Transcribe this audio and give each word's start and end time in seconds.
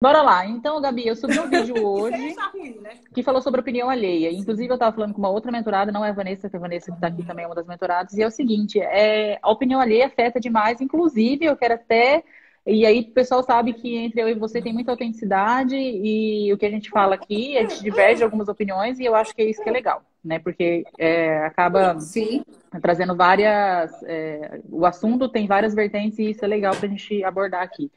Bora 0.00 0.22
lá. 0.22 0.46
Então, 0.46 0.80
Gabi, 0.80 1.08
eu 1.08 1.16
subi 1.16 1.38
um 1.40 1.48
vídeo 1.50 1.84
hoje 1.84 2.36
ruim, 2.54 2.78
né? 2.80 2.92
que 3.12 3.22
falou 3.22 3.42
sobre 3.42 3.60
opinião 3.60 3.90
alheia. 3.90 4.30
Inclusive, 4.30 4.70
eu 4.70 4.74
estava 4.74 4.94
falando 4.94 5.12
com 5.12 5.18
uma 5.18 5.28
outra 5.28 5.50
mentorada, 5.50 5.90
não 5.90 6.04
é 6.04 6.10
a 6.10 6.12
Vanessa, 6.12 6.48
que 6.48 6.56
a 6.56 6.60
Vanessa 6.60 6.92
que 6.92 6.96
está 6.96 7.08
aqui 7.08 7.24
também 7.24 7.44
é 7.44 7.48
uma 7.48 7.54
das 7.54 7.66
mentoradas, 7.66 8.14
e 8.14 8.22
é 8.22 8.26
o 8.26 8.30
seguinte, 8.30 8.80
é, 8.80 9.38
a 9.42 9.50
opinião 9.50 9.80
alheia 9.80 10.06
afeta 10.06 10.38
demais, 10.38 10.80
inclusive, 10.80 11.44
eu 11.44 11.56
quero 11.56 11.74
até... 11.74 12.22
E 12.64 12.84
aí, 12.84 13.00
o 13.00 13.12
pessoal 13.12 13.42
sabe 13.42 13.72
que 13.72 13.96
entre 13.96 14.20
eu 14.20 14.28
e 14.28 14.34
você 14.34 14.60
tem 14.60 14.74
muita 14.74 14.90
autenticidade 14.90 15.74
e 15.74 16.52
o 16.52 16.58
que 16.58 16.66
a 16.66 16.70
gente 16.70 16.90
fala 16.90 17.14
aqui, 17.14 17.56
a 17.56 17.62
gente 17.62 17.82
diverge 17.82 18.22
algumas 18.22 18.46
opiniões 18.46 19.00
e 19.00 19.06
eu 19.06 19.14
acho 19.14 19.34
que 19.34 19.40
é 19.40 19.46
isso 19.46 19.62
que 19.62 19.70
é 19.70 19.72
legal, 19.72 20.02
né? 20.22 20.38
Porque 20.38 20.84
é, 20.98 21.46
acaba 21.46 21.98
Sim. 21.98 22.44
trazendo 22.82 23.16
várias... 23.16 23.90
É, 24.02 24.60
o 24.70 24.84
assunto 24.84 25.30
tem 25.30 25.46
várias 25.46 25.74
vertentes 25.74 26.18
e 26.18 26.30
isso 26.30 26.44
é 26.44 26.48
legal 26.48 26.76
para 26.76 26.86
a 26.86 26.90
gente 26.90 27.24
abordar 27.24 27.62
aqui. 27.62 27.90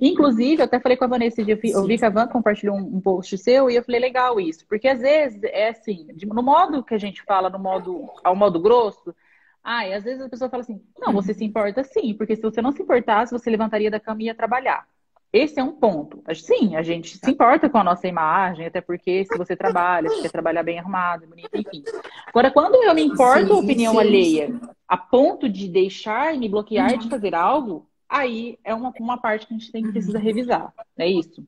Inclusive, 0.00 0.60
eu 0.60 0.64
até 0.64 0.80
falei 0.80 0.96
com 0.96 1.04
a 1.04 1.08
Vanessa, 1.08 1.40
eu 1.40 1.56
vi, 1.56 1.70
eu 1.70 1.84
vi 1.84 1.98
que 1.98 2.04
a 2.04 2.10
Van 2.10 2.26
compartilhou 2.26 2.76
um, 2.76 2.96
um, 2.96 3.00
post 3.00 3.36
seu 3.38 3.70
e 3.70 3.76
eu 3.76 3.82
falei, 3.82 4.00
legal 4.00 4.40
isso. 4.40 4.66
Porque 4.66 4.88
às 4.88 5.00
vezes 5.00 5.42
é 5.44 5.68
assim, 5.68 6.06
no 6.26 6.42
modo 6.42 6.82
que 6.82 6.94
a 6.94 6.98
gente 6.98 7.22
fala, 7.22 7.48
no 7.48 7.58
modo, 7.58 8.10
ao 8.22 8.34
modo 8.34 8.60
grosso, 8.60 9.14
ai, 9.62 9.94
às 9.94 10.04
vezes 10.04 10.22
a 10.22 10.28
pessoa 10.28 10.50
fala 10.50 10.62
assim, 10.62 10.82
não, 10.98 11.12
você 11.12 11.32
se 11.32 11.44
importa 11.44 11.84
sim, 11.84 12.14
porque 12.14 12.36
se 12.36 12.42
você 12.42 12.60
não 12.60 12.72
se 12.72 12.82
importasse, 12.82 13.32
você 13.32 13.48
levantaria 13.48 13.90
da 13.90 14.00
cama 14.00 14.22
e 14.22 14.26
ia 14.26 14.34
trabalhar. 14.34 14.86
Esse 15.32 15.58
é 15.58 15.64
um 15.64 15.72
ponto. 15.72 16.22
Sim, 16.32 16.76
a 16.76 16.82
gente 16.82 17.18
se 17.18 17.28
importa 17.28 17.68
com 17.68 17.76
a 17.76 17.82
nossa 17.82 18.06
imagem, 18.06 18.66
até 18.66 18.80
porque 18.80 19.24
se 19.24 19.36
você 19.36 19.56
trabalha, 19.56 20.08
você 20.08 20.22
quer 20.22 20.30
trabalhar 20.30 20.62
bem 20.62 20.78
arrumado, 20.78 21.26
bonito, 21.26 21.50
enfim. 21.56 21.82
Agora, 22.28 22.52
quando 22.52 22.76
eu 22.76 22.94
me 22.94 23.02
importo 23.02 23.48
sim, 23.48 23.52
a 23.52 23.56
opinião 23.56 23.94
sim, 23.94 23.98
alheia, 23.98 24.46
sim. 24.46 24.60
a 24.86 24.96
ponto 24.96 25.48
de 25.48 25.68
deixar 25.68 26.32
e 26.32 26.38
me 26.38 26.48
bloquear 26.48 26.92
uhum. 26.92 26.98
de 26.98 27.08
fazer 27.08 27.34
algo, 27.34 27.84
aí 28.08 28.58
é 28.64 28.74
uma, 28.74 28.92
uma 29.00 29.18
parte 29.18 29.46
que 29.46 29.54
a 29.54 29.58
gente 29.58 29.72
tem 29.72 29.82
que 29.82 29.92
precisa 29.92 30.18
revisar. 30.18 30.72
É 30.96 31.08
isso? 31.08 31.46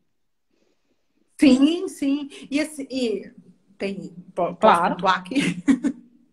Sim, 1.39 1.87
sim. 1.89 2.29
E, 2.51 2.59
esse, 2.59 2.87
e 2.91 3.31
tem. 3.77 4.15
Posso 4.35 4.57
claro. 4.57 5.07
aqui? 5.09 5.63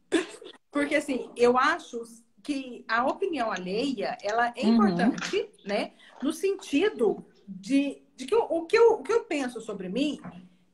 Porque 0.71 0.95
assim, 0.95 1.29
eu 1.35 1.57
acho 1.57 2.01
que 2.41 2.83
a 2.87 3.05
opinião 3.05 3.51
alheia 3.51 4.17
ela 4.21 4.53
é 4.55 4.65
uhum. 4.65 4.73
importante, 4.73 5.49
né? 5.65 5.91
No 6.21 6.33
sentido 6.33 7.25
de, 7.47 8.01
de 8.15 8.25
que 8.25 8.35
o, 8.35 8.43
o, 8.43 8.65
que 8.65 8.77
eu, 8.77 8.93
o 8.93 9.03
que 9.03 9.13
eu 9.13 9.23
penso 9.25 9.61
sobre 9.61 9.87
mim 9.87 10.19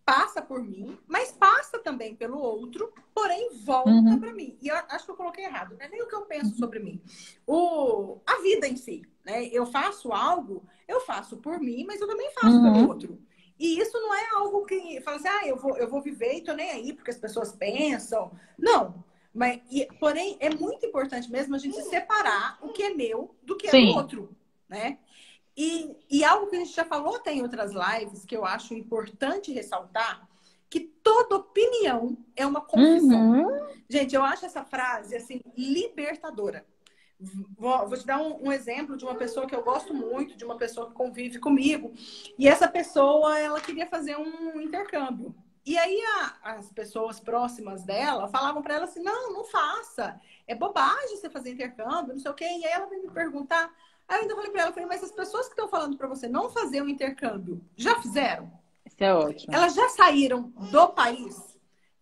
passa 0.09 0.41
por 0.41 0.63
mim, 0.63 0.97
mas 1.07 1.31
passa 1.31 1.77
também 1.77 2.15
pelo 2.15 2.39
outro, 2.39 2.91
porém 3.13 3.49
volta 3.63 3.91
uhum. 3.91 4.19
para 4.19 4.33
mim. 4.33 4.57
E 4.59 4.67
eu 4.67 4.75
acho 4.75 5.05
que 5.05 5.11
eu 5.11 5.15
coloquei 5.15 5.45
errado, 5.45 5.75
não 5.77 5.85
é 5.85 5.87
nem 5.87 6.01
o 6.01 6.07
que 6.07 6.15
eu 6.15 6.23
penso 6.23 6.57
sobre 6.57 6.79
mim. 6.79 6.99
O, 7.45 8.17
a 8.25 8.41
vida 8.41 8.67
em 8.67 8.75
si, 8.75 9.03
né? 9.23 9.45
Eu 9.51 9.67
faço 9.67 10.11
algo, 10.11 10.65
eu 10.87 10.99
faço 11.01 11.37
por 11.37 11.59
mim, 11.59 11.85
mas 11.85 12.01
eu 12.01 12.07
também 12.07 12.31
faço 12.31 12.57
uhum. 12.57 12.73
pelo 12.73 12.87
outro. 12.87 13.21
E 13.59 13.79
isso 13.79 13.99
não 13.99 14.15
é 14.15 14.29
algo 14.31 14.65
que 14.65 14.99
fala 15.01 15.17
assim, 15.17 15.27
ah, 15.27 15.47
eu 15.47 15.57
vou, 15.57 15.77
eu 15.77 15.87
vou 15.87 16.01
viver 16.01 16.37
e 16.37 16.43
tô 16.43 16.53
nem 16.53 16.71
aí 16.71 16.93
porque 16.93 17.11
as 17.11 17.17
pessoas 17.17 17.51
pensam. 17.51 18.31
Não. 18.57 19.03
Mas, 19.31 19.61
e, 19.69 19.85
porém, 19.99 20.37
é 20.39 20.49
muito 20.49 20.85
importante 20.87 21.29
mesmo 21.29 21.55
a 21.55 21.59
gente 21.59 21.79
separar 21.83 22.57
o 22.63 22.69
que 22.69 22.81
é 22.81 22.93
meu 22.95 23.35
do 23.43 23.55
que 23.55 23.67
é 23.67 23.71
do 23.71 23.95
outro, 23.95 24.35
né? 24.67 24.97
E, 25.59 25.93
e 26.09 26.23
algo 26.23 26.47
que 26.47 26.55
a 26.55 26.59
gente 26.59 26.73
já 26.73 26.85
falou 26.85 27.17
até 27.17 27.33
em 27.33 27.41
outras 27.41 27.73
lives, 27.73 28.23
que 28.23 28.37
eu 28.37 28.45
acho 28.45 28.73
importante 28.73 29.51
ressaltar, 29.51 30.25
que 30.69 30.79
toda 30.79 31.35
opinião 31.35 32.17
é 32.33 32.47
uma 32.47 32.61
confissão. 32.61 33.41
Uhum. 33.41 33.67
Gente, 33.89 34.15
eu 34.15 34.23
acho 34.23 34.45
essa 34.45 34.63
frase 34.63 35.17
assim 35.17 35.41
libertadora. 35.57 36.65
Vou, 37.57 37.89
vou 37.89 37.97
te 37.97 38.05
dar 38.05 38.21
um, 38.21 38.47
um, 38.47 38.51
exemplo 38.53 38.95
de 38.95 39.03
uma 39.03 39.15
pessoa 39.15 39.45
que 39.45 39.53
eu 39.53 39.61
gosto 39.61 39.93
muito, 39.93 40.37
de 40.37 40.45
uma 40.45 40.55
pessoa 40.55 40.87
que 40.87 40.93
convive 40.93 41.39
comigo. 41.39 41.91
E 42.37 42.47
essa 42.47 42.69
pessoa, 42.69 43.37
ela 43.37 43.59
queria 43.59 43.85
fazer 43.85 44.15
um 44.15 44.61
intercâmbio. 44.61 45.35
E 45.65 45.77
aí 45.77 46.01
a, 46.21 46.53
as 46.55 46.71
pessoas 46.71 47.19
próximas 47.19 47.83
dela 47.83 48.29
falavam 48.29 48.61
para 48.61 48.75
ela 48.75 48.85
assim: 48.85 49.03
não, 49.03 49.33
não 49.33 49.43
faça. 49.43 50.21
É 50.47 50.55
bobagem 50.55 51.17
você 51.17 51.29
fazer 51.29 51.51
intercâmbio, 51.51 52.13
não 52.13 52.19
sei 52.21 52.31
o 52.31 52.33
quê. 52.33 52.45
E 52.45 52.65
aí 52.65 52.71
ela 52.71 52.85
veio 52.85 53.01
me 53.01 53.11
perguntar 53.11 53.69
Aí 54.09 54.17
eu 54.17 54.21
ainda 54.23 54.35
falei 54.35 54.49
pra 54.49 54.61
ela, 54.63 54.71
falei, 54.71 54.89
mas 54.89 55.03
as 55.03 55.11
pessoas 55.11 55.45
que 55.45 55.51
estão 55.51 55.69
falando 55.69 55.95
para 55.95 56.07
você 56.07 56.27
não 56.27 56.49
fazer 56.49 56.81
o 56.81 56.85
um 56.85 56.89
intercâmbio, 56.89 57.63
já 57.77 58.01
fizeram? 58.01 58.51
Isso 58.83 59.03
é 59.03 59.13
ótimo. 59.13 59.55
Elas 59.55 59.75
já 59.75 59.87
saíram 59.89 60.51
do 60.71 60.89
país? 60.89 61.37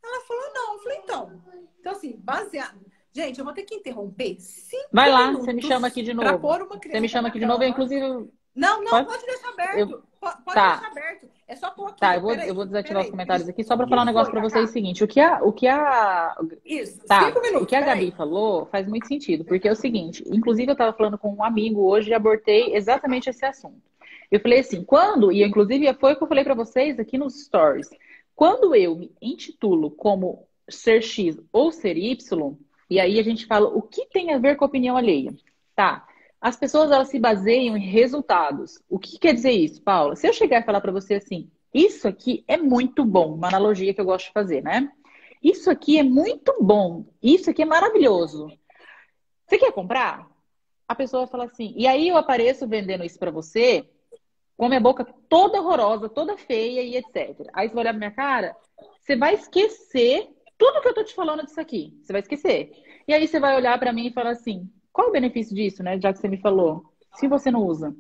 Ela 0.02 0.22
falou, 0.26 0.54
não. 0.54 0.74
Eu 0.74 0.80
falei, 0.80 0.98
então. 1.00 1.42
Então, 1.80 1.92
assim, 1.92 2.16
baseado. 2.18 2.80
Gente, 3.12 3.40
eu 3.40 3.46
vou 3.46 3.54
ter 3.54 3.64
que 3.64 3.76
interromper 3.76 4.40
cinco 4.40 4.88
Vai 4.94 5.12
lá, 5.12 5.32
você 5.32 5.52
me 5.52 5.62
chama 5.62 5.88
aqui 5.88 6.02
de 6.02 6.14
novo. 6.14 6.40
Você 6.82 7.00
me 7.00 7.10
chama 7.10 7.28
aqui 7.28 7.40
de 7.40 7.46
novo, 7.46 7.64
inclusive. 7.64 8.32
Não, 8.56 8.82
não, 8.82 8.90
pode, 8.90 9.08
pode 9.08 9.26
deixar 9.26 9.50
aberto. 9.50 9.78
Eu... 9.78 10.04
Pode 10.20 10.54
tá. 10.54 10.76
deixar 10.76 10.92
aberto. 10.92 11.30
É 11.48 11.56
só 11.56 11.72
pôr 11.72 11.90
aqui. 11.90 12.00
Tá, 12.02 12.16
eu 12.16 12.22
vou, 12.22 12.34
eu 12.34 12.54
vou 12.54 12.66
desativar 12.66 13.04
os 13.04 13.10
comentários 13.10 13.48
aqui 13.48 13.64
só 13.64 13.78
para 13.78 13.88
falar 13.88 14.02
um 14.02 14.06
negócio 14.06 14.30
para 14.32 14.42
vocês. 14.42 14.66
É 14.66 14.70
o 14.70 14.72
seguinte: 14.72 15.04
o 15.04 15.08
que 15.08 15.20
a. 15.22 15.40
O 15.42 15.54
que 15.54 15.66
a 15.66 16.36
Isso, 16.66 17.00
tá, 17.08 17.22
minutos, 17.22 17.62
o 17.62 17.66
que 17.66 17.76
a 17.76 17.82
Gabi 17.82 18.02
aí. 18.02 18.12
falou 18.12 18.66
faz 18.66 18.86
muito 18.86 19.08
sentido, 19.08 19.46
porque 19.46 19.68
é 19.68 19.72
o 19.72 19.76
seguinte: 19.76 20.24
inclusive, 20.28 20.70
eu 20.70 20.74
estava 20.74 20.92
falando 20.92 21.18
com 21.18 21.34
um 21.34 21.44
amigo 21.44 21.82
hoje 21.82 22.10
e 22.10 22.14
abordei 22.14 22.76
exatamente 22.76 23.30
esse 23.30 23.46
assunto. 23.46 23.82
Eu 24.30 24.42
falei 24.42 24.60
assim: 24.60 24.84
quando, 24.84 25.32
e 25.32 25.42
inclusive 25.42 25.94
foi 25.94 26.14
o 26.14 26.18
que 26.18 26.24
eu 26.24 26.28
falei 26.28 26.44
para 26.44 26.54
vocês 26.54 27.00
aqui 27.00 27.18
nos 27.18 27.46
stories, 27.46 27.90
quando 28.36 28.76
eu 28.76 28.98
me 28.98 29.12
intitulo 29.22 29.90
como 29.90 30.46
ser 30.70 31.02
X 31.02 31.40
ou 31.54 31.72
ser 31.72 31.96
Y, 31.96 32.58
e 32.90 33.00
aí 33.00 33.20
a 33.20 33.24
gente 33.24 33.46
fala 33.46 33.70
o 33.70 33.82
que 33.82 34.06
tem 34.06 34.34
a 34.34 34.38
ver 34.38 34.58
com 34.58 34.66
a 34.66 34.68
opinião 34.68 34.98
alheia. 34.98 35.34
Tá. 35.74 36.06
As 36.40 36.56
pessoas 36.56 36.92
elas 36.92 37.10
se 37.10 37.20
baseiam 37.20 37.76
em 37.76 37.90
resultados. 37.90 38.80
O 38.90 39.00
que 39.00 39.18
quer 39.18 39.34
dizer 39.34 39.52
isso, 39.52 39.82
Paula? 39.82 40.16
Se 40.16 40.28
eu 40.28 40.34
chegar 40.34 40.62
e 40.62 40.66
falar 40.66 40.82
para 40.82 40.92
você 40.92 41.16
assim, 41.16 41.50
isso 41.74 42.08
aqui 42.08 42.44
é 42.48 42.58
muito 42.58 43.04
bom, 43.04 43.36
uma 43.36 43.48
analogia 43.48 43.94
que 43.94 44.02
eu 44.02 44.06
gosto 44.06 44.28
de 44.28 44.34
fazer, 44.34 44.62
né? 44.62 44.92
Isso 45.44 45.70
aqui 45.70 45.98
é 45.98 46.04
muito 46.04 46.56
bom, 46.62 47.06
isso 47.22 47.50
aqui 47.50 47.62
é 47.62 47.66
maravilhoso. 47.66 48.48
Você 49.46 49.58
quer 49.58 49.72
comprar? 49.72 50.28
A 50.88 50.96
pessoa 50.96 51.28
fala 51.28 51.46
assim, 51.46 51.74
e 51.76 51.86
aí 51.86 52.08
eu 52.08 52.18
apareço 52.18 52.68
vendendo 52.68 53.04
isso 53.04 53.20
para 53.20 53.32
você, 53.32 53.88
com 54.56 54.66
a 54.66 54.70
minha 54.70 54.82
boca 54.82 55.06
toda 55.30 55.62
horrorosa, 55.62 56.10
toda 56.10 56.38
feia 56.38 56.82
e 56.82 56.98
etc. 56.98 57.48
Aí 57.54 57.68
você 57.68 57.76
vai 57.76 57.84
olhar 57.84 57.92
pra 57.92 58.00
minha 58.00 58.12
cara, 58.12 58.56
você 59.02 59.16
vai 59.16 59.36
esquecer 59.36 60.28
tudo 60.58 60.82
que 60.82 60.88
eu 60.88 60.94
tô 60.94 61.04
te 61.04 61.14
falando 61.14 61.46
disso 61.46 61.62
aqui. 61.62 61.96
Você 62.02 62.12
vai 62.12 62.22
esquecer. 62.22 62.72
E 63.08 63.14
aí 63.14 63.28
você 63.28 63.40
vai 63.40 63.56
olhar 63.56 63.78
para 63.80 63.94
mim 63.94 64.08
e 64.08 64.14
falar 64.14 64.32
assim: 64.32 64.70
qual 64.98 65.10
o 65.10 65.12
benefício 65.12 65.56
disso, 65.56 65.84
né? 65.84 66.00
Já 66.02 66.12
que 66.12 66.18
você 66.18 66.28
me 66.28 66.38
falou, 66.38 66.84
se 67.14 67.28
você 67.28 67.52
não 67.52 67.64
usa. 67.64 67.96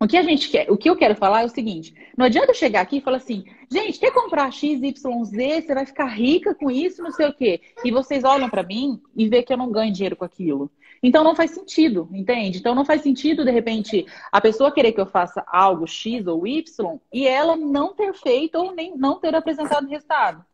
O 0.00 0.08
que 0.08 0.16
a 0.16 0.22
gente 0.24 0.50
quer, 0.50 0.68
o 0.68 0.76
que 0.76 0.90
eu 0.90 0.96
quero 0.96 1.14
falar 1.14 1.42
é 1.42 1.44
o 1.44 1.48
seguinte: 1.48 1.94
não 2.18 2.26
adianta 2.26 2.50
eu 2.50 2.54
chegar 2.54 2.80
aqui 2.80 2.96
e 2.96 3.00
falar 3.00 3.18
assim, 3.18 3.44
gente, 3.70 4.00
quer 4.00 4.12
comprar 4.12 4.52
XYZ, 4.52 4.92
você 5.00 5.72
vai 5.72 5.86
ficar 5.86 6.06
rica 6.06 6.52
com 6.52 6.68
isso, 6.68 7.00
não 7.00 7.12
sei 7.12 7.28
o 7.28 7.32
quê. 7.32 7.60
E 7.84 7.92
vocês 7.92 8.24
olham 8.24 8.50
para 8.50 8.64
mim 8.64 9.00
e 9.14 9.28
vê 9.28 9.40
que 9.40 9.52
eu 9.52 9.56
não 9.56 9.70
ganho 9.70 9.92
dinheiro 9.92 10.16
com 10.16 10.24
aquilo. 10.24 10.68
Então 11.00 11.22
não 11.22 11.36
faz 11.36 11.52
sentido, 11.52 12.08
entende? 12.12 12.58
Então 12.58 12.74
não 12.74 12.84
faz 12.84 13.02
sentido, 13.02 13.44
de 13.44 13.52
repente, 13.52 14.04
a 14.32 14.40
pessoa 14.40 14.72
querer 14.72 14.90
que 14.90 15.00
eu 15.00 15.06
faça 15.06 15.44
algo 15.46 15.86
X 15.86 16.26
ou 16.26 16.44
Y 16.44 16.98
e 17.12 17.26
ela 17.26 17.54
não 17.54 17.94
ter 17.94 18.12
feito 18.14 18.56
ou 18.58 18.74
nem 18.74 18.96
não 18.96 19.20
ter 19.20 19.32
apresentado 19.32 19.86
o 19.86 19.90
resultado. 19.90 20.44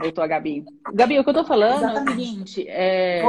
Voltou 0.00 0.24
a 0.24 0.26
Gabi. 0.26 0.64
Gabi, 0.92 1.18
o 1.20 1.22
que 1.24 1.30
eu 1.30 1.34
tô 1.34 1.44
falando 1.44 1.84
Exatamente. 1.84 2.10
é 2.10 2.12
o 2.12 2.16
seguinte: 2.16 2.64
é... 2.68 3.22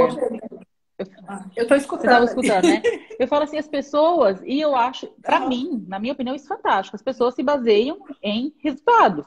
Eu 1.56 1.68
tô 1.68 1.76
escutando. 1.76 2.02
Você 2.02 2.08
tava 2.08 2.26
escutando, 2.26 2.68
né? 2.68 2.82
Eu 3.20 3.28
falo 3.28 3.44
assim, 3.44 3.58
as 3.58 3.68
pessoas, 3.68 4.42
e 4.44 4.60
eu 4.60 4.76
acho, 4.76 5.08
para 5.22 5.42
uhum. 5.42 5.50
mim, 5.50 5.86
na 5.88 6.00
minha 6.00 6.14
opinião, 6.14 6.36
isso 6.36 6.52
é 6.52 6.56
fantástico. 6.56 6.96
As 6.96 7.02
pessoas 7.02 7.36
se 7.36 7.44
baseiam 7.44 8.00
em 8.22 8.54
resultados. 8.60 9.26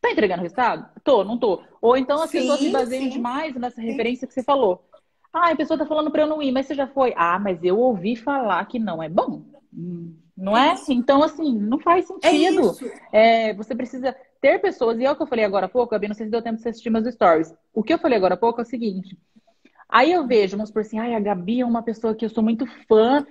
Tá 0.00 0.10
entregando 0.10 0.42
resultado? 0.42 0.86
Tô, 1.02 1.24
não 1.24 1.38
tô. 1.38 1.62
Ou 1.80 1.96
então 1.96 2.22
as 2.22 2.30
sim, 2.30 2.40
pessoas 2.40 2.60
se 2.60 2.70
baseiam 2.70 3.04
sim. 3.04 3.10
demais 3.10 3.54
nessa 3.54 3.80
referência 3.80 4.26
que 4.26 4.34
você 4.34 4.42
falou. 4.42 4.84
Ah, 5.32 5.50
a 5.50 5.56
pessoa 5.56 5.78
tá 5.78 5.86
falando 5.86 6.10
para 6.10 6.22
eu 6.22 6.28
não 6.28 6.42
ir, 6.42 6.52
mas 6.52 6.66
você 6.66 6.74
já 6.74 6.86
foi. 6.86 7.12
Ah, 7.16 7.38
mas 7.38 7.64
eu 7.64 7.78
ouvi 7.78 8.14
falar 8.14 8.64
que 8.66 8.78
não 8.78 9.02
é 9.02 9.08
bom. 9.08 9.42
Hum, 9.76 10.14
não 10.36 10.56
é? 10.56 10.74
Então, 10.88 11.22
assim, 11.22 11.58
não 11.58 11.80
faz 11.80 12.04
é 12.22 12.30
sentido. 12.30 12.76
É 13.12 13.50
é, 13.50 13.54
você 13.54 13.74
precisa 13.74 14.14
ter 14.40 14.60
pessoas, 14.60 14.98
e 15.00 15.04
é 15.04 15.10
o 15.10 15.16
que 15.16 15.22
eu 15.22 15.26
falei 15.26 15.44
agora 15.44 15.66
há 15.66 15.68
pouco, 15.68 15.92
Gabi, 15.92 16.06
não 16.06 16.14
sei 16.14 16.26
se 16.26 16.30
deu 16.30 16.42
tempo 16.42 16.56
de 16.56 16.62
você 16.62 16.68
assistir 16.68 16.90
meus 16.90 17.06
stories. 17.12 17.54
O 17.72 17.82
que 17.82 17.94
eu 17.94 17.98
falei 17.98 18.18
agora 18.18 18.34
há 18.34 18.36
pouco 18.36 18.60
é 18.60 18.62
o 18.62 18.66
seguinte: 18.66 19.18
Aí 19.88 20.12
eu 20.12 20.26
vejo, 20.26 20.56
vamos 20.56 20.70
por 20.70 20.82
assim, 20.82 20.98
ai, 20.98 21.14
a 21.14 21.20
Gabi 21.20 21.60
é 21.60 21.66
uma 21.66 21.82
pessoa 21.82 22.14
que 22.14 22.24
eu 22.24 22.28
sou 22.28 22.42
muito 22.42 22.66
fã. 22.88 23.24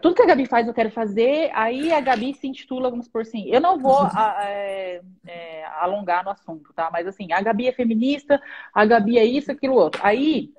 Tudo 0.00 0.14
que 0.14 0.22
a 0.22 0.26
Gabi 0.26 0.46
faz 0.46 0.66
eu 0.66 0.74
quero 0.74 0.90
fazer. 0.90 1.50
Aí 1.54 1.92
a 1.92 2.00
Gabi 2.00 2.34
se 2.34 2.46
intitula, 2.46 2.90
vamos 2.90 3.08
por 3.08 3.22
assim. 3.22 3.48
Eu 3.48 3.60
não 3.60 3.78
vou 3.78 4.06
é, 4.42 5.00
é, 5.26 5.64
alongar 5.78 6.24
no 6.24 6.30
assunto, 6.30 6.72
tá? 6.72 6.90
Mas 6.92 7.06
assim, 7.06 7.32
a 7.32 7.40
Gabi 7.40 7.68
é 7.68 7.72
feminista, 7.72 8.40
a 8.74 8.84
Gabi 8.84 9.18
é 9.18 9.24
isso, 9.24 9.50
aquilo, 9.52 9.74
outro. 9.74 10.00
Aí. 10.04 10.52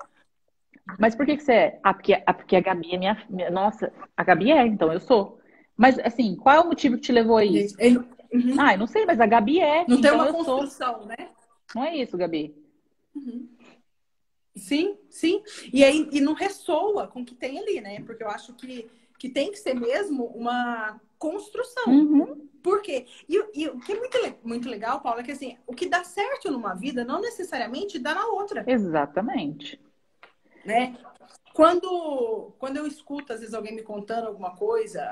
Mas 0.98 1.14
por 1.14 1.24
que, 1.24 1.36
que 1.36 1.42
você 1.42 1.52
é? 1.52 1.80
Ah, 1.82 1.94
porque, 1.94 2.22
ah, 2.26 2.34
porque 2.34 2.56
a 2.56 2.60
Gabi 2.60 2.94
é 2.94 2.98
minha, 2.98 3.26
minha. 3.28 3.50
Nossa, 3.50 3.92
a 4.16 4.24
Gabi 4.24 4.50
é, 4.50 4.66
então 4.66 4.92
eu 4.92 5.00
sou. 5.00 5.38
Mas 5.76 5.98
assim, 6.00 6.36
qual 6.36 6.56
é 6.56 6.60
o 6.60 6.66
motivo 6.66 6.96
que 6.96 7.02
te 7.02 7.12
levou 7.12 7.36
a 7.36 7.44
isso? 7.44 7.76
Uhum. 8.32 8.56
Ah, 8.58 8.72
eu 8.72 8.78
não 8.78 8.86
sei, 8.86 9.04
mas 9.04 9.20
a 9.20 9.26
Gabi 9.26 9.60
é. 9.60 9.84
Não 9.86 9.98
então 9.98 10.00
tem 10.00 10.12
uma 10.12 10.32
construção, 10.32 10.98
sou. 10.98 11.06
né? 11.06 11.28
Não 11.74 11.84
é 11.84 11.96
isso, 11.96 12.16
Gabi. 12.16 12.54
Uhum. 13.14 13.48
Sim, 14.54 14.98
sim. 15.08 15.42
E 15.72 15.82
aí 15.82 16.08
e 16.12 16.20
não 16.20 16.34
ressoa 16.34 17.08
com 17.08 17.22
o 17.22 17.24
que 17.24 17.34
tem 17.34 17.58
ali, 17.58 17.80
né? 17.80 18.00
Porque 18.02 18.22
eu 18.22 18.28
acho 18.28 18.52
que, 18.54 18.90
que 19.18 19.28
tem 19.28 19.50
que 19.50 19.58
ser 19.58 19.74
mesmo 19.74 20.26
uma 20.26 21.00
construção. 21.18 21.84
Uhum. 21.86 22.48
Por 22.62 22.82
quê? 22.82 23.06
E, 23.28 23.36
e, 23.54 23.68
o 23.68 23.80
que 23.80 23.92
é 23.92 23.96
muito, 23.96 24.18
muito 24.44 24.68
legal, 24.68 25.00
Paula, 25.00 25.20
é 25.20 25.24
que 25.24 25.32
assim, 25.32 25.56
o 25.66 25.74
que 25.74 25.88
dá 25.88 26.04
certo 26.04 26.50
numa 26.50 26.74
vida 26.74 27.04
não 27.04 27.20
necessariamente 27.20 27.98
dá 27.98 28.14
na 28.14 28.26
outra. 28.26 28.64
Exatamente. 28.66 29.80
Né? 30.64 30.96
Quando, 31.52 32.52
quando 32.58 32.78
eu 32.78 32.86
escuto, 32.86 33.32
às 33.32 33.40
vezes, 33.40 33.54
alguém 33.54 33.74
me 33.74 33.82
contando 33.82 34.26
alguma 34.26 34.56
coisa, 34.56 35.02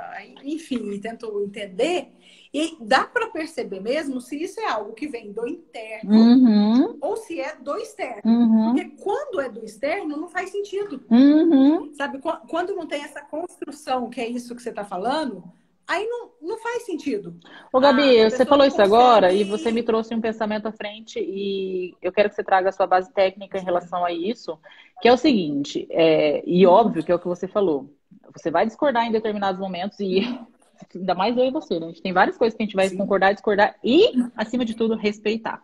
enfim, 0.43 0.99
tento 0.99 1.43
entender, 1.43 2.09
e 2.53 2.77
dá 2.81 3.05
para 3.05 3.29
perceber 3.29 3.81
mesmo 3.81 4.21
se 4.21 4.43
isso 4.43 4.59
é 4.59 4.67
algo 4.67 4.93
que 4.93 5.07
vem 5.07 5.33
do 5.33 5.47
interno 5.47 6.13
uhum. 6.13 6.99
ou 7.01 7.17
se 7.17 7.41
é 7.41 7.55
do 7.57 7.77
externo. 7.77 8.23
Uhum. 8.25 8.75
Porque 8.75 8.89
quando 9.03 9.41
é 9.41 9.49
do 9.49 9.65
externo, 9.65 10.17
não 10.17 10.29
faz 10.29 10.51
sentido. 10.51 11.05
Uhum. 11.11 11.95
Sabe? 11.95 12.19
Quando 12.49 12.75
não 12.75 12.87
tem 12.87 13.03
essa 13.03 13.21
construção, 13.21 14.11
que 14.11 14.21
é 14.21 14.29
isso 14.29 14.55
que 14.57 14.63
você 14.63 14.71
está 14.71 14.85
falando, 14.85 15.45
aí 15.91 16.07
não, 16.07 16.31
não 16.41 16.59
faz 16.59 16.85
sentido. 16.85 17.35
Ô, 17.73 17.81
Gabi, 17.81 18.21
ah, 18.21 18.31
você 18.31 18.47
falou 18.47 18.65
isso 18.65 18.77
consegue... 18.77 18.95
agora 18.95 19.33
e 19.33 19.43
você 19.43 19.73
me 19.73 19.83
trouxe 19.83 20.15
um 20.15 20.21
pensamento 20.21 20.67
à 20.67 20.73
frente 20.73 21.19
e 21.19 21.97
eu 22.01 22.13
quero 22.13 22.31
que 22.31 22.37
você 22.37 22.45
traga 22.45 22.69
a 22.69 22.73
sua 22.73 22.87
base 22.87 23.13
técnica 23.13 23.59
em 23.59 23.65
relação 23.65 24.05
a 24.05 24.13
isso, 24.13 24.57
que 25.03 25.09
é 25.09 25.13
o 25.13 25.17
seguinte, 25.17 25.89
é, 25.91 26.43
e 26.47 26.65
óbvio 26.65 27.03
que 27.03 27.11
é 27.11 27.15
o 27.15 27.19
que 27.19 27.27
você 27.27 27.49
falou. 27.49 27.93
Você 28.33 28.53
vai 28.53 28.65
discordar 28.65 29.05
em 29.05 29.11
determinados 29.11 29.61
momentos 29.61 29.99
e 29.99 30.21
ainda 30.95 31.15
mais 31.15 31.37
eu 31.37 31.45
e 31.45 31.51
você, 31.51 31.81
né? 31.81 31.87
A 31.87 31.89
gente 31.89 32.03
tem 32.03 32.13
várias 32.13 32.39
coisas 32.39 32.57
que 32.57 32.63
a 32.63 32.67
gente 32.67 32.77
vai 32.77 32.89
Sim. 32.89 32.97
concordar, 32.97 33.33
discordar 33.33 33.75
e, 33.83 34.13
acima 34.37 34.65
de 34.65 34.75
tudo, 34.75 34.95
respeitar. 34.95 35.61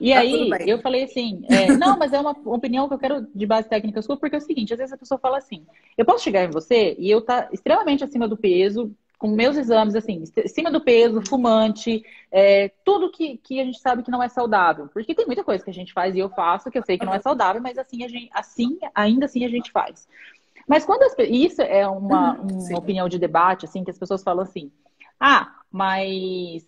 E 0.00 0.12
tá 0.12 0.20
aí, 0.20 0.50
eu 0.66 0.78
falei 0.78 1.02
assim, 1.02 1.42
é, 1.50 1.66
não, 1.76 1.98
mas 1.98 2.12
é 2.12 2.20
uma 2.20 2.36
opinião 2.44 2.86
que 2.86 2.94
eu 2.94 2.98
quero 2.98 3.26
de 3.34 3.44
base 3.44 3.68
técnica 3.68 4.02
sua, 4.02 4.16
porque 4.16 4.36
é 4.36 4.38
o 4.38 4.42
seguinte, 4.42 4.72
às 4.72 4.78
vezes 4.78 4.92
a 4.92 4.98
pessoa 4.98 5.18
fala 5.18 5.38
assim, 5.38 5.66
eu 5.96 6.04
posso 6.04 6.22
chegar 6.22 6.44
em 6.44 6.50
você 6.50 6.94
e 6.96 7.10
eu 7.10 7.20
tá 7.20 7.48
extremamente 7.52 8.04
acima 8.04 8.28
do 8.28 8.36
peso, 8.36 8.94
com 9.18 9.28
meus 9.28 9.56
exames, 9.56 9.96
assim, 9.96 10.22
acima 10.44 10.70
do 10.70 10.80
peso, 10.80 11.20
fumante, 11.26 12.04
é, 12.30 12.70
tudo 12.84 13.10
que, 13.10 13.36
que 13.38 13.60
a 13.60 13.64
gente 13.64 13.80
sabe 13.80 14.04
que 14.04 14.10
não 14.10 14.22
é 14.22 14.28
saudável. 14.28 14.88
Porque 14.88 15.14
tem 15.14 15.26
muita 15.26 15.42
coisa 15.42 15.62
que 15.62 15.70
a 15.70 15.74
gente 15.74 15.92
faz 15.92 16.14
e 16.14 16.20
eu 16.20 16.30
faço 16.30 16.70
que 16.70 16.78
eu 16.78 16.84
sei 16.84 16.96
que 16.96 17.04
não 17.04 17.14
é 17.14 17.20
saudável, 17.20 17.60
mas 17.60 17.76
assim, 17.76 18.04
a 18.04 18.08
gente, 18.08 18.30
assim 18.32 18.78
ainda 18.94 19.26
assim 19.26 19.44
a 19.44 19.48
gente 19.48 19.72
faz. 19.72 20.06
Mas 20.68 20.84
quando 20.84 21.02
as, 21.02 21.14
isso 21.28 21.60
é 21.62 21.86
uma, 21.88 22.38
uhum, 22.38 22.68
uma 22.68 22.78
opinião 22.78 23.08
de 23.08 23.18
debate, 23.18 23.64
assim, 23.64 23.82
que 23.82 23.90
as 23.90 23.98
pessoas 23.98 24.22
falam 24.22 24.44
assim, 24.44 24.70
ah, 25.18 25.52
mas 25.70 26.62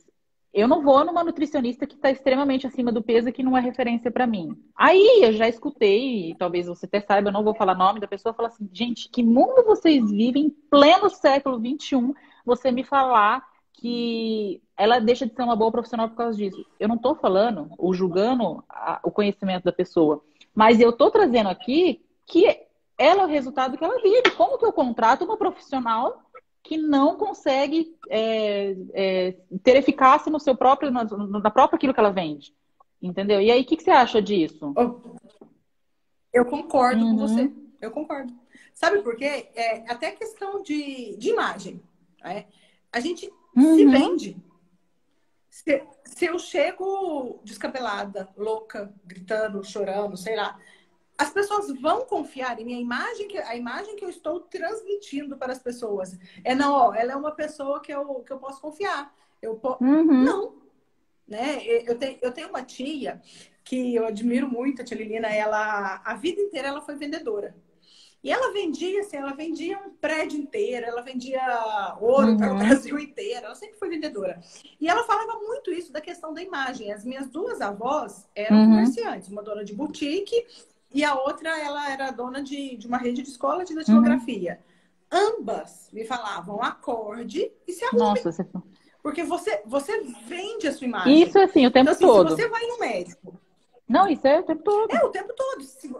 eu 0.52 0.66
não 0.66 0.82
vou 0.82 1.04
numa 1.04 1.22
nutricionista 1.22 1.86
que 1.86 1.94
está 1.94 2.10
extremamente 2.10 2.66
acima 2.66 2.90
do 2.90 3.02
peso 3.02 3.28
e 3.28 3.32
que 3.32 3.44
não 3.44 3.56
é 3.56 3.60
referência 3.60 4.10
para 4.10 4.26
mim. 4.26 4.56
Aí 4.76 5.20
eu 5.22 5.32
já 5.34 5.48
escutei, 5.48 6.30
e 6.30 6.34
talvez 6.34 6.66
você 6.66 6.86
até 6.86 7.00
saiba, 7.00 7.28
eu 7.28 7.32
não 7.32 7.44
vou 7.44 7.54
falar 7.54 7.76
nome 7.76 8.00
da 8.00 8.08
pessoa, 8.08 8.34
fala 8.34 8.48
assim, 8.48 8.68
gente, 8.72 9.08
que 9.08 9.22
mundo 9.22 9.64
vocês 9.64 10.10
vivem 10.10 10.46
em 10.46 10.50
pleno 10.50 11.08
século 11.08 11.56
XXI 11.56 12.12
você 12.50 12.70
me 12.70 12.84
falar 12.84 13.48
que 13.72 14.60
ela 14.76 14.98
deixa 14.98 15.26
de 15.26 15.34
ser 15.34 15.42
uma 15.42 15.56
boa 15.56 15.70
profissional 15.70 16.08
por 16.08 16.16
causa 16.16 16.36
disso. 16.36 16.64
Eu 16.78 16.88
não 16.88 16.96
estou 16.96 17.14
falando 17.14 17.70
ou 17.78 17.94
julgando 17.94 18.62
a, 18.68 19.00
o 19.02 19.10
conhecimento 19.10 19.64
da 19.64 19.72
pessoa, 19.72 20.22
mas 20.54 20.80
eu 20.80 20.90
estou 20.90 21.10
trazendo 21.10 21.48
aqui 21.48 22.04
que 22.26 22.46
ela 22.98 23.22
é 23.22 23.24
o 23.24 23.28
resultado 23.28 23.78
que 23.78 23.84
ela 23.84 24.02
vive. 24.02 24.30
Como 24.36 24.58
que 24.58 24.64
eu 24.64 24.72
contrato 24.72 25.24
uma 25.24 25.36
profissional 25.36 26.22
que 26.62 26.76
não 26.76 27.16
consegue 27.16 27.96
é, 28.08 28.76
é, 28.92 29.36
ter 29.62 29.76
eficácia 29.76 30.30
no 30.30 30.38
seu 30.38 30.54
próprio, 30.54 30.90
na, 30.90 31.04
na 31.04 31.50
própria 31.50 31.76
aquilo 31.76 31.94
que 31.94 32.00
ela 32.00 32.12
vende? 32.12 32.54
Entendeu? 33.00 33.40
E 33.40 33.50
aí, 33.50 33.62
o 33.62 33.64
que, 33.64 33.76
que, 33.76 33.82
você 33.82 33.90
acha 33.90 34.20
disso? 34.20 34.74
Eu 36.30 36.44
concordo 36.44 37.02
uhum. 37.02 37.12
com 37.12 37.16
você. 37.16 37.50
Eu 37.80 37.90
concordo. 37.90 38.32
Sabe 38.74 39.00
por 39.00 39.16
quê? 39.16 39.48
É 39.54 39.90
até 39.90 40.10
questão 40.10 40.62
de, 40.62 41.16
de 41.16 41.30
imagem. 41.30 41.82
Né? 42.22 42.46
A 42.92 43.00
gente 43.00 43.30
uhum. 43.56 43.76
se 43.76 43.86
vende. 43.86 44.36
Se, 45.48 45.84
se 46.04 46.26
eu 46.26 46.38
chego 46.38 47.40
descabelada, 47.44 48.28
louca, 48.36 48.94
gritando, 49.04 49.64
chorando, 49.64 50.16
sei 50.16 50.36
lá, 50.36 50.58
as 51.20 51.30
pessoas 51.30 51.70
vão 51.78 52.06
confiar 52.06 52.58
em 52.58 52.64
minha 52.64 52.80
imagem, 52.80 53.28
que, 53.28 53.36
a 53.36 53.54
imagem 53.54 53.94
que 53.94 54.04
eu 54.04 54.08
estou 54.08 54.40
transmitindo 54.40 55.36
para 55.36 55.52
as 55.52 55.58
pessoas. 55.58 56.18
É 56.42 56.54
não, 56.54 56.72
ó, 56.72 56.94
ela 56.94 57.12
é 57.12 57.16
uma 57.16 57.32
pessoa 57.32 57.80
que 57.82 57.92
eu, 57.92 58.22
que 58.24 58.32
eu 58.32 58.38
posso 58.38 58.60
confiar. 58.60 59.14
Eu 59.42 59.56
po... 59.56 59.76
Uhum. 59.82 60.24
Não. 60.24 60.54
Né? 61.28 61.62
Eu, 61.62 61.98
tenho, 61.98 62.18
eu 62.22 62.32
tenho 62.32 62.48
uma 62.48 62.62
tia 62.62 63.20
que 63.62 63.94
eu 63.94 64.06
admiro 64.06 64.48
muito, 64.48 64.80
a 64.80 64.84
tia 64.84 64.96
Lilina, 64.96 65.28
ela 65.28 66.00
a 66.04 66.14
vida 66.14 66.40
inteira 66.40 66.68
ela 66.68 66.80
foi 66.80 66.96
vendedora. 66.96 67.54
E 68.22 68.30
ela 68.30 68.52
vendia, 68.52 69.00
assim, 69.00 69.16
ela 69.16 69.32
vendia 69.32 69.78
um 69.78 69.90
prédio 69.90 70.38
inteiro, 70.38 70.86
ela 70.86 71.00
vendia 71.00 71.96
ouro 72.00 72.28
uhum. 72.28 72.36
para 72.36 72.52
o 72.52 72.58
Brasil 72.58 72.98
inteiro, 72.98 73.46
ela 73.46 73.54
sempre 73.54 73.78
foi 73.78 73.88
vendedora. 73.88 74.38
E 74.78 74.88
ela 74.88 75.04
falava 75.04 75.38
muito 75.38 75.72
isso 75.72 75.90
da 75.90 76.02
questão 76.02 76.34
da 76.34 76.42
imagem. 76.42 76.92
As 76.92 77.04
minhas 77.04 77.28
duas 77.30 77.62
avós 77.62 78.28
eram 78.34 78.58
uhum. 78.58 78.66
comerciantes, 78.66 79.28
uma 79.28 79.42
dona 79.42 79.64
de 79.64 79.72
boutique 79.72 80.46
e 80.92 81.02
a 81.02 81.14
outra 81.14 81.58
ela 81.58 81.90
era 81.90 82.10
dona 82.10 82.42
de, 82.42 82.76
de 82.76 82.86
uma 82.86 82.98
rede 82.98 83.22
de 83.22 83.30
escola 83.30 83.64
de 83.64 83.74
datilografia. 83.74 84.60
Uhum. 85.12 85.38
Ambas 85.38 85.88
me 85.90 86.04
falavam 86.04 86.62
acorde 86.62 87.50
e 87.66 87.72
se 87.72 87.84
arrume. 87.84 88.00
Nossa, 88.00 88.32
você... 88.32 88.46
Porque 89.02 89.24
você, 89.24 89.62
você 89.64 90.02
vende 90.26 90.68
a 90.68 90.72
sua 90.72 90.86
imagem. 90.86 91.22
Isso 91.22 91.38
assim, 91.38 91.66
o 91.66 91.70
tempo 91.70 91.90
então, 91.90 91.94
assim, 91.94 92.06
todo. 92.06 92.30
Se 92.30 92.36
você 92.36 92.48
vai 92.48 92.66
no 92.66 92.78
médico. 92.78 93.40
Não, 93.88 94.06
isso 94.06 94.26
é 94.26 94.40
o 94.40 94.42
tempo 94.42 94.62
todo. 94.62 94.94
É, 94.94 95.04
o 95.04 95.08
tempo 95.08 95.32
todo. 95.34 95.62
Se, 95.62 95.90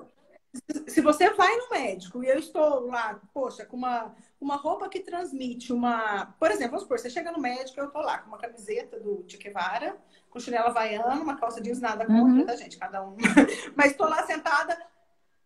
se 0.87 1.01
você 1.01 1.31
vai 1.31 1.57
no 1.57 1.71
médico 1.71 2.25
e 2.25 2.29
eu 2.29 2.39
estou 2.39 2.87
lá, 2.87 3.21
poxa, 3.33 3.65
com 3.65 3.77
uma, 3.77 4.15
uma 4.41 4.57
roupa 4.57 4.89
que 4.89 5.01
transmite 5.01 5.73
uma. 5.73 6.35
Por 6.39 6.51
exemplo, 6.51 6.73
vamos 6.73 6.83
supor, 6.83 6.99
você 6.99 7.09
chega 7.09 7.31
no 7.31 7.41
médico 7.41 7.81
eu 7.81 7.87
estou 7.87 8.03
lá 8.03 8.19
com 8.19 8.29
uma 8.29 8.39
camiseta 8.39 8.99
do 8.99 9.25
Che 9.29 9.37
Guevara, 9.39 9.97
com 10.29 10.41
chinela 10.41 10.69
havaiana, 10.69 11.23
uma 11.23 11.37
calça 11.37 11.61
jeans, 11.61 11.81
nada 11.81 12.05
contra, 12.05 12.41
uhum. 12.41 12.45
da 12.45 12.57
gente, 12.57 12.79
cada 12.79 13.03
um. 13.03 13.17
Mas 13.77 13.93
estou 13.93 14.09
lá 14.09 14.25
sentada. 14.25 14.77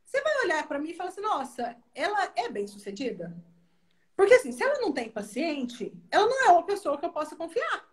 Você 0.05 0.21
vai 0.23 0.45
olhar 0.45 0.67
para 0.67 0.79
mim 0.79 0.91
e 0.91 0.95
falar 0.95 1.11
assim: 1.11 1.21
nossa, 1.21 1.77
ela 1.95 2.33
é 2.35 2.49
bem 2.49 2.67
sucedida? 2.67 3.37
Porque 4.17 4.35
assim, 4.35 4.53
se 4.53 4.62
ela 4.62 4.81
não 4.81 4.93
tem 4.93 5.11
paciente, 5.11 5.93
ela 6.11 6.27
não 6.27 6.47
é 6.47 6.53
uma 6.53 6.62
pessoa 6.62 6.97
que 6.97 7.05
eu 7.05 7.11
possa 7.11 7.37
confiar. 7.37 7.85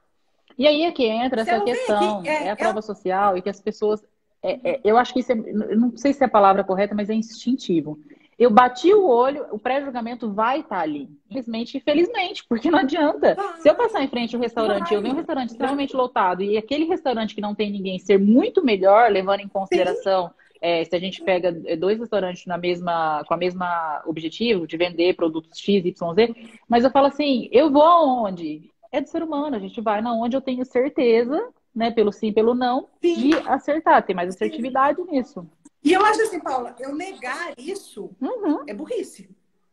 E 0.57 0.67
aí 0.67 0.83
é 0.83 0.91
que 0.91 1.05
entra 1.05 1.41
essa 1.41 1.59
questão, 1.61 2.23
é, 2.23 2.45
é, 2.45 2.49
a 2.51 2.55
prova 2.55 2.81
social 2.81 3.37
e 3.37 3.41
que 3.41 3.49
as 3.49 3.59
pessoas 3.59 4.03
é, 4.43 4.71
é, 4.71 4.81
eu 4.83 4.97
acho 4.97 5.13
que 5.13 5.19
isso 5.19 5.31
é, 5.31 5.35
não 5.35 5.95
sei 5.95 6.13
se 6.13 6.23
é 6.23 6.25
a 6.25 6.29
palavra 6.29 6.63
correta, 6.63 6.95
mas 6.95 7.09
é 7.09 7.13
instintivo. 7.13 7.99
Eu 8.39 8.49
bati 8.49 8.91
o 8.91 9.05
olho, 9.05 9.45
o 9.51 9.59
pré-julgamento 9.59 10.31
vai 10.33 10.61
estar 10.61 10.77
tá 10.77 10.81
ali. 10.81 11.07
Infelizmente, 11.29 11.77
infelizmente, 11.77 12.43
porque 12.49 12.71
não 12.71 12.79
adianta. 12.79 13.37
Se 13.59 13.69
eu 13.69 13.75
passar 13.75 14.03
em 14.03 14.07
frente 14.07 14.35
ao 14.35 14.41
restaurante, 14.41 14.91
eu 14.91 15.01
ver 15.01 15.09
um 15.09 15.15
restaurante 15.15 15.49
extremamente 15.49 15.95
lotado 15.95 16.41
e 16.41 16.57
aquele 16.57 16.85
restaurante 16.85 17.35
que 17.35 17.41
não 17.41 17.53
tem 17.53 17.71
ninguém 17.71 17.99
ser 17.99 18.17
muito 18.17 18.63
melhor, 18.65 19.11
levando 19.11 19.41
em 19.41 19.47
consideração 19.47 20.31
é, 20.59 20.83
se 20.83 20.95
a 20.95 20.99
gente 20.99 21.23
pega 21.23 21.51
dois 21.75 21.99
restaurantes 21.99 22.45
na 22.45 22.57
mesma, 22.57 23.23
com 23.27 23.33
a 23.33 23.37
mesma 23.37 24.01
objetivo 24.05 24.67
de 24.67 24.77
vender 24.77 25.15
produtos 25.15 25.59
X, 25.59 25.83
Y, 25.85 26.13
Z, 26.13 26.35
mas 26.67 26.83
eu 26.83 26.91
falo 26.91 27.07
assim, 27.07 27.49
eu 27.51 27.71
vou 27.71 27.83
aonde? 27.83 28.71
É 28.91 29.01
do 29.01 29.07
ser 29.07 29.23
humano, 29.23 29.55
a 29.55 29.59
gente 29.59 29.79
vai 29.81 30.01
na 30.01 30.13
onde 30.13 30.35
eu 30.35 30.41
tenho 30.41 30.65
certeza 30.65 31.51
né, 31.73 31.91
pelo 31.91 32.11
sim, 32.11 32.33
pelo 32.33 32.53
não, 32.53 32.87
sim. 33.01 33.15
de 33.15 33.33
acertar, 33.47 34.03
ter 34.05 34.13
mais 34.13 34.29
assertividade 34.29 35.01
sim. 35.01 35.11
nisso. 35.11 35.47
E 35.83 35.93
eu 35.93 36.05
acho 36.05 36.21
assim, 36.21 36.39
Paula, 36.39 36.75
eu 36.79 36.93
negar 36.93 37.53
isso 37.57 38.11
uhum. 38.21 38.63
é 38.67 38.73
burrice, 38.73 39.29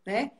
né? 0.06 0.30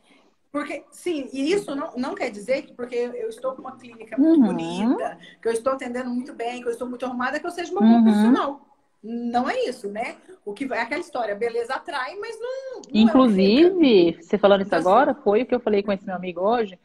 Porque, 0.50 0.83
sim, 0.91 1.29
e 1.33 1.53
isso 1.53 1.75
não, 1.75 1.93
não 1.97 2.15
quer 2.15 2.31
dizer 2.31 2.62
que 2.62 2.73
porque 2.73 2.97
eu 2.97 3.29
estou 3.29 3.53
com 3.53 3.61
uma 3.61 3.77
clínica 3.77 4.17
muito 4.17 4.41
uhum. 4.41 4.47
bonita, 4.47 5.19
que 5.43 5.49
eu 5.49 5.53
estou 5.53 5.75
atendendo 5.75 6.09
muito 6.09 6.33
bem, 6.33 6.62
que 6.62 6.69
eu 6.69 6.73
estou 6.73 6.88
muito 6.88 7.05
arrumada, 7.05 7.38
que 7.38 7.47
eu 7.47 7.50
seja 7.50 7.71
uma 7.71 7.83
boa 7.83 7.99
uhum. 7.99 8.03
profissional. 8.05 8.61
Não 9.03 9.49
é 9.49 9.65
isso, 9.67 9.88
né? 9.88 10.17
O 10.45 10.55
que 10.55 10.65
é 10.73 10.81
aquela 10.81 11.00
história, 11.00 11.35
beleza 11.35 11.75
atrai, 11.75 12.17
mas 12.17 12.37
não. 12.41 12.77
não 12.77 12.81
é 12.81 13.03
Inclusive, 13.03 14.09
é 14.09 14.23
você 14.23 14.38
falando 14.38 14.62
isso 14.62 14.75
então, 14.75 14.81
agora, 14.81 15.11
assim, 15.12 15.21
foi 15.23 15.43
o 15.43 15.47
que 15.47 15.55
eu 15.55 15.61
falei 15.61 15.83
com 15.83 15.93
esse 15.93 16.07
meu 16.07 16.17
amigo 16.17 16.41
hoje, 16.41 16.79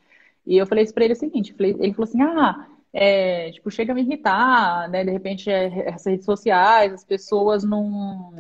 e 0.46 0.58
eu 0.58 0.68
falei 0.68 0.84
isso 0.84 0.94
para 0.94 1.06
ele 1.06 1.14
o 1.14 1.18
seguinte: 1.18 1.56
ele 1.58 1.94
falou 1.94 2.04
assim: 2.04 2.22
ah, 2.22 2.68
é, 2.94 3.52
tipo, 3.52 3.72
chega 3.72 3.92
a 3.92 3.96
me 3.96 4.04
irritar, 4.04 4.88
né? 4.90 5.04
De 5.04 5.12
repente, 5.12 5.50
é, 5.50 5.90
essas 5.90 6.06
redes 6.06 6.26
sociais, 6.26 6.94
as 6.94 7.04
pessoas 7.04 7.64
não. 7.64 8.32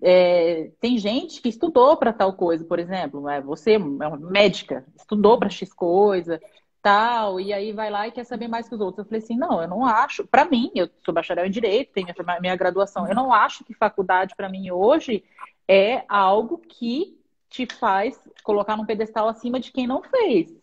É, 0.00 0.70
tem 0.80 0.96
gente 0.96 1.42
que 1.42 1.48
estudou 1.48 1.96
para 1.96 2.12
tal 2.12 2.32
coisa, 2.32 2.64
por 2.64 2.78
exemplo, 2.78 3.28
é, 3.28 3.40
você 3.40 3.72
é 3.72 3.78
uma 3.78 4.16
médica, 4.16 4.86
estudou 4.96 5.36
para 5.36 5.50
X 5.50 5.72
coisa, 5.72 6.40
tal, 6.80 7.40
e 7.40 7.52
aí 7.52 7.72
vai 7.72 7.90
lá 7.90 8.06
e 8.06 8.12
quer 8.12 8.24
saber 8.24 8.48
mais 8.48 8.68
que 8.68 8.74
os 8.74 8.80
outros. 8.80 8.98
Eu 9.00 9.04
falei 9.04 9.22
assim, 9.22 9.36
não, 9.36 9.60
eu 9.60 9.68
não 9.68 9.84
acho. 9.84 10.26
Para 10.26 10.44
mim, 10.44 10.70
eu 10.74 10.88
sou 11.04 11.12
bacharel 11.12 11.46
em 11.46 11.50
direito, 11.50 11.92
tenho 11.92 12.06
minha, 12.06 12.40
minha 12.40 12.56
graduação. 12.56 13.06
Eu 13.08 13.14
não 13.14 13.32
acho 13.32 13.64
que 13.64 13.74
faculdade 13.74 14.34
para 14.36 14.48
mim 14.48 14.70
hoje 14.70 15.24
é 15.66 16.04
algo 16.08 16.58
que 16.58 17.18
te 17.50 17.66
faz 17.66 18.18
colocar 18.42 18.76
num 18.76 18.86
pedestal 18.86 19.28
acima 19.28 19.60
de 19.60 19.72
quem 19.72 19.86
não 19.86 20.02
fez. 20.02 20.54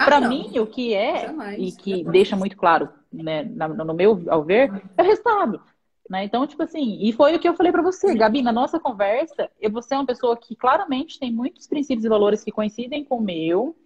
Ah, 0.00 0.04
para 0.06 0.20
mim, 0.20 0.58
o 0.58 0.66
que 0.66 0.94
é, 0.94 1.26
Jamais. 1.26 1.58
e 1.58 1.76
que 1.76 1.90
Jamais. 1.90 2.12
deixa 2.12 2.36
muito 2.36 2.56
claro, 2.56 2.88
né, 3.12 3.44
no 3.44 3.92
meu 3.92 4.22
ao 4.28 4.42
ver, 4.42 4.72
é 4.96 5.02
o 5.02 5.04
resultado. 5.04 5.60
Né? 6.08 6.24
Então, 6.24 6.46
tipo 6.46 6.62
assim, 6.62 6.98
e 7.00 7.12
foi 7.12 7.36
o 7.36 7.38
que 7.38 7.46
eu 7.46 7.54
falei 7.54 7.70
para 7.70 7.82
você, 7.82 8.14
Gabi, 8.14 8.42
na 8.42 8.50
nossa 8.50 8.80
conversa, 8.80 9.50
você 9.70 9.94
é 9.94 9.98
uma 9.98 10.06
pessoa 10.06 10.36
que 10.36 10.56
claramente 10.56 11.20
tem 11.20 11.30
muitos 11.30 11.66
princípios 11.68 12.04
e 12.04 12.08
valores 12.08 12.42
que 12.42 12.50
coincidem 12.50 13.04
com 13.04 13.18
o 13.18 13.22
meu, 13.22 13.76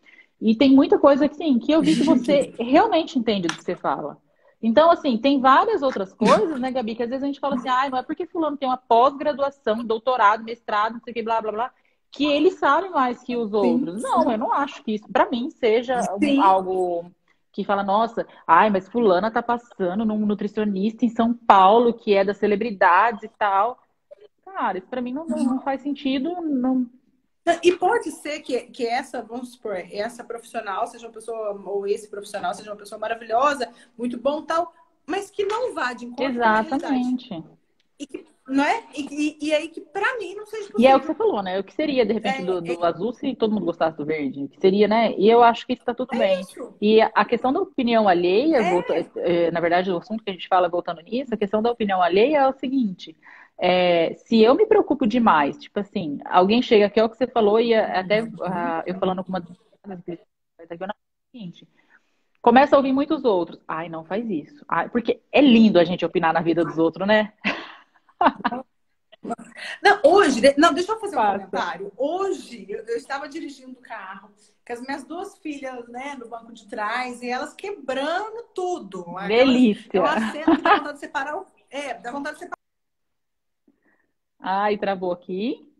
E 0.41 0.55
tem 0.55 0.71
muita 0.75 0.99
coisa 0.99 1.29
que, 1.29 1.37
sim, 1.37 1.59
que 1.59 1.73
eu 1.73 1.83
vi 1.83 1.97
que 1.97 2.05
você 2.05 2.53
realmente 2.59 3.19
entende 3.19 3.49
do 3.49 3.57
que 3.57 3.65
você 3.65 3.75
fala. 3.75 4.19
Então, 4.63 4.91
assim, 4.91 5.19
tem 5.19 5.41
várias 5.41 5.83
outras 5.83 6.13
coisas, 6.15 6.59
né, 6.61 6.71
Gabi, 6.71 6.95
que 6.95 7.03
às 7.03 7.11
vezes 7.11 7.23
a 7.23 7.27
gente 7.27 7.41
fala 7.41 7.57
assim, 7.57 7.69
ah, 7.69 7.89
não 7.91 7.99
é 7.99 8.03
porque 8.03 8.27
fulano 8.27 8.57
tem 8.57 8.69
uma 8.69 8.77
pós-graduação, 8.77 9.85
doutorado, 9.85 10.45
mestrado, 10.45 10.95
não 10.95 11.01
sei 11.01 11.11
o 11.11 11.15
que, 11.15 11.23
blá, 11.23 11.41
blá, 11.41 11.53
blá, 11.53 11.73
que 12.15 12.25
eles 12.25 12.55
sabem 12.55 12.91
mais 12.91 13.23
que 13.23 13.37
os 13.37 13.53
outros. 13.53 14.01
Sim, 14.01 14.03
não, 14.03 14.31
eu 14.31 14.39
não 14.39 14.53
acho 14.53 14.83
que 14.85 14.93
isso, 14.93 15.09
para 15.13 15.29
mim, 15.29 15.51
seja 15.51 16.01
um, 16.21 16.43
algo 16.43 17.11
que 17.53 17.65
fala, 17.65 17.83
nossa, 17.83 18.27
ai, 18.47 18.71
mas 18.71 18.89
fulana 18.89 19.31
tá 19.31 19.43
passando 19.43 20.05
num 20.05 20.25
nutricionista 20.25 21.05
em 21.05 21.09
São 21.09 21.35
Paulo, 21.35 21.93
que 21.93 22.15
é 22.15 22.25
das 22.25 22.39
celebridades 22.39 23.23
e 23.25 23.29
tal. 23.29 23.79
Cara, 24.45 24.79
isso 24.79 24.87
pra 24.87 25.01
mim 25.01 25.13
não, 25.13 25.27
não 25.27 25.61
faz 25.61 25.83
sentido, 25.83 26.31
não, 26.41 26.87
e 27.63 27.73
pode 27.73 28.11
ser 28.11 28.41
que, 28.41 28.59
que 28.63 28.87
essa, 28.87 29.21
vamos 29.21 29.53
supor, 29.53 29.77
essa 29.77 30.25
profissional 30.25 30.87
seja 30.87 31.07
uma 31.07 31.13
pessoa, 31.13 31.61
ou 31.67 31.87
esse 31.87 32.09
profissional 32.09 32.55
seja 32.55 32.71
uma 32.71 32.77
pessoa 32.77 32.99
maravilhosa, 32.99 33.71
muito 33.99 34.19
bom 34.19 34.41
tal, 34.43 34.73
mas 35.07 35.31
que 35.31 35.45
não 35.45 35.75
vá 35.75 35.93
de 35.93 36.07
encontro 36.07 36.25
Exatamente. 36.25 37.45
E 37.99 38.07
que, 38.07 38.25
não 38.49 38.65
é? 38.65 38.83
E, 38.95 39.07
e, 39.11 39.49
e, 39.49 39.55
aí 39.55 39.69
que 39.69 39.81
para 39.81 40.19
mim 40.19 40.35
não 40.35 40.47
seja 40.47 40.65
possível. 40.65 40.81
E 40.81 40.87
é 40.87 40.95
o 40.95 41.01
que 41.01 41.07
você 41.07 41.15
falou, 41.15 41.43
né? 41.43 41.59
O 41.59 41.65
que 41.65 41.73
seria, 41.73 42.05
de 42.05 42.13
repente, 42.13 42.43
é, 42.43 42.45
do, 42.45 42.61
do 42.61 42.85
é... 42.85 42.87
azul 42.87 43.13
se 43.13 43.35
todo 43.35 43.53
mundo 43.53 43.67
gostasse 43.67 43.97
do 43.97 44.05
verde? 44.05 44.45
O 44.45 44.49
que 44.49 44.61
seria, 44.61 44.87
né? 44.87 45.15
E 45.17 45.29
eu 45.29 45.43
acho 45.43 45.67
que 45.67 45.73
está 45.73 45.95
tudo 45.95 46.15
é 46.15 46.19
bem. 46.19 46.41
Isso. 46.41 46.77
E 46.81 47.01
a 47.01 47.25
questão 47.25 47.53
da 47.53 47.61
opinião 47.61 48.07
alheia, 48.07 48.57
é. 48.57 48.71
volta, 48.71 48.95
é, 49.17 49.51
na 49.51 49.61
verdade, 49.61 49.91
o 49.91 49.97
assunto 49.97 50.23
que 50.23 50.31
a 50.31 50.33
gente 50.33 50.49
fala 50.49 50.69
voltando 50.69 51.01
nisso, 51.01 51.33
a 51.33 51.39
questão 51.39 51.63
da 51.63 51.71
opinião 51.71 52.03
alheia 52.03 52.39
é 52.39 52.49
o 52.49 52.53
seguinte. 52.53 53.17
É, 53.59 54.15
se 54.15 54.43
eu 54.43 54.55
me 54.55 54.67
preocupo 54.67 55.07
demais, 55.07 55.57
tipo 55.59 55.79
assim, 55.79 56.19
alguém 56.25 56.61
chega 56.61 56.87
aqui, 56.87 56.99
é 56.99 57.05
o 57.05 57.09
que 57.09 57.17
você 57.17 57.27
falou, 57.27 57.61
e 57.61 57.73
até 57.73 58.23
uh, 58.23 58.83
eu 58.85 58.99
falando 58.99 59.23
com 59.23 59.31
uma 59.31 59.43
seguinte, 61.33 61.69
começa 62.43 62.77
a 62.77 62.79
ouvir 62.79 62.93
muitos 62.93 63.25
outros. 63.25 63.61
Ai, 63.67 63.89
não 63.89 64.05
faz 64.05 64.29
isso. 64.29 64.65
Ai, 64.69 64.89
porque 64.89 65.21
é 65.33 65.41
lindo 65.41 65.79
a 65.79 65.85
gente 65.85 66.05
opinar 66.05 66.33
na 66.33 66.41
vida 66.41 66.65
dos 66.65 66.79
outros, 66.79 67.07
né? 67.07 67.33
Não, 69.83 70.01
hoje, 70.05 70.55
não, 70.59 70.75
deixa 70.75 70.93
eu 70.93 71.01
fazer 71.01 71.17
um 71.17 71.19
Passa. 71.19 71.39
comentário. 71.39 71.93
Hoje 71.97 72.67
eu, 72.69 72.85
eu, 72.85 72.97
estava 72.97 73.27
dirigindo 73.27 73.73
o 73.73 73.83
carro 73.83 74.31
com 74.67 74.73
as 74.73 74.81
minhas 74.81 75.05
duas 75.05 75.39
filhas, 75.39 75.89
né, 75.89 76.15
no 76.19 76.29
banco 76.29 76.53
de 76.53 76.67
trás, 76.69 77.23
e 77.23 77.31
elas 77.31 77.55
quebrando 77.55 78.43
tudo. 78.55 79.05
Delícia. 79.27 79.99
Eu 79.99 80.05
acendo 80.05 80.57
que 80.57 80.63
dá 80.63 80.77
vontade 80.77 80.95
de 80.95 81.01
separar 81.01 81.37
o. 81.39 81.47
É, 81.71 81.95
dá 81.95 82.13
vontade 82.13 82.35
de 82.35 82.41
separar 82.41 82.55
Ai, 84.39 84.77
travou 84.77 85.11
aqui. 85.11 85.73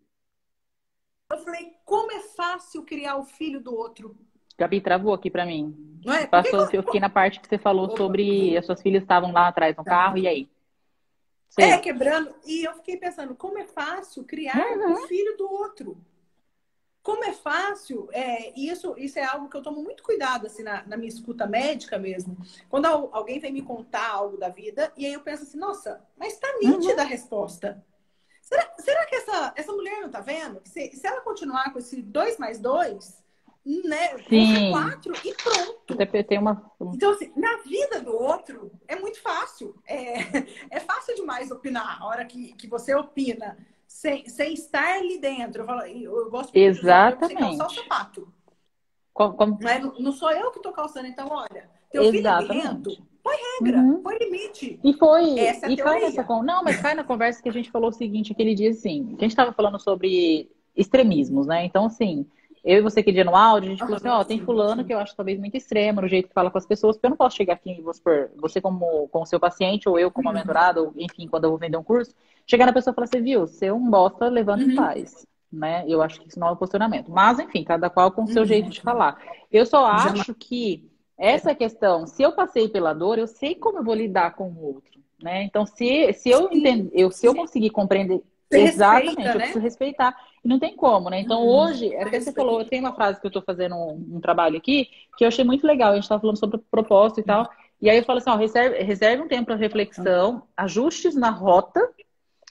Eu 1.31 1.39
falei, 1.39 1.73
como 1.85 2.11
é 2.13 2.21
fácil 2.21 2.83
criar 2.83 3.17
o 3.17 3.25
filho 3.25 3.61
do 3.61 3.75
outro? 3.75 4.17
Gabi, 4.57 4.81
travou 4.81 5.13
aqui 5.13 5.31
para 5.31 5.45
mim. 5.45 6.01
Não 6.03 6.15
é? 6.15 6.27
Passou, 6.27 6.67
que... 6.69 6.77
eu 6.77 6.83
fiquei 6.83 7.01
na 7.01 7.11
parte 7.11 7.41
que 7.41 7.49
você 7.49 7.59
falou 7.59 7.95
sobre 7.95 8.57
as 8.57 8.65
suas 8.65 8.81
filhas 8.81 9.03
estavam 9.03 9.33
lá 9.33 9.49
atrás 9.49 9.77
no 9.77 9.85
tá. 9.85 9.91
carro, 9.91 10.17
e 10.17 10.27
aí? 10.27 10.49
Sei. 11.55 11.71
É, 11.71 11.79
quebrando. 11.79 12.35
E 12.45 12.65
eu 12.65 12.75
fiquei 12.75 12.97
pensando, 12.97 13.35
como 13.35 13.59
é 13.59 13.65
fácil 13.65 14.25
criar 14.25 14.77
uhum. 14.77 14.95
o 14.95 15.07
filho 15.07 15.37
do 15.37 15.49
outro? 15.49 15.97
Como 17.01 17.23
é 17.23 17.33
fácil, 17.33 18.09
é, 18.13 18.59
isso, 18.59 18.95
isso 18.97 19.19
é 19.19 19.25
algo 19.25 19.49
que 19.49 19.57
eu 19.57 19.63
tomo 19.63 19.83
muito 19.83 20.03
cuidado 20.03 20.47
assim, 20.47 20.63
na, 20.63 20.85
na 20.87 20.97
minha 20.97 21.09
escuta 21.09 21.47
médica 21.47 21.99
mesmo. 21.99 22.37
Quando 22.69 22.87
alguém 22.87 23.39
vem 23.39 23.53
me 23.53 23.61
contar 23.63 24.09
algo 24.09 24.39
da 24.39 24.49
vida, 24.49 24.91
e 24.97 25.05
aí 25.05 25.13
eu 25.13 25.21
penso 25.21 25.43
assim, 25.43 25.59
nossa, 25.59 26.03
mas 26.17 26.39
tá 26.39 26.49
nítida 26.61 26.95
uhum. 26.95 27.01
a 27.01 27.05
resposta. 27.05 27.85
Será, 28.41 28.75
será 28.79 29.07
que 29.07 29.17
essa, 29.17 29.53
essa 29.55 29.73
mulher 29.73 30.01
não 30.01 30.11
tá 30.11 30.21
vendo? 30.21 30.61
Se, 30.65 30.91
se 30.93 31.07
ela 31.07 31.21
continuar 31.21 31.73
com 31.73 31.79
esse 31.79 32.03
2 32.03 32.39
mais 32.39 32.59
2, 32.59 33.23
né? 33.65 34.19
Sim. 34.29 34.71
quatro 34.71 35.13
e 35.25 35.35
pronto. 35.35 36.25
Tem 36.29 36.39
uma... 36.39 36.71
Então, 36.95 37.13
assim, 37.13 37.33
na 37.35 37.57
vida 37.59 38.01
do 38.01 38.15
outro 38.15 38.71
é 38.87 38.97
muito 38.97 39.21
fácil. 39.23 39.75
É, 39.87 40.21
é 40.71 40.81
fácil 40.81 41.15
demais 41.15 41.51
opinar. 41.51 42.03
A 42.03 42.07
hora 42.07 42.25
que, 42.25 42.53
que 42.55 42.67
você 42.67 42.95
opina 42.95 43.57
sem, 43.87 44.29
sem 44.29 44.53
estar 44.53 44.99
ali 44.99 45.19
dentro. 45.19 45.63
Eu, 45.63 45.67
falo, 45.67 45.83
eu 45.83 46.31
gosto 46.31 46.53
de 46.53 46.59
Exatamente. 46.59 47.39
Calçar 47.39 47.67
o 47.67 47.71
sapato. 47.71 48.35
Como, 49.13 49.35
como... 49.35 49.59
Mas 49.63 49.83
não 49.99 50.13
sou 50.13 50.31
eu 50.33 50.51
que 50.51 50.61
tô 50.61 50.73
calçando, 50.73 51.07
então, 51.07 51.29
olha, 51.31 51.71
teu 51.91 52.03
Exatamente. 52.03 52.91
filho 52.91 53.01
é 53.01 53.15
Põe 53.25 53.37
regra, 53.59 53.79
uhum. 53.81 54.03
põe 54.03 54.19
limite. 54.19 54.79
E 54.85 54.93
foi. 54.93 55.39
Essa 55.39 55.67
é 55.67 55.71
e 55.71 55.77
cai 55.79 56.01
nessa 56.01 56.23
Não, 56.43 56.63
mas 56.63 56.79
cai 56.83 56.95
na 56.95 57.03
conversa 57.03 57.43
que 57.43 57.49
a 57.49 57.53
gente 57.53 57.71
falou 57.71 57.89
o 57.89 57.93
seguinte, 57.93 58.33
aquele 58.33 58.55
dia 58.55 58.69
assim, 58.69 59.07
que 59.07 59.15
a 59.15 59.21
gente 59.21 59.31
estava 59.31 59.51
falando 59.51 59.81
sobre 59.81 60.51
extremismos, 60.77 61.47
né? 61.47 61.65
Então, 61.65 61.87
assim, 61.87 62.27
eu 62.65 62.79
e 62.79 62.83
você 62.83 63.03
que 63.03 63.13
dia 63.13 63.25
no 63.25 63.37
áudio, 63.37 63.69
a 63.69 63.71
gente 63.73 63.81
falou 63.81 63.97
assim, 63.97 64.09
ó, 64.09 64.25
tem 64.25 64.41
fulano 64.41 64.85
que 64.85 64.95
eu 64.95 64.99
acho 64.99 65.15
talvez 65.15 65.39
muito 65.39 65.55
extremo 65.55 66.01
no 66.01 66.09
jeito 66.09 66.29
que 66.29 66.35
fala 66.35 66.51
com 66.51 66.57
as 66.57 66.67
pessoas, 66.67 66.97
porque 66.97 67.07
eu 67.07 67.11
não 67.11 67.17
posso 67.17 67.37
chegar 67.37 67.55
aqui 67.55 67.73
e 67.73 67.83
você, 67.83 68.31
você 68.37 68.61
como, 68.61 69.07
como 69.09 69.27
seu 69.27 69.39
paciente, 69.39 69.87
ou 69.87 69.99
eu 69.99 70.11
como 70.11 70.29
uhum. 70.29 70.35
mentorada, 70.35 70.81
ou 70.81 70.93
enfim, 70.97 71.29
quando 71.29 71.45
eu 71.45 71.51
vou 71.51 71.59
vender 71.59 71.77
um 71.77 71.83
curso, 71.83 72.15
chegar 72.47 72.65
na 72.65 72.73
pessoa 72.73 72.93
e 72.93 72.95
falar 72.95 73.05
assim, 73.05 73.23
viu, 73.23 73.47
você 73.47 73.67
é 73.67 73.73
um 73.73 73.91
bosta, 73.91 74.29
levanta 74.29 74.65
uhum. 74.65 74.71
e 74.71 74.77
faz. 74.77 75.27
Né? 75.53 75.85
Eu 75.87 76.01
acho 76.01 76.21
que 76.21 76.29
isso 76.29 76.41
não 76.41 76.49
é 76.49 76.53
o 76.53 76.57
posicionamento. 76.57 77.11
Mas, 77.11 77.39
enfim, 77.39 77.63
cada 77.63 77.91
qual 77.91 78.11
com 78.11 78.25
o 78.25 78.29
seu 78.29 78.43
uhum. 78.43 78.49
jeito 78.49 78.71
de 78.71 78.81
falar. 78.81 79.21
Eu 79.53 79.67
só 79.67 79.85
acho 79.85 80.35
que 80.35 80.91
essa 81.19 81.55
questão, 81.55 82.07
se 82.07 82.23
eu 82.23 82.33
passei 82.33 82.69
pela 82.69 82.95
dor, 82.95 83.19
eu 83.19 83.27
sei 83.27 83.55
como 83.55 83.79
eu 83.79 83.85
vou 83.85 83.95
lidar 83.95 84.35
com 84.35 84.49
o 84.49 84.65
outro, 84.65 85.01
né? 85.23 85.45
Então, 85.45 85.65
se, 85.67 86.13
se 86.15 86.31
eu 86.31 86.51
eu, 86.93 87.11
se 87.11 87.27
eu 87.27 87.35
conseguir 87.35 87.71
compreender 87.71 88.23
exatamente, 88.61 89.07
respeita, 89.07 89.31
eu 89.31 89.35
né? 89.35 89.41
preciso 89.41 89.61
respeitar. 89.61 90.17
E 90.45 90.49
não 90.49 90.59
tem 90.59 90.77
como, 90.77 91.11
né? 91.11 91.21
Então, 91.21 91.43
uhum, 91.43 91.49
hoje, 91.49 91.95
até 91.97 92.21
você 92.21 92.33
falou, 92.33 92.65
tem 92.65 92.81
uma 92.81 92.95
frase 92.95 93.21
que 93.21 93.27
eu 93.27 93.29
estou 93.29 93.43
fazendo 93.43 93.75
um, 93.75 94.17
um, 94.17 94.21
trabalho 94.21 94.57
aqui, 94.57 94.89
que 95.17 95.25
eu 95.25 95.29
achei 95.29 95.45
muito 95.45 95.67
legal. 95.67 95.93
A 95.93 95.95
gente 95.95 96.05
estava 96.05 96.21
falando 96.21 96.39
sobre 96.39 96.61
propósito 96.71 97.21
e 97.21 97.25
tal. 97.25 97.49
E 97.81 97.91
aí 97.91 97.99
eu 97.99 98.05
falo 98.05 98.19
assim, 98.19 98.31
ó, 98.31 98.37
reserve, 98.37 98.83
reserve 98.83 99.23
um 99.23 99.29
tempo 99.29 99.47
para 99.47 99.57
reflexão, 99.57 100.43
ajustes 100.57 101.15
na 101.15 101.31
rota 101.31 101.81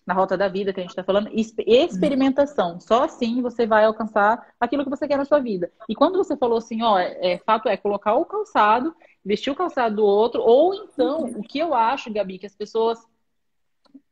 na 0.06 0.14
rota 0.14 0.38
da 0.38 0.48
vida 0.48 0.74
que 0.74 0.80
a 0.80 0.84
gente 0.84 0.92
está 0.92 1.04
falando, 1.04 1.30
experimentação. 1.34 2.80
Só 2.80 3.06
assim 3.06 3.42
você 3.42 3.66
vai 3.66 3.86
alcançar 3.86 4.54
aquilo 4.60 4.84
que 4.84 4.90
você 4.90 5.08
quer 5.08 5.18
na 5.18 5.26
sua 5.26 5.40
vida. 5.40 5.72
E 5.88 5.96
quando 5.96 6.18
você 6.18 6.36
falou 6.36 6.58
assim, 6.58 6.82
ó, 6.84 7.00
é, 7.00 7.40
fato 7.46 7.70
é 7.70 7.78
colocar 7.78 8.14
o 8.16 8.26
calçado, 8.26 8.94
vestir 9.24 9.52
o 9.52 9.56
calçado 9.56 9.96
do 9.96 10.06
outro, 10.06 10.42
ou 10.42 10.74
então, 10.74 11.26
o 11.38 11.42
que 11.42 11.60
eu 11.60 11.74
acho, 11.74 12.12
Gabi, 12.12 12.38
que 12.38 12.46
as 12.46 12.56
pessoas 12.56 13.00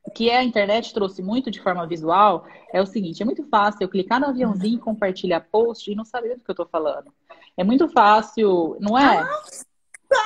que 0.10 0.32
a 0.32 0.44
internet 0.44 0.94
trouxe 0.94 1.22
muito 1.22 1.52
de 1.52 1.62
forma 1.62 1.86
visual 1.86 2.46
é 2.74 2.82
o 2.82 2.86
seguinte: 2.86 3.22
é 3.22 3.26
muito 3.26 3.44
fácil 3.48 3.84
eu 3.84 3.90
clicar 3.90 4.20
no 4.20 4.28
aviãozinho, 4.28 4.80
compartilhar 4.80 5.42
post 5.52 5.92
e 5.92 5.96
não 5.96 6.06
saber 6.06 6.36
do 6.36 6.44
que 6.44 6.52
eu 6.52 6.56
tô 6.56 6.66
falando. 6.66 7.14
É 7.56 7.64
muito 7.64 7.88
fácil, 7.90 8.78
não 8.80 8.98
é? 8.98 9.28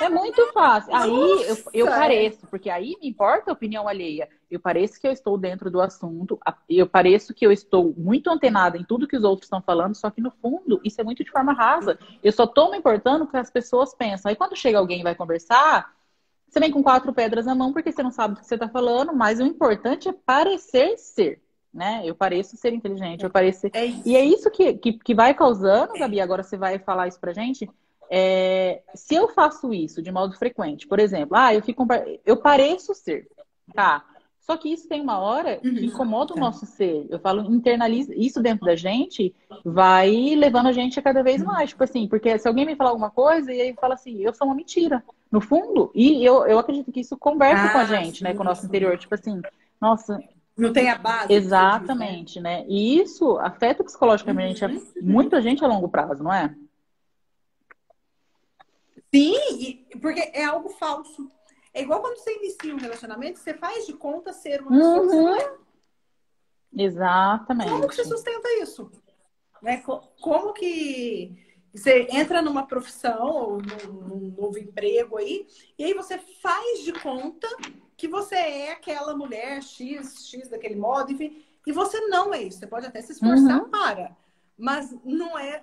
É 0.02 0.10
muito 0.10 0.52
fácil. 0.52 0.96
Aí 0.96 1.12
eu, 1.12 1.58
eu 1.74 1.86
pareço, 1.86 2.48
porque 2.48 2.70
aí 2.70 2.96
me 3.00 3.08
importa 3.08 3.52
a 3.52 3.54
opinião 3.54 3.88
alheia. 3.88 4.28
Eu 4.50 4.60
pareço 4.60 5.00
que 5.00 5.08
eu 5.08 5.12
estou 5.12 5.38
dentro 5.38 5.70
do 5.70 5.80
assunto, 5.80 6.40
eu 6.68 6.88
pareço 6.88 7.34
que 7.34 7.46
eu 7.46 7.52
estou 7.52 7.94
muito 7.96 8.30
antenada 8.30 8.78
em 8.78 8.84
tudo 8.84 9.08
que 9.08 9.18
os 9.18 9.24
outros 9.24 9.46
estão 9.46 9.62
falando, 9.62 9.96
só 9.96 10.10
que 10.10 10.22
no 10.22 10.32
fundo 10.32 10.80
isso 10.84 11.00
é 11.00 11.04
muito 11.04 11.24
de 11.24 11.32
forma 11.32 11.54
rasa. 11.54 12.00
Eu 12.24 12.32
só 12.32 12.46
estou 12.46 12.72
me 12.72 12.78
importando 12.78 13.26
o 13.26 13.28
que 13.28 13.38
as 13.38 13.52
pessoas 13.52 13.94
pensam. 13.94 14.30
Aí 14.30 14.36
quando 14.36 14.56
chega 14.56 14.80
alguém 14.80 15.02
e 15.02 15.04
vai 15.04 15.14
conversar, 15.14 15.94
você 16.56 16.60
vem 16.62 16.72
com 16.72 16.82
quatro 16.82 17.14
pedras 17.14 17.46
na 17.46 17.54
mão 17.54 17.74
porque 17.74 17.92
você 17.92 18.02
não 18.02 18.12
sabe 18.12 18.36
do 18.36 18.40
que 18.40 18.48
você 18.48 18.56
está 18.56 18.70
falando, 18.70 19.14
mas 19.14 19.40
o 19.42 19.44
importante 19.44 20.08
é 20.08 20.14
parecer 20.14 20.98
ser. 20.98 21.42
Né? 21.74 22.02
Eu 22.06 22.16
pareço 22.16 22.56
ser 22.56 22.74
inteligente, 22.74 23.26
eu 23.26 23.30
pareço. 23.30 23.68
É 23.74 23.88
e 24.06 24.16
é 24.16 24.24
isso 24.24 24.50
que, 24.50 24.76
que, 24.76 24.94
que 24.94 25.14
vai 25.14 25.34
causando, 25.34 25.94
Gabi, 25.94 26.22
agora 26.22 26.42
você 26.42 26.56
vai 26.56 26.80
falar 26.80 27.10
isso 27.10 27.20
pra 27.20 27.34
gente 27.34 27.70
é, 28.10 28.82
se 28.94 29.16
eu 29.16 29.28
faço 29.30 29.74
isso 29.74 30.02
de 30.02 30.12
modo 30.12 30.38
frequente, 30.38 30.88
por 30.88 31.00
exemplo, 31.00 31.36
ah, 31.36 31.54
eu 31.54 31.62
fico 31.62 31.86
eu 32.26 32.38
pareço 32.38 32.94
ser, 32.94 33.28
tá? 33.74 34.06
Só 34.46 34.56
que 34.56 34.72
isso 34.72 34.88
tem 34.88 35.02
uma 35.02 35.18
hora 35.18 35.58
que 35.58 35.68
uhum. 35.68 35.78
incomoda 35.78 36.36
o 36.36 36.40
nosso 36.40 36.68
ser. 36.68 37.08
Eu 37.10 37.18
falo, 37.18 37.52
internaliza 37.52 38.14
isso 38.16 38.44
dentro 38.44 38.64
da 38.64 38.76
gente, 38.76 39.34
vai 39.64 40.36
levando 40.36 40.68
a 40.68 40.72
gente 40.72 41.00
a 41.00 41.02
cada 41.02 41.24
vez 41.24 41.42
uhum. 41.42 41.48
mais. 41.48 41.72
Tipo 41.72 41.84
assim, 41.84 42.08
porque 42.08 42.38
se 42.38 42.48
alguém 42.48 42.64
me 42.64 42.76
falar 42.76 42.92
alguma 42.92 43.10
coisa 43.10 43.52
e 43.52 43.60
aí 43.60 43.74
fala 43.74 43.96
assim, 43.96 44.22
eu 44.22 44.32
sou 44.36 44.46
uma 44.46 44.54
mentira, 44.54 45.04
no 45.32 45.42
fundo, 45.42 45.92
e 45.96 46.24
eu, 46.24 46.46
eu 46.46 46.60
acredito 46.60 46.92
que 46.92 47.00
isso 47.00 47.18
conversa 47.18 47.66
ah, 47.66 47.72
com 47.72 47.78
a 47.80 47.82
ah, 47.82 47.86
gente, 47.86 48.20
sim, 48.20 48.24
né? 48.24 48.36
Com 48.36 48.42
o 48.42 48.46
nosso 48.46 48.68
interior. 48.68 48.96
Tipo 49.00 49.16
assim, 49.16 49.42
nossa. 49.82 50.20
Não 50.56 50.72
tem 50.72 50.92
a 50.92 50.98
base. 51.00 51.34
Exatamente, 51.34 52.40
né? 52.40 52.60
né? 52.60 52.66
E 52.70 53.00
isso 53.00 53.40
afeta 53.40 53.84
psicologicamente 53.84 54.64
uhum. 54.64 54.80
muita 55.02 55.42
gente 55.42 55.66
a 55.66 55.68
longo 55.68 55.90
prazo, 55.90 56.24
não 56.24 56.32
é? 56.32 56.56
Sim, 59.12 59.86
porque 60.00 60.20
é 60.36 60.46
algo 60.46 60.70
falso. 60.70 61.32
É 61.76 61.82
igual 61.82 62.00
quando 62.00 62.18
você 62.18 62.34
inicia 62.38 62.74
um 62.74 62.80
relacionamento, 62.80 63.38
você 63.38 63.54
faz 63.54 63.86
de 63.86 63.92
conta 63.92 64.32
ser 64.32 64.62
uma 64.62 64.72
pessoa 64.72 64.96
uhum. 64.96 65.02
que 65.02 65.08
você 65.08 65.22
não 65.22 65.36
é. 65.36 65.58
Exatamente. 66.78 67.70
Como 67.70 67.88
que 67.90 67.96
você 67.96 68.06
sustenta 68.06 68.48
isso? 68.62 68.90
Né? 69.62 69.84
Como 70.22 70.54
que 70.54 71.38
você 71.74 72.08
entra 72.12 72.42
numa 72.42 72.66
profissão 72.66 73.28
ou 73.28 73.62
num 73.62 74.34
novo 74.38 74.58
emprego 74.58 75.18
aí, 75.18 75.46
e 75.78 75.84
aí 75.84 75.94
você 75.94 76.18
faz 76.18 76.82
de 76.86 76.94
conta 76.94 77.46
que 77.98 78.08
você 78.08 78.36
é 78.36 78.72
aquela 78.72 79.14
mulher 79.14 79.62
X, 79.62 80.30
X 80.30 80.48
daquele 80.48 80.78
modo, 80.78 81.12
enfim, 81.12 81.44
e 81.68 81.74
você 81.74 82.00
não 82.08 82.34
é 82.34 82.44
isso. 82.44 82.60
Você 82.60 82.68
pode 82.68 82.86
até 82.86 83.02
se 83.02 83.12
esforçar 83.12 83.62
uhum. 83.62 83.70
para, 83.70 84.16
mas 84.58 84.96
não 85.04 85.38
é 85.38 85.62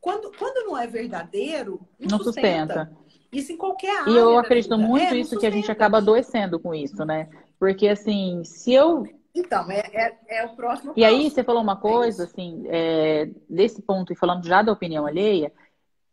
quando, 0.00 0.32
quando 0.36 0.66
não 0.66 0.76
é 0.76 0.88
verdadeiro, 0.88 1.80
não, 1.96 2.18
não 2.18 2.24
sustenta. 2.24 2.86
sustenta. 2.86 3.02
Isso 3.32 3.52
em 3.52 3.56
qualquer 3.56 4.00
área. 4.00 4.10
E 4.10 4.16
eu 4.16 4.38
acredito 4.38 4.76
muito 4.76 5.14
é, 5.14 5.18
isso 5.18 5.38
que 5.38 5.46
a 5.46 5.50
gente 5.50 5.70
acaba 5.70 5.98
adoecendo 5.98 6.60
com 6.60 6.74
isso, 6.74 7.04
né? 7.04 7.28
Porque 7.58 7.88
assim, 7.88 8.42
se 8.44 8.72
eu 8.72 9.06
então, 9.34 9.70
é, 9.70 9.80
é, 9.94 10.18
é, 10.28 10.44
o 10.44 10.54
próximo. 10.54 10.92
E 10.94 11.04
aí, 11.04 11.30
você 11.30 11.42
falou 11.42 11.62
uma 11.62 11.76
coisa, 11.76 12.24
é 12.24 12.26
assim, 12.26 12.64
é, 12.66 13.30
desse 13.48 13.80
ponto, 13.80 14.12
e 14.12 14.16
falando 14.16 14.46
já 14.46 14.60
da 14.60 14.72
opinião 14.72 15.06
alheia, 15.06 15.50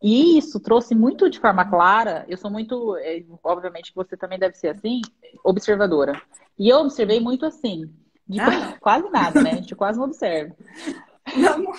e 0.02 0.38
isso 0.38 0.58
trouxe 0.58 0.94
muito 0.94 1.28
de 1.28 1.38
forma 1.38 1.64
clara. 1.68 2.24
Eu 2.28 2.38
sou 2.38 2.50
muito, 2.50 2.96
é, 2.96 3.22
obviamente, 3.44 3.92
você 3.94 4.16
também 4.16 4.38
deve 4.38 4.56
ser 4.56 4.68
assim, 4.68 5.02
observadora. 5.44 6.20
E 6.58 6.70
eu 6.70 6.78
observei 6.78 7.20
muito 7.20 7.44
assim, 7.44 7.92
de 8.26 8.40
ah. 8.40 8.78
quase 8.80 9.10
nada, 9.10 9.42
né? 9.42 9.50
A 9.50 9.56
gente 9.56 9.74
quase 9.74 9.98
não 9.98 10.06
observa. 10.06 10.56
Não. 11.36 11.72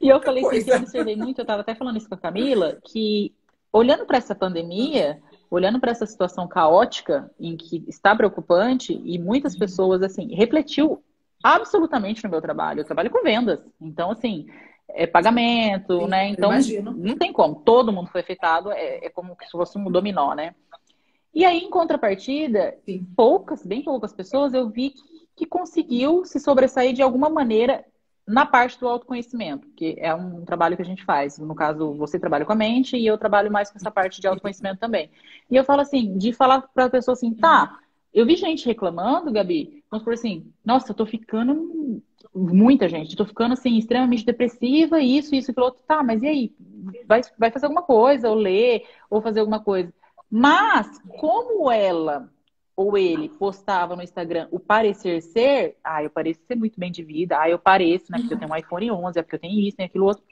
E 0.00 0.08
eu 0.08 0.22
falei 0.22 0.46
assim, 0.46 0.62
que 0.62 0.70
eu 0.70 0.76
observei 0.76 1.16
muito, 1.16 1.40
eu 1.40 1.42
estava 1.42 1.62
até 1.62 1.74
falando 1.74 1.96
isso 1.96 2.08
com 2.08 2.14
a 2.14 2.18
Camila, 2.18 2.78
que 2.84 3.34
olhando 3.76 4.06
para 4.06 4.16
essa 4.16 4.34
pandemia, 4.34 5.20
olhando 5.50 5.78
para 5.78 5.90
essa 5.90 6.06
situação 6.06 6.48
caótica 6.48 7.30
em 7.38 7.56
que 7.56 7.84
está 7.86 8.16
preocupante 8.16 9.00
e 9.04 9.18
muitas 9.18 9.52
uhum. 9.52 9.58
pessoas 9.58 10.02
assim 10.02 10.34
refletiu 10.34 11.02
absolutamente 11.42 12.24
no 12.24 12.30
meu 12.30 12.40
trabalho. 12.40 12.80
Eu 12.80 12.84
trabalho 12.84 13.10
com 13.10 13.22
vendas, 13.22 13.60
então 13.80 14.10
assim 14.10 14.46
é 14.88 15.06
pagamento, 15.06 16.00
Sim, 16.00 16.06
né? 16.06 16.28
Então 16.28 16.50
não 16.94 17.16
tem 17.16 17.32
como. 17.32 17.56
Todo 17.56 17.92
mundo 17.92 18.08
foi 18.08 18.22
afetado. 18.22 18.70
É, 18.70 19.06
é, 19.06 19.10
como 19.10 19.36
se 19.42 19.50
fosse 19.50 19.76
um 19.76 19.90
dominó, 19.90 20.34
né? 20.34 20.54
E 21.34 21.44
aí, 21.44 21.58
em 21.58 21.68
contrapartida, 21.68 22.78
Sim. 22.86 23.06
poucas, 23.14 23.62
bem 23.62 23.82
poucas 23.82 24.12
pessoas 24.12 24.54
eu 24.54 24.70
vi 24.70 24.90
que, 24.90 25.02
que 25.36 25.46
conseguiu 25.46 26.24
se 26.24 26.40
sobressair 26.40 26.94
de 26.94 27.02
alguma 27.02 27.28
maneira 27.28 27.84
na 28.26 28.44
parte 28.44 28.78
do 28.80 28.88
autoconhecimento, 28.88 29.68
que 29.76 29.94
é 29.98 30.12
um 30.14 30.44
trabalho 30.44 30.74
que 30.74 30.82
a 30.82 30.86
gente 30.86 31.04
faz. 31.04 31.38
No 31.38 31.54
caso, 31.54 31.94
você 31.94 32.18
trabalha 32.18 32.44
com 32.44 32.52
a 32.52 32.56
mente 32.56 32.96
e 32.96 33.06
eu 33.06 33.16
trabalho 33.16 33.52
mais 33.52 33.70
com 33.70 33.78
essa 33.78 33.90
parte 33.90 34.20
de 34.20 34.26
autoconhecimento 34.26 34.80
também. 34.80 35.10
E 35.48 35.54
eu 35.54 35.64
falo 35.64 35.80
assim, 35.80 36.18
de 36.18 36.32
falar 36.32 36.62
para 36.62 36.86
a 36.86 36.90
pessoa 36.90 37.12
assim, 37.12 37.32
tá, 37.32 37.78
eu 38.12 38.26
vi 38.26 38.34
gente 38.34 38.66
reclamando, 38.66 39.30
Gabi, 39.30 39.84
vamos 39.90 40.02
por 40.02 40.14
assim, 40.14 40.52
nossa, 40.64 40.90
eu 40.90 40.96
tô 40.96 41.06
ficando 41.06 42.02
muita 42.34 42.88
gente, 42.88 43.16
tô 43.16 43.24
ficando 43.24 43.52
assim 43.52 43.78
extremamente 43.78 44.24
depressiva, 44.24 45.00
isso, 45.00 45.34
isso, 45.34 45.50
aquilo 45.50 45.66
outro, 45.66 45.82
tá, 45.86 46.02
mas 46.02 46.22
e 46.22 46.26
aí? 46.26 46.54
Vai, 47.06 47.20
vai 47.38 47.50
fazer 47.50 47.66
alguma 47.66 47.82
coisa, 47.82 48.28
ou 48.28 48.34
ler, 48.34 48.84
ou 49.08 49.22
fazer 49.22 49.40
alguma 49.40 49.60
coisa. 49.60 49.92
Mas 50.30 51.00
como 51.20 51.70
ela 51.70 52.28
ou 52.76 52.98
ele 52.98 53.30
postava 53.30 53.96
no 53.96 54.02
Instagram 54.02 54.48
o 54.50 54.60
parecer 54.60 55.22
ser, 55.22 55.78
ah, 55.82 56.02
eu 56.02 56.10
pareço 56.10 56.40
ser 56.46 56.54
muito 56.54 56.78
bem 56.78 56.92
de 56.92 57.02
vida, 57.02 57.40
ah, 57.40 57.48
eu 57.48 57.58
pareço, 57.58 58.12
né, 58.12 58.18
porque 58.18 58.34
eu 58.34 58.38
tenho 58.38 58.52
um 58.52 58.56
iPhone 58.56 58.90
11, 58.90 59.18
é 59.18 59.22
porque 59.22 59.36
eu 59.36 59.40
tenho 59.40 59.58
isso, 59.66 59.78
tem 59.78 59.86
aquilo 59.86 60.04
outro. 60.04 60.22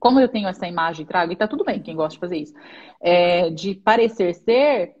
Como 0.00 0.18
eu 0.18 0.28
tenho 0.28 0.48
essa 0.48 0.66
imagem, 0.66 1.06
trago, 1.06 1.32
e 1.32 1.36
tá 1.36 1.46
tudo 1.46 1.64
bem, 1.64 1.80
quem 1.80 1.94
gosta 1.94 2.14
de 2.14 2.18
fazer 2.18 2.36
isso, 2.36 2.54
é, 3.00 3.50
de 3.50 3.76
parecer 3.76 4.34
ser, 4.34 4.96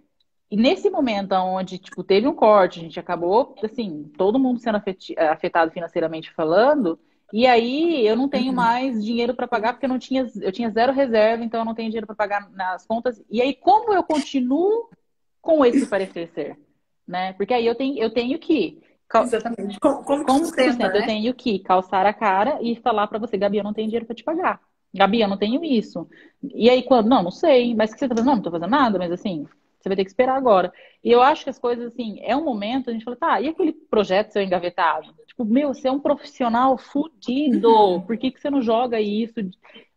e 0.48 0.56
nesse 0.56 0.88
momento 0.88 1.32
onde, 1.32 1.78
tipo, 1.78 2.04
teve 2.04 2.28
um 2.28 2.34
corte, 2.34 2.78
a 2.78 2.82
gente 2.82 3.00
acabou, 3.00 3.56
assim, 3.64 4.12
todo 4.16 4.38
mundo 4.38 4.60
sendo 4.60 4.80
afetado 5.16 5.72
financeiramente 5.72 6.32
falando, 6.32 6.98
e 7.32 7.46
aí 7.46 8.06
eu 8.06 8.14
não 8.14 8.28
tenho 8.28 8.52
mais 8.52 9.02
dinheiro 9.02 9.34
para 9.34 9.48
pagar 9.48 9.72
porque 9.72 9.86
eu 9.86 9.88
não 9.88 9.98
tinha, 9.98 10.30
eu 10.42 10.52
tinha 10.52 10.68
zero 10.68 10.92
reserva, 10.92 11.42
então 11.42 11.60
eu 11.60 11.64
não 11.64 11.74
tenho 11.74 11.88
dinheiro 11.88 12.06
para 12.06 12.14
pagar 12.14 12.50
nas 12.50 12.86
contas. 12.86 13.22
E 13.30 13.40
aí 13.40 13.54
como 13.54 13.94
eu 13.94 14.02
continuo 14.02 14.90
com 15.42 15.64
esse 15.66 15.86
parecer 15.86 16.28
ser, 16.28 16.56
né? 17.06 17.34
Porque 17.34 17.52
aí 17.52 17.66
eu 17.66 17.74
tenho, 17.74 17.98
eu 17.98 18.10
tenho 18.10 18.38
que 18.38 18.80
Exatamente. 19.20 19.78
Como, 19.78 20.02
como, 20.04 20.24
como 20.24 20.38
sustenta? 20.38 20.88
Né? 20.88 20.98
Eu 20.98 21.04
tenho 21.04 21.34
que 21.34 21.58
calçar 21.58 22.06
a 22.06 22.14
cara 22.14 22.58
e 22.62 22.76
falar 22.76 23.06
para 23.08 23.18
você, 23.18 23.36
Gabi, 23.36 23.58
eu 23.58 23.64
não 23.64 23.74
tenho 23.74 23.88
dinheiro 23.88 24.06
para 24.06 24.14
te 24.14 24.24
pagar. 24.24 24.60
Gabi, 24.94 25.20
eu 25.20 25.28
não 25.28 25.36
tenho 25.36 25.62
isso. 25.62 26.08
E 26.54 26.70
aí, 26.70 26.82
quando? 26.82 27.08
Não, 27.08 27.22
não 27.22 27.30
sei. 27.30 27.74
Mas 27.74 27.90
o 27.90 27.94
que 27.94 28.00
você 28.00 28.08
tá 28.08 28.14
fazendo? 28.14 28.26
Não, 28.26 28.36
não 28.36 28.42
tô 28.42 28.50
fazendo 28.50 28.70
nada, 28.70 28.98
mas 28.98 29.12
assim, 29.12 29.46
você 29.78 29.88
vai 29.88 29.96
ter 29.96 30.04
que 30.04 30.10
esperar 30.10 30.36
agora. 30.36 30.72
E 31.02 31.10
eu 31.10 31.20
acho 31.20 31.44
que 31.44 31.50
as 31.50 31.58
coisas, 31.58 31.92
assim, 31.92 32.20
é 32.22 32.36
um 32.36 32.44
momento, 32.44 32.88
a 32.88 32.92
gente 32.92 33.04
fala, 33.04 33.16
tá, 33.16 33.40
e 33.40 33.48
aquele 33.48 33.72
projeto 33.72 34.32
seu 34.32 34.42
engavetado? 34.42 35.12
Tipo, 35.26 35.44
meu, 35.44 35.74
você 35.74 35.88
é 35.88 35.92
um 35.92 36.00
profissional 36.00 36.78
fudido. 36.78 38.02
Por 38.06 38.16
que, 38.16 38.30
que 38.30 38.40
você 38.40 38.50
não 38.50 38.62
joga 38.62 39.00
isso? 39.00 39.40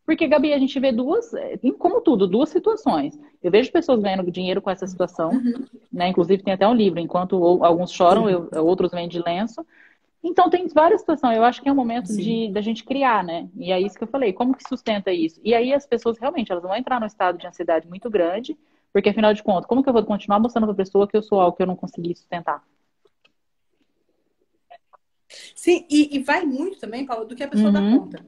Porque, 0.06 0.28
Gabi, 0.28 0.54
a 0.54 0.60
gente 0.60 0.80
vê 0.80 0.91
duas, 0.91 1.32
como 1.80 2.00
tudo, 2.00 2.28
duas 2.28 2.50
situações. 2.50 3.20
Eu 3.41 3.50
vejo 3.50 3.72
pessoas 3.72 4.00
ganhando 4.00 4.30
dinheiro 4.32 4.62
com 4.62 4.70
essa 4.70 4.86
situação, 4.86 5.32
uhum. 5.32 5.65
né? 5.91 6.08
Inclusive 6.10 6.44
tem 6.44 6.54
até 6.54 6.68
um 6.68 6.76
livro, 6.76 7.00
enquanto 7.00 7.36
alguns 7.63 7.91
choram, 7.91 8.30
eu, 8.30 8.50
outros 8.63 8.91
vêm 8.91 9.08
de 9.08 9.20
lenço. 9.20 9.65
Então 10.24 10.50
tem 10.50 10.68
várias 10.68 11.02
situações. 11.02 11.36
Eu 11.36 11.44
acho 11.44 11.62
que 11.62 11.70
é 11.70 11.72
um 11.72 11.76
momento 11.76 12.15
de 12.15 12.52
da 12.52 12.62
gente 12.62 12.84
criar, 12.84 13.24
né? 13.24 13.48
E 13.56 13.72
é 13.72 13.80
isso 13.80 13.98
que 13.98 14.04
eu 14.04 14.08
falei. 14.08 14.32
Como 14.32 14.56
que 14.56 14.68
sustenta 14.68 15.12
isso? 15.12 15.39
E 15.44 15.56
aí 15.56 15.74
as 15.74 15.88
pessoas 15.88 16.20
realmente 16.20 16.52
elas 16.52 16.63
vão 16.63 16.76
entrar 16.76 17.00
num 17.00 17.08
estado 17.08 17.38
de 17.38 17.48
ansiedade 17.48 17.88
muito 17.88 18.10
grande, 18.10 18.58
porque 18.94 19.10
afinal 19.10 19.34
de 19.34 19.44
contas, 19.44 19.68
como 19.68 19.84
que 19.84 19.89
eu 19.89 19.94
vou 19.94 20.04
continuar 20.04 20.39
mostrando 20.39 20.65
para 20.65 20.74
a 20.74 20.78
pessoa 20.78 21.08
que 21.08 21.18
eu 21.18 21.22
sou 21.24 21.39
algo 21.39 21.58
que 21.58 21.63
eu 21.63 21.68
não 21.68 21.76
consegui 21.76 22.15
sustentar? 22.15 22.63
Sim, 25.56 25.86
e, 25.89 26.15
e 26.15 26.20
vai 26.20 26.46
muito 26.46 26.80
também, 26.80 27.06
Paulo, 27.06 27.26
do 27.26 27.36
que 27.36 27.44
a 27.44 27.48
pessoa 27.48 27.68
uhum. 27.68 27.74
dá 27.74 27.80
conta. 27.82 28.26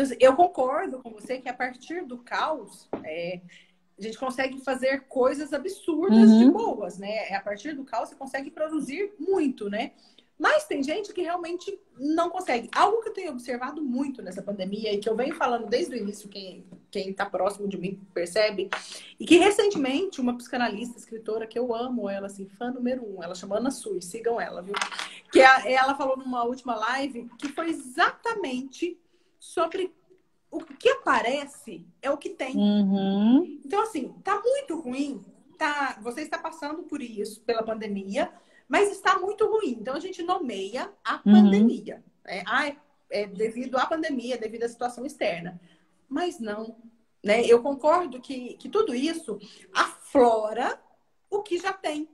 Então, 0.00 0.04
assim, 0.06 0.16
eu 0.18 0.34
concordo 0.34 0.98
com 1.00 1.10
você 1.10 1.38
que 1.38 1.48
a 1.48 1.52
partir 1.52 2.06
do 2.06 2.16
caos, 2.18 2.88
é, 3.04 3.40
a 3.98 4.02
gente 4.02 4.18
consegue 4.18 4.58
fazer 4.60 5.02
coisas 5.08 5.52
absurdas 5.52 6.30
uhum. 6.30 6.38
de 6.38 6.50
boas, 6.50 6.96
né? 6.96 7.28
É, 7.28 7.36
a 7.36 7.40
partir 7.42 7.74
do 7.74 7.84
caos 7.84 8.08
você 8.08 8.14
consegue 8.14 8.50
produzir 8.50 9.12
muito, 9.18 9.68
né? 9.68 9.92
Mas 10.38 10.64
tem 10.64 10.82
gente 10.82 11.12
que 11.12 11.20
realmente 11.20 11.78
não 11.98 12.30
consegue. 12.30 12.70
Algo 12.74 13.02
que 13.02 13.10
eu 13.10 13.12
tenho 13.12 13.30
observado 13.30 13.82
muito 13.82 14.22
nessa 14.22 14.40
pandemia 14.40 14.90
e 14.90 14.96
que 14.96 15.06
eu 15.06 15.14
venho 15.14 15.34
falando 15.34 15.66
desde 15.66 15.94
o 15.94 15.98
início, 15.98 16.30
quem, 16.30 16.64
quem 16.90 17.12
tá 17.12 17.26
próximo 17.26 17.68
de 17.68 17.76
mim 17.76 18.00
percebe, 18.14 18.70
e 19.18 19.26
que 19.26 19.36
recentemente 19.36 20.18
uma 20.18 20.34
psicanalista, 20.34 20.96
escritora, 20.96 21.46
que 21.46 21.58
eu 21.58 21.74
amo 21.74 22.08
ela, 22.08 22.26
assim, 22.26 22.48
fã 22.58 22.70
número 22.70 23.04
um, 23.04 23.22
ela 23.22 23.34
chama 23.34 23.58
Ana 23.58 23.70
Sui, 23.70 24.00
sigam 24.00 24.40
ela, 24.40 24.62
viu? 24.62 24.74
Que 25.30 25.40
ela 25.40 25.94
falou 25.94 26.16
numa 26.16 26.42
última 26.42 26.74
live 26.74 27.28
que 27.36 27.48
foi 27.48 27.68
exatamente 27.68 28.98
sobre 29.40 29.92
o 30.50 30.60
que 30.60 30.90
aparece 30.90 31.86
é 32.02 32.10
o 32.10 32.18
que 32.18 32.28
tem. 32.30 32.54
Uhum. 32.54 33.58
Então, 33.64 33.82
assim, 33.82 34.12
tá 34.22 34.40
muito 34.40 34.78
ruim. 34.78 35.24
Tá, 35.58 35.98
você 36.02 36.22
está 36.22 36.38
passando 36.38 36.84
por 36.84 37.02
isso, 37.02 37.40
pela 37.42 37.62
pandemia, 37.62 38.32
mas 38.68 38.90
está 38.90 39.18
muito 39.18 39.46
ruim. 39.46 39.76
Então, 39.80 39.94
a 39.94 40.00
gente 40.00 40.22
nomeia 40.22 40.92
a 41.04 41.14
uhum. 41.16 41.32
pandemia. 41.32 42.04
É, 42.26 42.42
ah, 42.46 42.76
é 43.10 43.26
devido 43.26 43.76
à 43.76 43.86
pandemia, 43.86 44.38
devido 44.38 44.64
à 44.64 44.68
situação 44.68 45.04
externa. 45.04 45.60
Mas 46.08 46.38
não. 46.38 46.76
Né? 47.22 47.44
Eu 47.44 47.62
concordo 47.62 48.20
que, 48.20 48.54
que 48.56 48.68
tudo 48.68 48.94
isso 48.94 49.38
aflora 49.72 50.80
o 51.28 51.42
que 51.42 51.58
já 51.58 51.72
tem. 51.72 52.08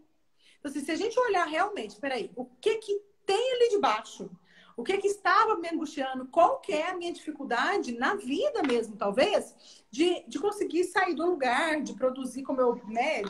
Então, 0.58 0.70
assim, 0.70 0.80
se 0.80 0.90
a 0.90 0.96
gente 0.96 1.18
olhar 1.18 1.46
realmente, 1.46 1.96
peraí, 1.96 2.30
o 2.36 2.44
que, 2.44 2.76
que 2.76 3.00
tem 3.24 3.52
ali 3.54 3.70
de 3.70 3.78
baixo? 3.78 4.30
O 4.76 4.84
que, 4.84 4.98
que 4.98 5.08
estava 5.08 5.56
me 5.56 5.68
angustiando? 5.68 6.26
Qual 6.26 6.60
que 6.60 6.72
é 6.72 6.90
a 6.90 6.96
minha 6.96 7.12
dificuldade 7.12 7.96
na 7.96 8.14
vida 8.14 8.62
mesmo, 8.62 8.94
talvez, 8.94 9.56
de, 9.90 10.22
de 10.28 10.38
conseguir 10.38 10.84
sair 10.84 11.14
do 11.14 11.24
lugar, 11.24 11.80
de 11.80 11.94
produzir 11.94 12.42
como 12.42 12.60
eu, 12.60 12.78
né? 12.86 13.22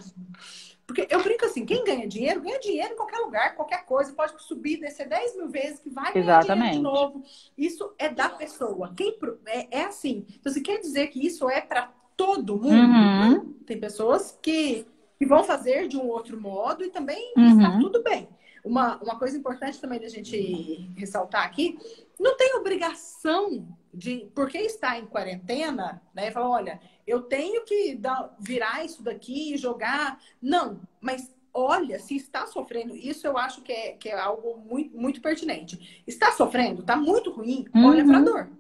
Porque 0.87 1.07
eu 1.09 1.23
brinco 1.23 1.45
assim, 1.45 1.65
quem 1.65 1.85
ganha 1.85 2.07
dinheiro, 2.07 2.41
ganha 2.41 2.59
dinheiro 2.59 2.95
em 2.95 2.97
qualquer 2.97 3.19
lugar, 3.19 3.55
qualquer 3.55 3.85
coisa, 3.85 4.13
pode 4.13 4.41
subir, 4.43 4.79
descer 4.79 5.09
10 5.09 5.37
mil 5.37 5.49
vezes, 5.49 5.79
que 5.79 5.91
vai 5.91 6.13
ganhar 6.13 6.41
Exatamente. 6.41 6.77
dinheiro 6.77 6.77
de 6.77 6.83
novo. 6.83 7.25
Isso 7.57 7.95
é 7.99 8.09
da 8.09 8.29
pessoa. 8.29 8.93
Quem, 8.97 9.17
é, 9.47 9.79
é 9.81 9.85
assim. 9.85 10.27
Então, 10.29 10.53
você 10.53 10.61
quer 10.61 10.79
dizer 10.79 11.09
que 11.09 11.25
isso 11.25 11.49
é 11.49 11.61
para 11.61 11.93
todo 12.17 12.57
mundo? 12.57 12.71
Uhum. 12.71 13.53
Tem 13.67 13.79
pessoas 13.79 14.37
que, 14.43 14.87
que 15.19 15.27
vão 15.27 15.45
fazer 15.45 15.87
de 15.87 15.97
um 15.97 16.09
outro 16.09 16.41
modo 16.41 16.85
e 16.85 16.91
também 16.91 17.33
uhum. 17.37 17.61
está 17.61 17.79
tudo 17.79 18.03
bem. 18.03 18.29
Uma, 18.67 18.97
uma 18.99 19.19
coisa 19.19 19.39
importante 19.39 19.81
também 19.81 20.01
da 20.01 20.09
gente 20.09 20.91
ressaltar 20.97 21.45
aqui, 21.45 21.79
não 22.19 22.37
tem 22.37 22.57
obrigação 22.57 23.69
de, 23.95 24.29
porque 24.35 24.59
está 24.59 24.99
em 24.99 25.07
quarentena, 25.07 26.03
né? 26.13 26.31
Falar, 26.31 26.51
olha, 26.51 26.81
eu 27.07 27.23
tenho 27.23 27.65
que 27.65 27.95
dar, 27.95 28.35
virar 28.41 28.85
isso 28.85 29.03
daqui 29.03 29.55
e 29.55 29.57
jogar. 29.57 30.21
Não, 30.43 30.81
mas 31.01 31.33
olha, 31.55 31.99
se 31.99 32.17
está 32.17 32.47
sofrendo, 32.47 32.95
isso 32.95 33.27
eu 33.27 33.39
acho 33.39 33.63
que 33.63 33.73
é, 33.73 33.93
que 33.93 34.09
é 34.09 34.19
algo 34.19 34.59
muito, 34.59 34.97
muito 34.97 35.21
pertinente. 35.23 36.03
Está 36.07 36.33
sofrendo, 36.33 36.81
está 36.81 36.97
muito 36.97 37.31
ruim, 37.31 37.67
uhum. 37.75 37.87
olha 37.87 38.05
para 38.05 38.21
dor. 38.21 38.51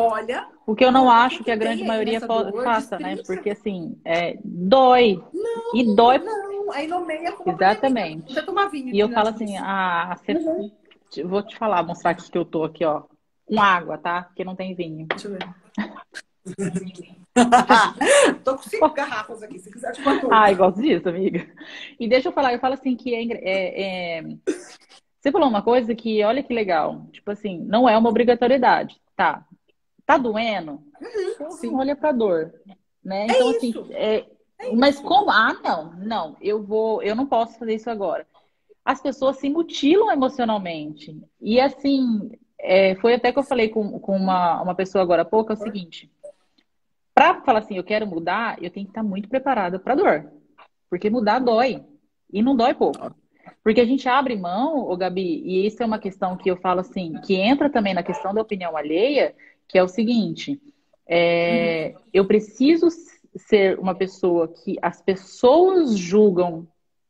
Olha. 0.00 0.46
O 0.64 0.76
que 0.76 0.84
eu 0.84 0.92
não 0.92 1.10
acho 1.10 1.38
que, 1.38 1.44
que 1.44 1.50
a 1.50 1.56
grande 1.56 1.82
maioria 1.82 2.20
faça, 2.20 3.00
né? 3.00 3.16
Porque 3.26 3.50
assim, 3.50 3.98
é, 4.04 4.38
dói. 4.44 5.20
Não, 5.34 5.74
e 5.74 5.96
dói. 5.96 6.18
Não 6.18 6.70
aí 6.70 6.86
nomeia 6.86 7.32
como 7.32 7.50
Exatamente. 7.50 8.32
Você 8.32 8.42
tomar 8.42 8.68
vinho. 8.68 8.94
E 8.94 8.98
eu 9.00 9.08
falo 9.10 9.30
assim, 9.30 9.56
ah, 9.56 10.16
você... 10.16 10.32
uhum. 10.34 10.70
vou 11.28 11.42
te 11.42 11.56
falar, 11.56 11.82
mostrar 11.82 12.12
aqui 12.12 12.30
que 12.30 12.38
eu 12.38 12.44
tô 12.44 12.62
aqui, 12.62 12.84
ó. 12.84 13.02
Com 13.44 13.60
água, 13.60 13.98
tá? 13.98 14.22
Porque 14.22 14.44
não 14.44 14.54
tem 14.54 14.72
vinho. 14.72 15.04
Deixa 15.08 15.26
eu 15.26 15.32
ver. 15.32 15.48
tô 18.44 18.56
com 18.56 18.62
cinco 18.62 18.90
garrafas 18.90 19.42
aqui, 19.42 19.58
se 19.58 19.68
quiser 19.70 19.90
te 19.92 20.02
botar. 20.02 20.28
Ai, 20.30 20.54
gosto 20.54 20.80
disso, 20.80 21.08
amiga. 21.08 21.44
E 21.98 22.08
deixa 22.08 22.28
eu 22.28 22.32
falar, 22.32 22.52
eu 22.52 22.60
falo 22.60 22.74
assim 22.74 22.94
que 22.94 23.14
é, 23.14 23.22
é, 23.32 24.18
é... 24.18 24.22
Você 25.20 25.32
falou 25.32 25.48
uma 25.48 25.62
coisa 25.62 25.92
que, 25.94 26.22
olha 26.22 26.42
que 26.42 26.54
legal, 26.54 27.06
tipo 27.10 27.30
assim, 27.30 27.58
não 27.64 27.88
é 27.88 27.98
uma 27.98 28.08
obrigatoriedade, 28.08 29.00
tá? 29.16 29.44
Tá 30.08 30.16
doendo? 30.16 30.80
Uhum, 31.62 31.76
olha 31.76 31.94
pra 31.94 32.12
dor. 32.12 32.54
Né? 33.04 33.26
É 33.26 33.30
então, 33.30 33.50
assim, 33.50 33.74
é, 33.90 34.24
é 34.58 34.72
mas 34.74 34.98
como? 34.98 35.30
Ah, 35.30 35.52
não, 35.62 35.92
não, 35.98 36.36
eu 36.40 36.62
vou, 36.62 37.02
eu 37.02 37.14
não 37.14 37.26
posso 37.26 37.58
fazer 37.58 37.74
isso 37.74 37.90
agora. 37.90 38.26
As 38.82 39.02
pessoas 39.02 39.36
se 39.36 39.50
mutilam 39.50 40.10
emocionalmente. 40.10 41.14
E 41.38 41.60
assim, 41.60 42.30
é, 42.58 42.94
foi 42.94 43.12
até 43.12 43.30
que 43.30 43.38
eu 43.38 43.42
falei 43.42 43.68
com, 43.68 44.00
com 44.00 44.16
uma, 44.16 44.62
uma 44.62 44.74
pessoa 44.74 45.02
agora 45.02 45.20
há 45.20 45.26
pouco, 45.26 45.52
é 45.52 45.56
o 45.56 45.58
seguinte. 45.58 46.10
Para 47.14 47.42
falar 47.42 47.58
assim, 47.58 47.76
eu 47.76 47.84
quero 47.84 48.06
mudar, 48.06 48.56
eu 48.62 48.70
tenho 48.70 48.86
que 48.86 48.92
estar 48.92 49.02
muito 49.02 49.28
preparada 49.28 49.78
para 49.78 49.94
dor. 49.94 50.32
Porque 50.88 51.10
mudar 51.10 51.38
dói. 51.38 51.84
E 52.32 52.40
não 52.40 52.56
dói 52.56 52.72
pouco. 52.72 53.14
Porque 53.62 53.82
a 53.82 53.84
gente 53.84 54.08
abre 54.08 54.34
mão, 54.36 54.88
ô 54.88 54.96
Gabi, 54.96 55.42
e 55.44 55.66
isso 55.66 55.82
é 55.82 55.86
uma 55.86 55.98
questão 55.98 56.34
que 56.34 56.50
eu 56.50 56.56
falo 56.56 56.80
assim, 56.80 57.12
que 57.26 57.34
entra 57.34 57.68
também 57.68 57.92
na 57.92 58.02
questão 58.02 58.32
da 58.32 58.40
opinião 58.40 58.74
alheia, 58.74 59.34
que 59.68 59.78
é 59.78 59.82
o 59.82 59.88
seguinte: 59.88 60.60
é, 61.06 61.94
eu 62.12 62.26
preciso 62.26 62.88
ser 63.36 63.78
uma 63.78 63.94
pessoa 63.94 64.48
que 64.48 64.76
as 64.82 65.00
pessoas 65.00 65.96
julgam 65.96 66.66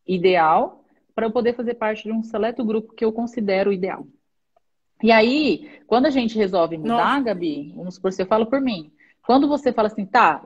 ideal 0.06 0.84
para 1.14 1.26
eu 1.26 1.30
poder 1.30 1.54
fazer 1.54 1.74
parte 1.74 2.04
de 2.04 2.12
um 2.12 2.22
seleto 2.22 2.64
grupo 2.64 2.94
que 2.94 3.04
eu 3.04 3.12
considero 3.12 3.72
ideal. 3.72 4.06
E 5.02 5.12
aí, 5.12 5.80
quando 5.86 6.06
a 6.06 6.10
gente 6.10 6.36
resolve 6.36 6.76
mudar, 6.76 6.96
Nossa. 6.96 7.20
Gabi, 7.20 7.72
vamos 7.76 7.94
supor, 7.94 8.12
você 8.12 8.24
fala 8.24 8.44
por 8.46 8.60
mim. 8.60 8.90
Quando 9.24 9.46
você 9.46 9.72
fala 9.72 9.88
assim, 9.88 10.04
tá, 10.04 10.42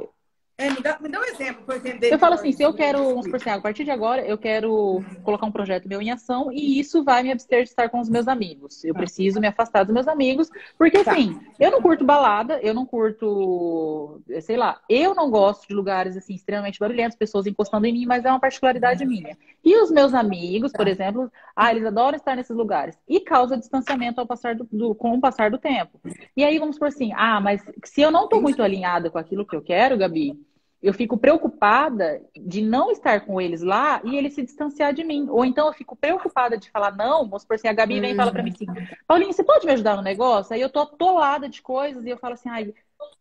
é, 0.62 0.70
me, 0.70 0.80
dá, 0.80 0.98
me 1.00 1.08
dá 1.08 1.20
um 1.20 1.24
exemplo 1.24 1.64
eu 1.68 1.76
entender. 1.76 2.12
Eu 2.12 2.18
falo 2.18 2.34
assim, 2.34 2.52
se 2.52 2.62
eu 2.62 2.72
quero, 2.72 2.98
vamos 2.98 3.26
por 3.26 3.36
assim, 3.36 3.50
a 3.50 3.60
partir 3.60 3.84
de 3.84 3.90
agora, 3.90 4.24
eu 4.24 4.38
quero 4.38 5.02
colocar 5.24 5.46
um 5.46 5.52
projeto 5.52 5.88
meu 5.88 6.00
em 6.00 6.10
ação 6.10 6.52
e 6.52 6.78
isso 6.78 7.02
vai 7.02 7.22
me 7.22 7.32
abster 7.32 7.64
de 7.64 7.70
estar 7.70 7.88
com 7.88 8.00
os 8.00 8.08
meus 8.08 8.28
amigos. 8.28 8.84
Eu 8.84 8.94
preciso 8.94 9.40
me 9.40 9.48
afastar 9.48 9.84
dos 9.84 9.92
meus 9.92 10.06
amigos, 10.06 10.48
porque 10.78 11.02
tá. 11.02 11.12
assim, 11.12 11.38
eu 11.58 11.70
não 11.70 11.82
curto 11.82 12.04
balada, 12.04 12.60
eu 12.62 12.72
não 12.72 12.86
curto, 12.86 14.20
sei 14.40 14.56
lá, 14.56 14.80
eu 14.88 15.14
não 15.14 15.30
gosto 15.30 15.66
de 15.66 15.74
lugares 15.74 16.16
assim 16.16 16.34
extremamente 16.34 16.78
barulhentos, 16.78 17.16
pessoas 17.16 17.46
encostando 17.46 17.86
em 17.86 17.92
mim, 17.92 18.06
mas 18.06 18.24
é 18.24 18.30
uma 18.30 18.40
particularidade 18.40 19.04
minha. 19.04 19.36
E 19.64 19.76
os 19.82 19.90
meus 19.90 20.14
amigos, 20.14 20.72
por 20.72 20.84
tá. 20.84 20.90
exemplo, 20.90 21.30
ah, 21.56 21.70
eles 21.70 21.84
adoram 21.84 22.16
estar 22.16 22.36
nesses 22.36 22.56
lugares 22.56 22.96
e 23.08 23.20
causa 23.20 23.56
distanciamento 23.56 24.20
ao 24.20 24.26
passar 24.26 24.54
do, 24.54 24.68
do, 24.70 24.94
com 24.94 25.12
o 25.14 25.20
passar 25.20 25.50
do 25.50 25.58
tempo. 25.58 26.00
E 26.36 26.44
aí 26.44 26.58
vamos 26.58 26.78
por 26.78 26.88
assim, 26.88 27.12
ah, 27.14 27.40
mas 27.40 27.62
se 27.84 28.00
eu 28.00 28.10
não 28.10 28.24
estou 28.24 28.40
muito 28.40 28.62
alinhada 28.62 29.10
com 29.10 29.18
aquilo 29.18 29.46
que 29.46 29.56
eu 29.56 29.62
quero, 29.62 29.96
Gabi, 29.96 30.38
eu 30.82 30.92
fico 30.92 31.16
preocupada 31.16 32.20
de 32.36 32.60
não 32.60 32.90
estar 32.90 33.20
com 33.20 33.40
eles 33.40 33.62
lá 33.62 34.00
e 34.02 34.16
eles 34.16 34.34
se 34.34 34.42
distanciar 34.42 34.92
de 34.92 35.04
mim. 35.04 35.28
Ou 35.30 35.44
então 35.44 35.68
eu 35.68 35.72
fico 35.72 35.94
preocupada 35.94 36.58
de 36.58 36.68
falar, 36.70 36.96
não, 36.96 37.24
vamos 37.24 37.44
por 37.44 37.54
assim, 37.54 37.68
a 37.68 37.72
Gabi 37.72 38.00
vem 38.00 38.12
e 38.12 38.16
fala 38.16 38.32
pra 38.32 38.42
mim 38.42 38.50
assim, 38.50 38.66
Paulinha, 39.06 39.32
você 39.32 39.44
pode 39.44 39.64
me 39.64 39.72
ajudar 39.72 39.96
no 39.96 40.02
negócio? 40.02 40.52
Aí 40.52 40.60
eu 40.60 40.68
tô 40.68 40.80
atolada 40.80 41.48
de 41.48 41.62
coisas 41.62 42.04
e 42.04 42.10
eu 42.10 42.18
falo 42.18 42.34
assim, 42.34 42.48
ai, 42.48 42.74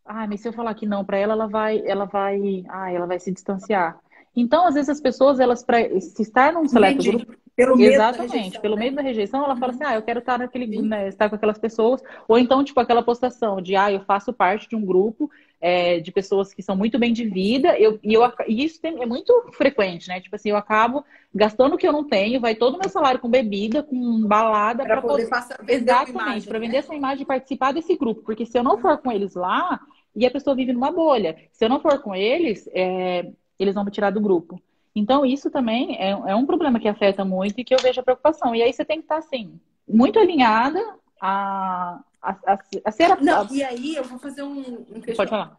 ai, 0.03 0.27
mas 0.27 0.41
se 0.41 0.47
eu 0.47 0.53
falar 0.53 0.73
que 0.73 0.87
não 0.87 1.05
pra 1.05 1.17
ela, 1.17 1.33
ela 1.33 1.47
vai, 1.47 1.83
ela 1.85 2.05
vai, 2.05 2.63
ai, 2.67 2.95
ela 2.95 3.05
vai 3.05 3.19
se 3.19 3.31
distanciar. 3.31 3.99
Então, 4.35 4.65
às 4.65 4.73
vezes 4.73 4.89
as 4.89 5.01
pessoas, 5.01 5.39
elas, 5.39 5.63
se 5.99 6.21
estar 6.21 6.53
num 6.53 6.67
seleto 6.67 7.03
grupo, 7.03 7.35
pelo 7.55 7.79
Exatamente, 7.79 8.33
rejeição, 8.33 8.61
pelo 8.61 8.75
né? 8.75 8.81
meio 8.81 8.95
da 8.95 9.01
rejeição, 9.01 9.43
ela 9.43 9.55
fala 9.55 9.73
assim: 9.73 9.83
ah, 9.83 9.95
eu 9.95 10.01
quero 10.01 10.19
estar 10.19 10.39
naquele, 10.39 10.81
né, 10.81 11.07
estar 11.07 11.29
com 11.29 11.35
aquelas 11.35 11.57
pessoas. 11.57 12.01
Ou 12.27 12.37
então, 12.37 12.63
tipo, 12.63 12.79
aquela 12.79 13.03
postação 13.03 13.61
de 13.61 13.75
ah, 13.75 13.91
eu 13.91 14.01
faço 14.01 14.33
parte 14.33 14.69
de 14.69 14.75
um 14.75 14.85
grupo 14.85 15.29
é, 15.61 15.99
de 15.99 16.11
pessoas 16.11 16.53
que 16.53 16.63
são 16.63 16.75
muito 16.75 16.97
bem 16.97 17.13
de 17.13 17.23
vida, 17.23 17.77
eu, 17.77 17.99
e, 18.01 18.13
eu, 18.13 18.23
e 18.47 18.63
isso 18.65 18.81
tem, 18.81 19.01
é 19.01 19.05
muito 19.05 19.33
frequente, 19.53 20.07
né? 20.07 20.19
Tipo 20.19 20.35
assim, 20.35 20.49
eu 20.49 20.57
acabo 20.57 21.05
gastando 21.33 21.75
o 21.75 21.77
que 21.77 21.87
eu 21.87 21.93
não 21.93 22.03
tenho, 22.03 22.41
vai 22.41 22.55
todo 22.55 22.75
o 22.75 22.79
meu 22.79 22.89
salário 22.89 23.19
com 23.19 23.29
bebida, 23.29 23.83
com 23.83 24.27
balada, 24.27 24.83
para 24.83 25.01
poder, 25.01 25.25
poder 25.25 25.29
passar, 25.29 25.59
Exatamente, 25.67 26.47
para 26.47 26.57
vender 26.57 26.73
né? 26.73 26.79
essa 26.79 26.95
imagem 26.95 27.23
e 27.23 27.27
participar 27.27 27.73
desse 27.73 27.95
grupo. 27.95 28.23
Porque 28.23 28.45
se 28.45 28.57
eu 28.57 28.63
não 28.63 28.79
for 28.79 28.97
com 28.97 29.11
eles 29.11 29.35
lá, 29.35 29.79
e 30.15 30.25
a 30.25 30.31
pessoa 30.31 30.55
vive 30.55 30.73
numa 30.73 30.91
bolha. 30.91 31.37
Se 31.51 31.63
eu 31.63 31.69
não 31.69 31.79
for 31.79 32.01
com 32.01 32.13
eles, 32.13 32.67
é, 32.73 33.31
eles 33.57 33.75
vão 33.75 33.85
me 33.85 33.91
tirar 33.91 34.09
do 34.09 34.19
grupo. 34.19 34.61
Então, 34.95 35.25
isso 35.25 35.49
também 35.49 35.95
é, 35.97 36.09
é, 36.09 36.35
um 36.35 36.45
problema 36.45 36.79
que 36.79 36.87
afeta 36.87 37.23
muito 37.23 37.59
e 37.59 37.63
que 37.63 37.73
eu 37.73 37.79
vejo 37.79 37.99
a 37.99 38.03
preocupação. 38.03 38.53
E 38.53 38.61
aí 38.61 38.73
você 38.73 38.83
tem 38.83 38.97
que 38.97 39.05
estar, 39.05 39.17
assim, 39.17 39.59
muito 39.87 40.19
alinhada 40.19 40.79
a, 41.19 41.99
a, 42.21 42.31
a, 42.31 42.59
a 42.85 42.91
ser... 42.91 43.11
A... 43.11 43.15
Não, 43.15 43.47
e 43.53 43.63
aí 43.63 43.95
eu 43.95 44.03
vou 44.03 44.19
fazer 44.19 44.43
um, 44.43 44.59
um 44.59 45.01
Pode 45.15 45.29
falar. 45.29 45.57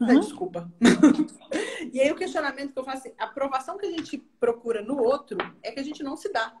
Uhum. 0.00 0.20
Desculpa. 0.20 0.70
e 1.92 2.00
aí 2.00 2.10
o 2.10 2.16
questionamento 2.16 2.72
que 2.72 2.78
eu 2.78 2.84
faço, 2.84 3.08
a 3.18 3.24
aprovação 3.24 3.76
que 3.76 3.86
a 3.86 3.90
gente 3.90 4.18
procura 4.38 4.82
no 4.82 4.98
outro 5.02 5.36
é 5.62 5.70
que 5.72 5.80
a 5.80 5.84
gente 5.84 6.02
não 6.02 6.16
se 6.16 6.32
dá. 6.32 6.54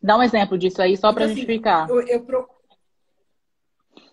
Dá 0.00 0.16
um 0.16 0.22
exemplo 0.22 0.56
disso 0.56 0.80
aí, 0.80 0.96
só 0.96 1.12
para 1.12 1.24
então, 1.24 1.34
justificar. 1.34 1.84
Assim, 1.84 1.92
eu, 1.92 2.00
eu, 2.02 2.20
procuro 2.22 2.57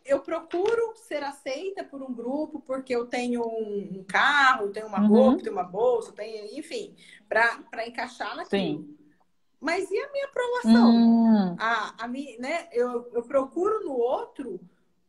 eu 0.05 0.19
procuro 0.19 0.93
ser 0.95 1.23
aceita 1.23 1.83
por 1.83 2.01
um 2.03 2.13
grupo 2.13 2.61
porque 2.61 2.95
eu 2.95 3.07
tenho 3.07 3.41
um 3.41 4.05
carro, 4.07 4.69
tenho 4.69 4.85
uma 4.85 5.01
uhum. 5.01 5.07
roupa, 5.07 5.43
tenho 5.43 5.55
uma 5.55 5.63
bolsa, 5.63 6.13
tenho, 6.13 6.57
enfim, 6.57 6.95
para 7.27 7.87
encaixar 7.87 8.35
naquilo. 8.35 8.49
Sim. 8.49 8.97
Mas 9.59 9.89
e 9.89 9.97
a 9.97 10.11
minha 10.11 10.25
aprovação? 10.25 10.91
Hum. 10.91 11.55
A, 11.57 12.03
a 12.03 12.07
minha, 12.07 12.37
né? 12.37 12.67
Eu, 12.71 13.09
eu 13.13 13.23
procuro 13.23 13.83
no 13.83 13.93
outro 13.93 14.59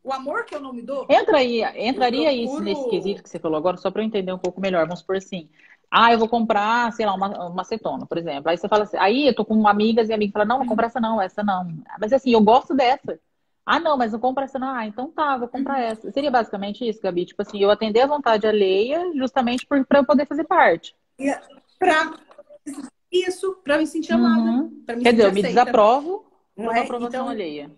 o 0.03 0.13
amor 0.13 0.47
que 0.47 0.55
eu 0.55 0.61
não 0.61 0.73
me 0.73 0.81
dou. 0.81 1.07
Entra 1.11 1.39
aí, 1.39 1.63
entraria 1.77 2.31
procuro... 2.31 2.45
isso 2.45 2.61
nesse 2.61 2.89
quesito 2.89 3.23
que 3.23 3.29
você 3.29 3.39
falou 3.39 3.59
agora, 3.59 3.77
só 3.77 3.91
para 3.91 4.01
eu 4.01 4.07
entender 4.07 4.33
um 4.33 4.39
pouco 4.39 4.61
melhor. 4.61 4.87
Vamos 4.87 5.03
por 5.03 5.17
assim. 5.17 5.51
Ah, 5.91 6.13
eu 6.13 6.19
vou 6.19 6.29
comprar, 6.29 6.91
sei 6.93 7.05
lá, 7.05 7.15
uma, 7.15 7.49
uma 7.49 7.63
acetona, 7.63 8.07
por 8.07 8.17
exemplo. 8.17 8.49
Aí 8.49 8.57
você 8.57 8.69
fala 8.69 8.85
assim, 8.85 8.97
aí 8.97 9.27
eu 9.27 9.35
tô 9.35 9.45
com 9.45 9.69
amigas 9.69 10.09
e 10.09 10.13
amigas 10.13 10.33
falam, 10.33 10.49
não, 10.49 10.59
vou 10.59 10.67
comprar 10.67 10.87
essa 10.87 11.01
não, 11.01 11.21
essa 11.21 11.43
não. 11.43 11.69
Mas 12.01 12.13
assim, 12.13 12.33
eu 12.33 12.41
gosto 12.41 12.75
dessa. 12.75 13.21
Ah, 13.67 13.81
não, 13.81 13.99
mas 13.99 14.13
não 14.13 14.21
compra 14.21 14.45
essa 14.45 14.61
não. 14.61 14.69
Ah, 14.69 14.87
então 14.87 15.11
tá, 15.11 15.37
vou 15.37 15.49
comprar 15.49 15.79
uhum. 15.79 15.87
essa. 15.87 16.13
Seria 16.13 16.31
basicamente 16.31 16.89
isso, 16.89 17.03
Gabi? 17.03 17.27
Tipo 17.27 17.43
assim, 17.43 17.59
eu 17.59 17.69
atender 17.69 18.01
a 18.01 18.07
vontade 18.07 18.47
alheia 18.47 19.13
justamente 19.17 19.67
para 19.67 19.99
eu 19.99 20.07
poder 20.07 20.25
fazer 20.25 20.45
parte. 20.45 20.95
Pra... 21.77 22.15
Isso, 23.11 23.57
para 23.65 23.79
me 23.79 23.87
sentir 23.87 24.13
amada. 24.13 24.49
Uhum. 24.49 24.85
Me 24.89 25.03
Quer 25.03 25.13
dizer, 25.13 25.25
eu 25.27 25.33
me 25.33 25.43
desaprovo 25.43 26.25
não 26.57 26.73
é? 26.73 26.81
aprovação 26.81 27.09
então... 27.09 27.29
alheia. 27.29 27.71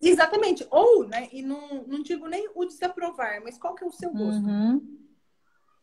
Exatamente. 0.00 0.66
Ou, 0.70 1.06
né, 1.06 1.28
e 1.32 1.42
não, 1.42 1.84
não 1.86 2.02
digo 2.02 2.26
nem 2.26 2.48
o 2.54 2.64
desaprovar, 2.64 3.42
mas 3.42 3.58
qual 3.58 3.74
que 3.74 3.84
é 3.84 3.86
o 3.86 3.92
seu 3.92 4.10
gosto? 4.12 4.46
Uhum. 4.46 4.98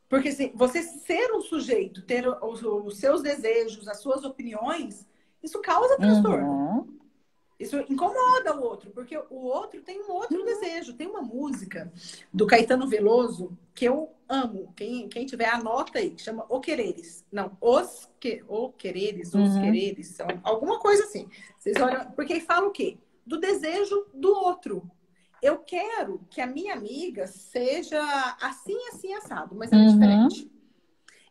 Porque 0.10 0.30
assim, 0.30 0.52
você 0.56 0.82
ser 0.82 1.32
um 1.34 1.41
sujeito, 1.41 2.02
ter 2.02 2.28
os, 2.28 2.63
os, 2.63 2.98
seus 2.98 3.22
desejos, 3.22 3.88
as 3.88 4.02
suas 4.02 4.24
opiniões, 4.24 5.06
isso 5.43 5.62
causa 5.62 5.98
transtorno. 5.98 6.48
Uhum. 6.48 6.67
Isso 7.60 7.78
incomoda 7.89 8.56
o 8.56 8.62
outro, 8.62 8.91
porque 8.91 9.17
o 9.17 9.46
outro 9.46 9.82
tem 9.82 10.00
um 10.04 10.12
outro 10.12 10.46
desejo. 10.46 10.93
Tem 10.93 11.08
uma 11.08 11.24
música 11.24 11.91
do 12.32 12.46
Caetano 12.46 12.88
Veloso 12.88 13.58
que 13.74 13.86
eu 13.86 14.12
amo. 14.30 14.72
Quem, 14.76 15.10
quem 15.10 15.26
tiver, 15.26 15.50
anota 15.50 15.98
aí, 15.98 16.12
que 16.12 16.22
chama 16.22 16.46
O 16.50 16.60
Quereres. 16.60 17.26
Não, 17.32 17.58
Os 17.60 18.08
que, 18.20 18.43
O 18.48 18.72
Quereres, 18.72 19.30
Os 19.34 19.56
uhum. 19.56 19.62
Quereres, 19.62 20.08
são 20.10 20.28
alguma 20.43 20.80
coisa 20.80 21.04
assim. 21.04 21.28
Vocês 21.58 21.76
olham, 21.82 22.12
porque 22.12 22.39
fala 22.41 22.67
o 22.67 22.72
quê? 22.72 22.98
Do 23.26 23.39
desejo 23.39 24.06
do 24.13 24.30
outro. 24.30 24.89
Eu 25.41 25.58
quero 25.60 26.22
que 26.30 26.41
a 26.41 26.48
minha 26.48 26.74
amiga 26.74 27.26
seja 27.26 28.00
assim, 28.41 28.78
assim, 28.89 29.13
assado, 29.13 29.56
mas 29.56 29.72
é 29.72 29.76
uhum. 29.76 29.93
diferente. 29.93 30.52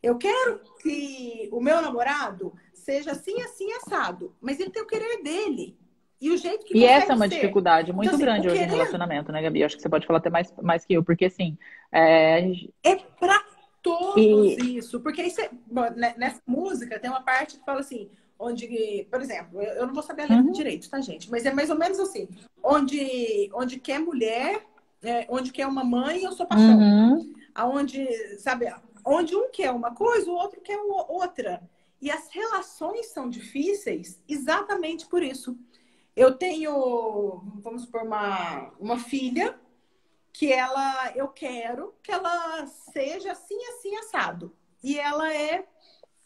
Eu 0.03 0.19
quero 0.19 0.61
que 0.81 1.49
o 1.53 1.61
meu 1.61 1.81
namorado 1.81 2.53
seja 2.73 3.13
assim, 3.13 3.41
assim, 3.43 3.73
assado, 3.73 4.35
mas 4.41 4.61
ele 4.61 4.71
tem 4.71 4.83
o 4.83 4.87
querer 4.87 5.23
dele. 5.23 5.77
E 6.21 6.31
o 6.31 6.37
jeito 6.37 6.65
que 6.65 6.77
E 6.77 6.85
essa 6.85 7.13
é 7.13 7.15
uma 7.15 7.29
ser. 7.29 7.35
dificuldade 7.35 7.93
muito 7.93 8.07
então, 8.07 8.17
assim, 8.17 8.25
grande 8.25 8.49
hoje 8.49 8.57
querer... 8.59 8.71
no 8.71 8.77
relacionamento, 8.77 9.33
né, 9.33 9.43
Gabi? 9.43 9.65
Acho 9.65 9.77
que 9.77 9.83
você 9.83 9.89
pode 9.89 10.07
falar 10.07 10.19
até 10.19 10.31
mais, 10.31 10.53
mais 10.63 10.85
que 10.85 10.95
eu, 10.95 11.05
porque 11.05 11.27
assim. 11.27 11.59
É, 11.93 12.51
é 12.83 12.97
pra 13.19 13.43
todos 13.83 14.17
e... 14.17 14.79
isso. 14.79 15.01
Porque 15.01 15.23
isso 15.23 15.41
é... 15.41 15.51
Né, 15.95 16.15
nessa 16.17 16.41
música 16.47 16.99
tem 16.99 17.11
uma 17.11 17.23
parte 17.23 17.59
que 17.59 17.65
fala 17.65 17.81
assim. 17.81 18.09
Onde, 18.39 19.07
por 19.11 19.21
exemplo, 19.23 19.63
eu 19.63 19.87
não 19.87 19.95
vou 19.95 20.03
saber 20.03 20.23
a 20.23 20.27
letra 20.27 20.45
uhum. 20.45 20.53
direito, 20.53 20.91
tá, 20.91 21.01
gente? 21.01 21.31
Mas 21.31 21.47
é 21.47 21.53
mais 21.53 21.71
ou 21.71 21.79
menos 21.79 21.99
assim. 21.99 22.29
Onde, 22.63 23.51
onde 23.55 23.79
quer 23.79 23.99
mulher, 23.99 24.63
é, 25.03 25.27
onde 25.31 25.51
quer 25.51 25.67
uma 25.67 25.83
mãe, 25.83 26.23
eu 26.23 26.33
sou 26.33 26.45
paixão. 26.45 26.79
Uhum. 26.79 27.33
Aonde, 27.55 28.07
sabe, 28.39 28.67
onde 29.07 29.35
um 29.35 29.51
quer 29.51 29.71
uma 29.71 29.95
coisa, 29.95 30.31
o 30.31 30.35
outro 30.35 30.61
quer 30.61 30.79
outra. 31.09 31.63
E 32.01 32.11
as 32.11 32.29
relações 32.29 33.07
são 33.07 33.31
difíceis 33.31 34.21
exatamente 34.29 35.07
por 35.07 35.23
isso. 35.23 35.57
Eu 36.17 36.35
tenho, 36.35 37.43
vamos 37.63 37.83
supor, 37.83 38.03
uma, 38.03 38.73
uma 38.81 38.99
filha 38.99 39.55
que 40.33 40.53
ela, 40.53 41.13
eu 41.15 41.29
quero 41.29 41.95
que 42.03 42.11
ela 42.11 42.67
seja 42.67 43.33
assim, 43.33 43.59
assim, 43.69 43.95
assado. 43.97 44.55
E 44.83 44.99
ela 44.99 45.33
é 45.33 45.65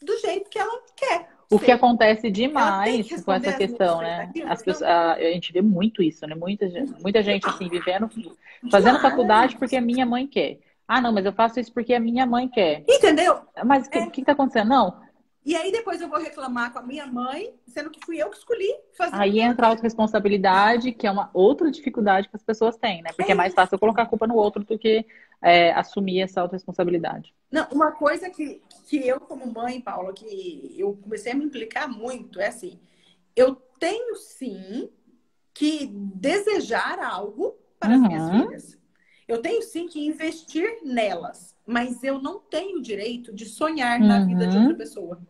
do 0.01 0.17
jeito 0.19 0.49
que 0.49 0.57
ela 0.57 0.81
quer. 0.95 1.29
O 1.49 1.59
que 1.59 1.71
acontece 1.71 2.31
demais 2.31 3.07
que 3.07 3.21
com 3.21 3.33
essa 3.33 3.51
questão, 3.51 3.99
né? 3.99 4.31
As 4.47 4.63
pessoas, 4.63 4.89
a, 4.89 5.13
a, 5.13 5.31
gente 5.33 5.51
vê 5.51 5.61
muito 5.61 6.01
isso, 6.01 6.25
né? 6.25 6.33
Muita, 6.33 6.65
muita 7.01 7.21
gente 7.21 7.45
assim, 7.47 7.67
vivendo, 7.67 8.09
fazendo 8.71 9.01
faculdade 9.01 9.57
porque 9.57 9.75
a 9.75 9.81
minha 9.81 10.05
mãe 10.05 10.25
quer. 10.25 10.59
Ah, 10.87 11.01
não, 11.01 11.11
mas 11.11 11.25
eu 11.25 11.33
faço 11.33 11.59
isso 11.59 11.73
porque 11.73 11.93
a 11.93 11.99
minha 11.99 12.25
mãe 12.25 12.47
quer. 12.47 12.83
Entendeu? 12.87 13.41
Mas 13.65 13.87
o 13.87 13.89
é. 13.91 14.05
que, 14.05 14.11
que 14.11 14.25
tá 14.25 14.31
acontecendo? 14.31 14.69
Não, 14.69 15.01
E 15.43 15.55
aí 15.55 15.71
depois 15.71 15.99
eu 15.99 16.07
vou 16.07 16.19
reclamar 16.19 16.71
com 16.71 16.79
a 16.79 16.83
minha 16.83 17.07
mãe, 17.07 17.53
sendo 17.67 17.89
que 17.89 17.99
fui 18.05 18.21
eu 18.21 18.29
que 18.29 18.37
escolhi 18.37 18.75
fazer. 18.93 19.15
Aí 19.15 19.39
entra 19.39 19.65
a 19.65 19.69
autorresponsabilidade, 19.69 20.91
que 20.91 21.07
é 21.07 21.11
uma 21.11 21.31
outra 21.33 21.71
dificuldade 21.71 22.29
que 22.29 22.35
as 22.35 22.43
pessoas 22.43 22.77
têm, 22.77 23.01
né? 23.01 23.11
Porque 23.15 23.31
é, 23.31 23.33
é 23.33 23.35
mais 23.35 23.53
fácil 23.53 23.79
colocar 23.79 24.03
a 24.03 24.05
culpa 24.05 24.27
no 24.27 24.35
outro 24.35 24.63
do 24.63 24.77
que 24.77 25.05
é, 25.41 25.71
assumir 25.71 26.21
essa 26.21 26.41
autorresponsabilidade. 26.41 27.33
Não, 27.51 27.67
uma 27.71 27.91
coisa 27.91 28.29
que, 28.29 28.61
que 28.85 29.07
eu, 29.07 29.19
como 29.19 29.51
mãe, 29.51 29.81
Paula, 29.81 30.13
que 30.13 30.75
eu 30.77 30.95
comecei 31.01 31.31
a 31.31 31.35
me 31.35 31.45
implicar 31.45 31.89
muito, 31.89 32.39
é 32.39 32.47
assim, 32.47 32.79
eu 33.35 33.55
tenho 33.79 34.15
sim 34.15 34.89
que 35.53 35.87
desejar 35.87 36.99
algo 36.99 37.57
para 37.79 37.95
uhum. 37.95 38.03
as 38.03 38.07
minhas 38.07 38.29
filhas. 38.29 38.81
Eu 39.27 39.41
tenho 39.41 39.61
sim 39.63 39.87
que 39.87 40.05
investir 40.05 40.81
nelas, 40.83 41.55
mas 41.65 42.03
eu 42.03 42.21
não 42.21 42.39
tenho 42.39 42.77
o 42.77 42.81
direito 42.81 43.33
de 43.33 43.45
sonhar 43.45 43.99
uhum. 43.99 44.07
na 44.07 44.25
vida 44.25 44.45
de 44.45 44.57
outra 44.57 44.75
pessoa. 44.75 45.21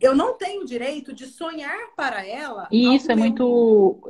Eu 0.00 0.14
não 0.14 0.36
tenho 0.36 0.62
o 0.62 0.66
direito 0.66 1.12
de 1.12 1.26
sonhar 1.26 1.94
para 1.94 2.26
ela. 2.26 2.66
E 2.72 2.94
isso 2.94 3.12
é 3.12 3.14
muito. 3.14 4.00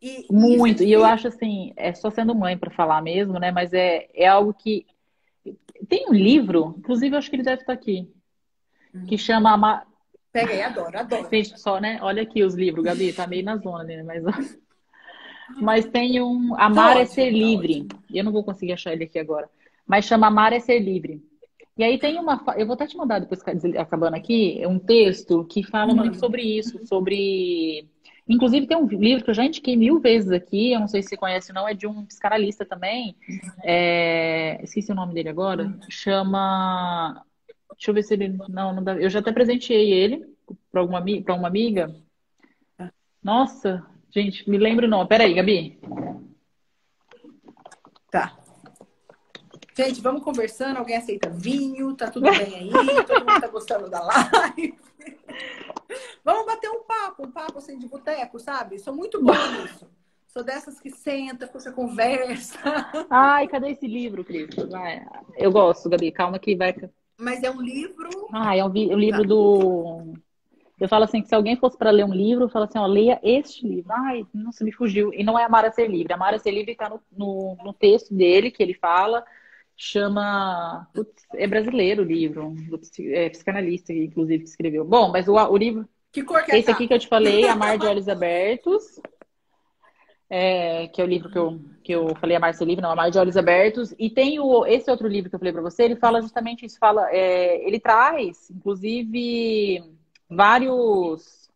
E, 0.00 0.26
muito. 0.30 0.82
E 0.82 0.90
eu 0.90 1.04
acho 1.04 1.28
assim, 1.28 1.72
é 1.76 1.92
só 1.92 2.10
sendo 2.10 2.34
mãe 2.34 2.56
para 2.56 2.70
falar 2.70 3.02
mesmo, 3.02 3.38
né? 3.38 3.50
Mas 3.50 3.72
é, 3.72 4.08
é 4.14 4.26
algo 4.26 4.54
que. 4.54 4.86
Tem 5.88 6.06
um 6.08 6.14
livro, 6.14 6.74
inclusive 6.78 7.14
eu 7.14 7.18
acho 7.18 7.28
que 7.28 7.36
ele 7.36 7.42
deve 7.42 7.60
estar 7.60 7.72
aqui, 7.72 8.10
uhum. 8.94 9.04
que 9.04 9.18
chama. 9.18 9.86
Pega 10.32 10.52
aí, 10.52 10.62
adoro, 10.62 10.98
adoro. 10.98 11.28
Gente, 11.30 11.60
só, 11.60 11.78
né? 11.78 11.98
Olha 12.00 12.22
aqui 12.22 12.42
os 12.42 12.54
livros, 12.54 12.84
Gabi, 12.84 13.12
tá 13.12 13.26
meio 13.26 13.44
na 13.44 13.56
zona, 13.56 13.84
né? 13.84 14.02
Mas. 14.02 14.58
Mas 15.60 15.86
tem 15.86 16.20
um 16.20 16.54
Amar 16.58 16.94
tá 16.94 17.00
é 17.00 17.04
Ser 17.04 17.30
Livre. 17.30 17.86
Eu 18.12 18.24
não 18.24 18.32
vou 18.32 18.42
conseguir 18.42 18.72
achar 18.72 18.92
ele 18.92 19.04
aqui 19.04 19.18
agora. 19.18 19.48
Mas 19.86 20.04
chama 20.04 20.26
Amar 20.26 20.52
é 20.52 20.60
Ser 20.60 20.78
Livre. 20.78 21.22
E 21.76 21.84
aí 21.84 21.98
tem 21.98 22.18
uma. 22.18 22.42
Eu 22.56 22.66
vou 22.66 22.74
até 22.74 22.86
te 22.86 22.96
mandar 22.96 23.18
depois, 23.18 23.42
acabando 23.78 24.14
aqui, 24.14 24.62
um 24.66 24.78
texto 24.78 25.44
que 25.44 25.62
fala 25.62 25.94
muito 25.94 26.14
uhum. 26.14 26.20
sobre 26.20 26.42
isso, 26.42 26.84
sobre. 26.86 27.88
Inclusive, 28.28 28.66
tem 28.66 28.76
um 28.76 28.86
livro 28.86 29.24
que 29.24 29.30
eu 29.30 29.34
já 29.34 29.44
indiquei 29.44 29.76
mil 29.76 30.00
vezes 30.00 30.32
aqui, 30.32 30.72
eu 30.72 30.80
não 30.80 30.88
sei 30.88 31.02
se 31.02 31.10
você 31.10 31.16
conhece 31.16 31.52
ou 31.52 31.54
não, 31.54 31.68
é 31.68 31.74
de 31.74 31.86
um 31.86 32.04
psicanalista 32.06 32.64
também. 32.64 33.16
É... 33.62 34.58
Esqueci 34.64 34.90
o 34.90 34.96
nome 34.96 35.14
dele 35.14 35.28
agora. 35.28 35.78
Chama. 35.88 37.22
Deixa 37.72 37.90
eu 37.90 37.94
ver 37.94 38.02
se 38.02 38.14
ele. 38.14 38.28
Não, 38.48 38.74
não 38.74 38.82
dá. 38.82 38.96
Eu 38.96 39.10
já 39.10 39.20
até 39.20 39.30
presenteei 39.30 39.92
ele 39.92 40.24
para 40.72 40.82
uma, 40.82 41.04
uma 41.28 41.48
amiga. 41.48 41.94
Nossa, 43.22 43.84
Gente, 44.16 44.48
me 44.48 44.56
lembra 44.56 44.86
o 44.86 44.88
nome. 44.88 45.06
Peraí, 45.06 45.34
Gabi. 45.34 45.78
Tá. 48.10 48.34
Gente, 49.76 50.00
vamos 50.00 50.22
conversando. 50.22 50.78
Alguém 50.78 50.96
aceita 50.96 51.28
vinho? 51.28 51.94
Tá 51.94 52.10
tudo 52.10 52.30
bem 52.30 52.54
aí? 52.54 53.04
Todo 53.04 53.26
mundo 53.26 53.40
tá 53.40 53.48
gostando 53.52 53.90
da 53.90 54.00
live? 54.00 54.74
Vamos 56.24 56.46
bater 56.46 56.70
um 56.70 56.82
papo, 56.82 57.26
um 57.26 57.30
papo 57.30 57.58
assim 57.58 57.78
de 57.78 57.86
boteco, 57.86 58.38
sabe? 58.38 58.78
Sou 58.78 58.94
muito 58.94 59.22
boa 59.22 59.48
nisso. 59.52 59.86
Sou 60.26 60.42
dessas 60.42 60.80
que 60.80 60.90
senta, 60.90 61.46
puxa 61.46 61.72
conversa. 61.72 62.58
Ai, 63.08 63.46
cadê 63.48 63.70
esse 63.70 63.86
livro, 63.86 64.24
Cris? 64.24 64.48
Eu 65.36 65.52
gosto, 65.52 65.88
Gabi. 65.88 66.10
Calma 66.10 66.38
que 66.38 66.56
vai. 66.56 66.74
Mas 67.18 67.42
é 67.42 67.50
um 67.50 67.60
livro. 67.60 68.28
Ah, 68.32 68.56
é 68.56 68.64
um, 68.64 68.68
um 68.68 68.98
livro 68.98 69.22
tá. 69.22 69.28
do 69.28 70.14
eu 70.78 70.88
falo 70.88 71.04
assim, 71.04 71.22
que 71.22 71.28
se 71.28 71.34
alguém 71.34 71.56
fosse 71.56 71.76
para 71.76 71.90
ler 71.90 72.04
um 72.04 72.12
livro, 72.12 72.44
eu 72.44 72.48
falo 72.50 72.66
assim, 72.66 72.78
ó, 72.78 72.86
leia 72.86 73.18
este 73.22 73.66
livro. 73.66 73.90
Ai, 73.90 74.26
nossa, 74.32 74.62
me 74.62 74.70
fugiu. 74.70 75.12
E 75.14 75.24
não 75.24 75.38
é 75.38 75.44
Amar 75.44 75.64
a 75.64 75.72
Ser 75.72 75.88
Livre. 75.88 76.12
Amar 76.12 76.34
a 76.34 76.38
Ser 76.38 76.50
Livre 76.50 76.72
está 76.72 76.88
no, 76.88 77.00
no, 77.16 77.56
no, 77.64 77.72
texto 77.72 78.14
dele, 78.14 78.50
que 78.50 78.62
ele 78.62 78.74
fala, 78.74 79.24
chama... 79.76 80.88
Putz, 80.94 81.24
é 81.34 81.46
brasileiro 81.46 82.02
o 82.02 82.06
livro, 82.06 82.54
do 82.68 82.80
é, 83.12 83.28
psicanalista, 83.28 83.92
inclusive, 83.92 84.44
que 84.44 84.48
escreveu. 84.48 84.84
Bom, 84.84 85.10
mas 85.10 85.28
o, 85.28 85.34
o 85.34 85.56
livro... 85.56 85.88
Que 86.10 86.22
cor 86.22 86.42
que 86.44 86.52
é 86.52 86.58
Esse 86.58 86.70
aqui 86.70 86.88
que 86.88 86.94
eu 86.94 86.98
te 86.98 87.08
falei, 87.08 87.46
Amar 87.48 87.78
de 87.78 87.86
Olhos 87.86 88.08
Abertos, 88.08 89.00
é, 90.28 90.88
que 90.88 91.00
é 91.00 91.04
o 91.04 91.08
livro 91.08 91.30
que 91.30 91.38
eu, 91.38 91.60
que 91.84 91.92
eu 91.92 92.14
falei, 92.16 92.36
Amar 92.36 92.54
Ser 92.54 92.64
Livre, 92.64 92.82
não, 92.82 92.90
Amar 92.90 93.10
de 93.10 93.18
Olhos 93.18 93.36
Abertos. 93.36 93.94
E 93.98 94.10
tem 94.10 94.40
o, 94.40 94.66
esse 94.66 94.90
outro 94.90 95.06
livro 95.06 95.30
que 95.30 95.36
eu 95.36 95.38
falei 95.38 95.52
para 95.52 95.62
você, 95.62 95.84
ele 95.84 95.96
fala 95.96 96.20
justamente 96.20 96.66
isso, 96.66 96.78
fala, 96.78 97.08
é, 97.10 97.64
ele 97.66 97.78
traz, 97.78 98.50
inclusive 98.50 99.84
vários 100.28 101.48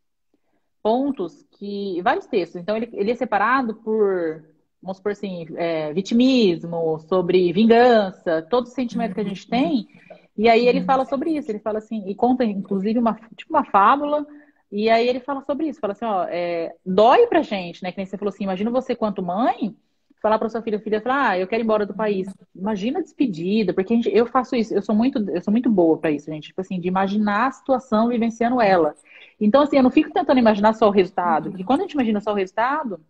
pontos 0.83 1.45
que. 1.51 2.01
vários 2.03 2.27
textos. 2.27 2.61
Então, 2.61 2.77
ele, 2.77 2.89
ele 2.93 3.11
é 3.11 3.15
separado 3.15 3.75
por, 3.75 4.45
vamos 4.83 4.97
supor 4.97 5.13
assim, 5.13 5.47
é, 5.57 5.93
vitimismo, 5.93 6.99
sobre 7.01 7.53
vingança, 7.53 8.43
todo 8.43 8.67
sentimento 8.67 9.15
que 9.15 9.21
a 9.21 9.25
gente 9.25 9.49
tem. 9.49 9.89
E 10.37 10.49
aí 10.49 10.67
ele 10.67 10.83
fala 10.83 11.05
sobre 11.05 11.31
isso, 11.31 11.51
ele 11.51 11.59
fala 11.59 11.79
assim, 11.79 12.03
e 12.07 12.15
conta, 12.15 12.45
inclusive, 12.45 12.99
uma, 12.99 13.15
tipo 13.37 13.53
uma 13.53 13.65
fábula. 13.65 14.27
E 14.73 14.89
aí 14.89 15.07
ele 15.09 15.21
fala 15.21 15.43
sobre 15.43 15.69
isso, 15.69 15.81
fala 15.81 15.93
assim, 15.93 16.05
ó, 16.05 16.25
é, 16.29 16.75
dói 16.87 17.27
pra 17.27 17.43
gente, 17.43 17.83
né? 17.83 17.91
Que 17.91 17.99
nem 17.99 18.07
você 18.07 18.17
falou 18.17 18.31
assim, 18.33 18.45
imagina 18.45 18.71
você 18.71 18.95
quanto 18.95 19.23
mãe 19.23 19.77
falar 20.21 20.39
para 20.39 20.49
sua 20.49 20.63
filha, 20.63 20.79
filha, 20.79 21.01
falar, 21.01 21.31
ah, 21.31 21.39
eu 21.39 21.47
quero 21.47 21.63
ir 21.63 21.65
embora 21.65 21.87
do 21.87 21.95
país. 21.95 22.29
Imagina 22.55 22.99
a 22.99 23.03
despedida, 23.03 23.73
porque 23.73 23.95
gente, 23.95 24.11
eu 24.15 24.27
faço 24.27 24.55
isso, 24.55 24.75
eu 24.75 24.83
sou 24.83 24.95
muito, 24.95 25.19
eu 25.31 25.41
sou 25.41 25.51
muito 25.51 25.71
boa 25.71 25.97
para 25.99 26.11
isso, 26.11 26.31
gente, 26.31 26.49
tipo 26.49 26.61
assim, 26.61 26.79
de 26.79 26.89
imaginar 26.89 27.49
a 27.49 27.53
situação 27.53 28.09
vivenciando 28.09 28.61
ela. 28.61 28.95
Então, 29.41 29.63
assim, 29.63 29.77
eu 29.77 29.83
não 29.83 29.91
fico 29.91 30.13
tentando 30.13 30.39
imaginar 30.39 30.75
só 30.75 30.89
o 30.89 30.93
resultado, 30.93 31.51
porque 31.51 31.65
quando 31.65 31.81
a 31.81 31.83
gente 31.85 31.95
imagina 31.95 32.21
só 32.21 32.33
o 32.33 32.35
resultado, 32.35 33.01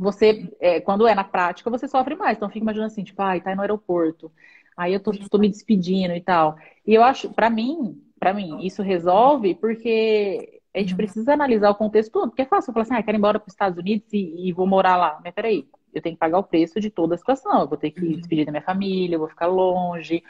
você, 0.00 0.50
é, 0.60 0.80
quando 0.80 1.06
é 1.06 1.14
na 1.14 1.24
prática, 1.24 1.70
você 1.70 1.86
sofre 1.88 2.14
mais. 2.16 2.36
Então, 2.36 2.48
eu 2.48 2.52
fico 2.52 2.64
imaginando 2.64 2.92
assim, 2.92 3.04
tipo, 3.04 3.20
ai, 3.22 3.40
tá 3.40 3.54
no 3.54 3.60
aeroporto, 3.62 4.32
aí 4.76 4.94
eu 4.94 5.00
tô, 5.00 5.12
tô 5.28 5.38
me 5.38 5.48
despedindo 5.48 6.14
e 6.14 6.20
tal. 6.22 6.56
E 6.86 6.94
eu 6.94 7.02
acho, 7.04 7.30
para 7.32 7.50
mim, 7.50 8.02
para 8.18 8.34
mim, 8.34 8.64
isso 8.64 8.82
resolve 8.82 9.54
porque 9.54 10.60
a 10.74 10.78
gente 10.80 10.94
precisa 10.96 11.32
analisar 11.34 11.70
o 11.70 11.74
contexto 11.74 12.12
todo, 12.12 12.28
porque 12.30 12.42
é 12.42 12.46
fácil 12.46 12.72
falar 12.72 12.84
assim, 12.84 12.94
ah, 12.94 13.02
quero 13.02 13.16
ir 13.16 13.18
embora 13.18 13.38
para 13.40 13.48
os 13.48 13.52
Estados 13.54 13.78
Unidos 13.78 14.12
e, 14.12 14.48
e 14.48 14.52
vou 14.52 14.66
morar 14.66 14.96
lá. 14.96 15.20
Mas 15.24 15.34
peraí, 15.34 15.68
eu 15.94 16.00
tenho 16.02 16.14
que 16.14 16.20
pagar 16.20 16.38
o 16.38 16.44
preço 16.44 16.80
de 16.80 16.90
toda 16.90 17.14
a 17.14 17.18
situação. 17.18 17.60
Eu 17.60 17.68
vou 17.68 17.78
ter 17.78 17.90
que 17.90 18.04
uhum. 18.04 18.12
despedir 18.12 18.44
da 18.44 18.52
minha 18.52 18.62
família, 18.62 19.14
eu 19.16 19.18
vou 19.20 19.28
ficar 19.28 19.46
longe, 19.46 20.22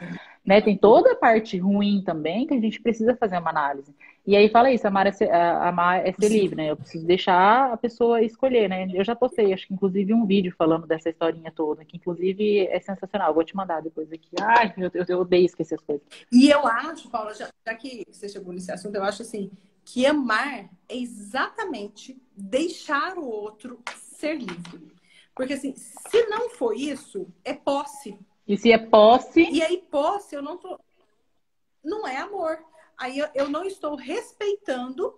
né? 0.45 0.61
Tem 0.61 0.77
toda 0.77 1.11
a 1.11 1.15
parte 1.15 1.57
ruim 1.57 2.01
também 2.03 2.47
que 2.47 2.53
a 2.53 2.59
gente 2.59 2.81
precisa 2.81 3.15
fazer 3.15 3.37
uma 3.37 3.49
análise. 3.49 3.93
E 4.25 4.35
aí 4.35 4.49
fala 4.49 4.71
isso, 4.71 4.87
amar 4.87 5.07
é 5.07 5.11
ser, 5.11 5.31
amar 5.31 6.05
é 6.05 6.11
ser 6.11 6.29
livre, 6.29 6.55
né? 6.55 6.69
Eu 6.69 6.77
preciso 6.77 7.05
deixar 7.05 7.73
a 7.73 7.77
pessoa 7.77 8.21
escolher, 8.21 8.69
né? 8.69 8.87
Eu 8.93 9.03
já 9.03 9.15
postei, 9.15 9.51
acho 9.51 9.67
que 9.67 9.73
inclusive 9.73 10.13
um 10.13 10.25
vídeo 10.25 10.53
falando 10.55 10.85
dessa 10.85 11.09
historinha 11.09 11.51
toda, 11.51 11.83
que 11.83 11.97
inclusive 11.97 12.67
é 12.67 12.79
sensacional. 12.79 13.33
Vou 13.33 13.43
te 13.43 13.55
mandar 13.55 13.81
depois 13.81 14.11
aqui. 14.11 14.29
Ai, 14.39 14.73
eu, 14.77 14.91
eu, 14.93 15.05
eu 15.07 15.19
odeio 15.21 15.45
esquecer 15.45 15.75
as 15.75 15.81
coisas. 15.81 16.05
E 16.31 16.49
eu 16.49 16.67
acho, 16.67 17.09
Paula, 17.09 17.33
já, 17.33 17.49
já 17.65 17.73
que 17.73 18.05
você 18.11 18.29
chegou 18.29 18.53
nesse 18.53 18.71
assunto, 18.71 18.95
eu 18.95 19.03
acho 19.03 19.23
assim, 19.23 19.49
que 19.83 20.05
amar 20.05 20.69
é 20.87 20.97
exatamente 20.97 22.21
deixar 22.35 23.17
o 23.17 23.27
outro 23.27 23.79
ser 23.95 24.35
livre. 24.35 24.91
Porque 25.35 25.53
assim, 25.53 25.73
se 25.75 26.25
não 26.27 26.49
for 26.49 26.75
isso, 26.75 27.27
é 27.43 27.53
posse. 27.53 28.17
E 28.47 28.57
se 28.57 28.71
é 28.71 28.77
posse? 28.77 29.41
E 29.41 29.61
aí, 29.61 29.77
posse, 29.89 30.35
eu 30.35 30.41
não 30.41 30.57
tô. 30.57 30.79
Não 31.83 32.07
é 32.07 32.17
amor. 32.17 32.59
Aí 32.97 33.17
eu, 33.17 33.27
eu 33.33 33.49
não 33.49 33.63
estou 33.63 33.95
respeitando 33.95 35.17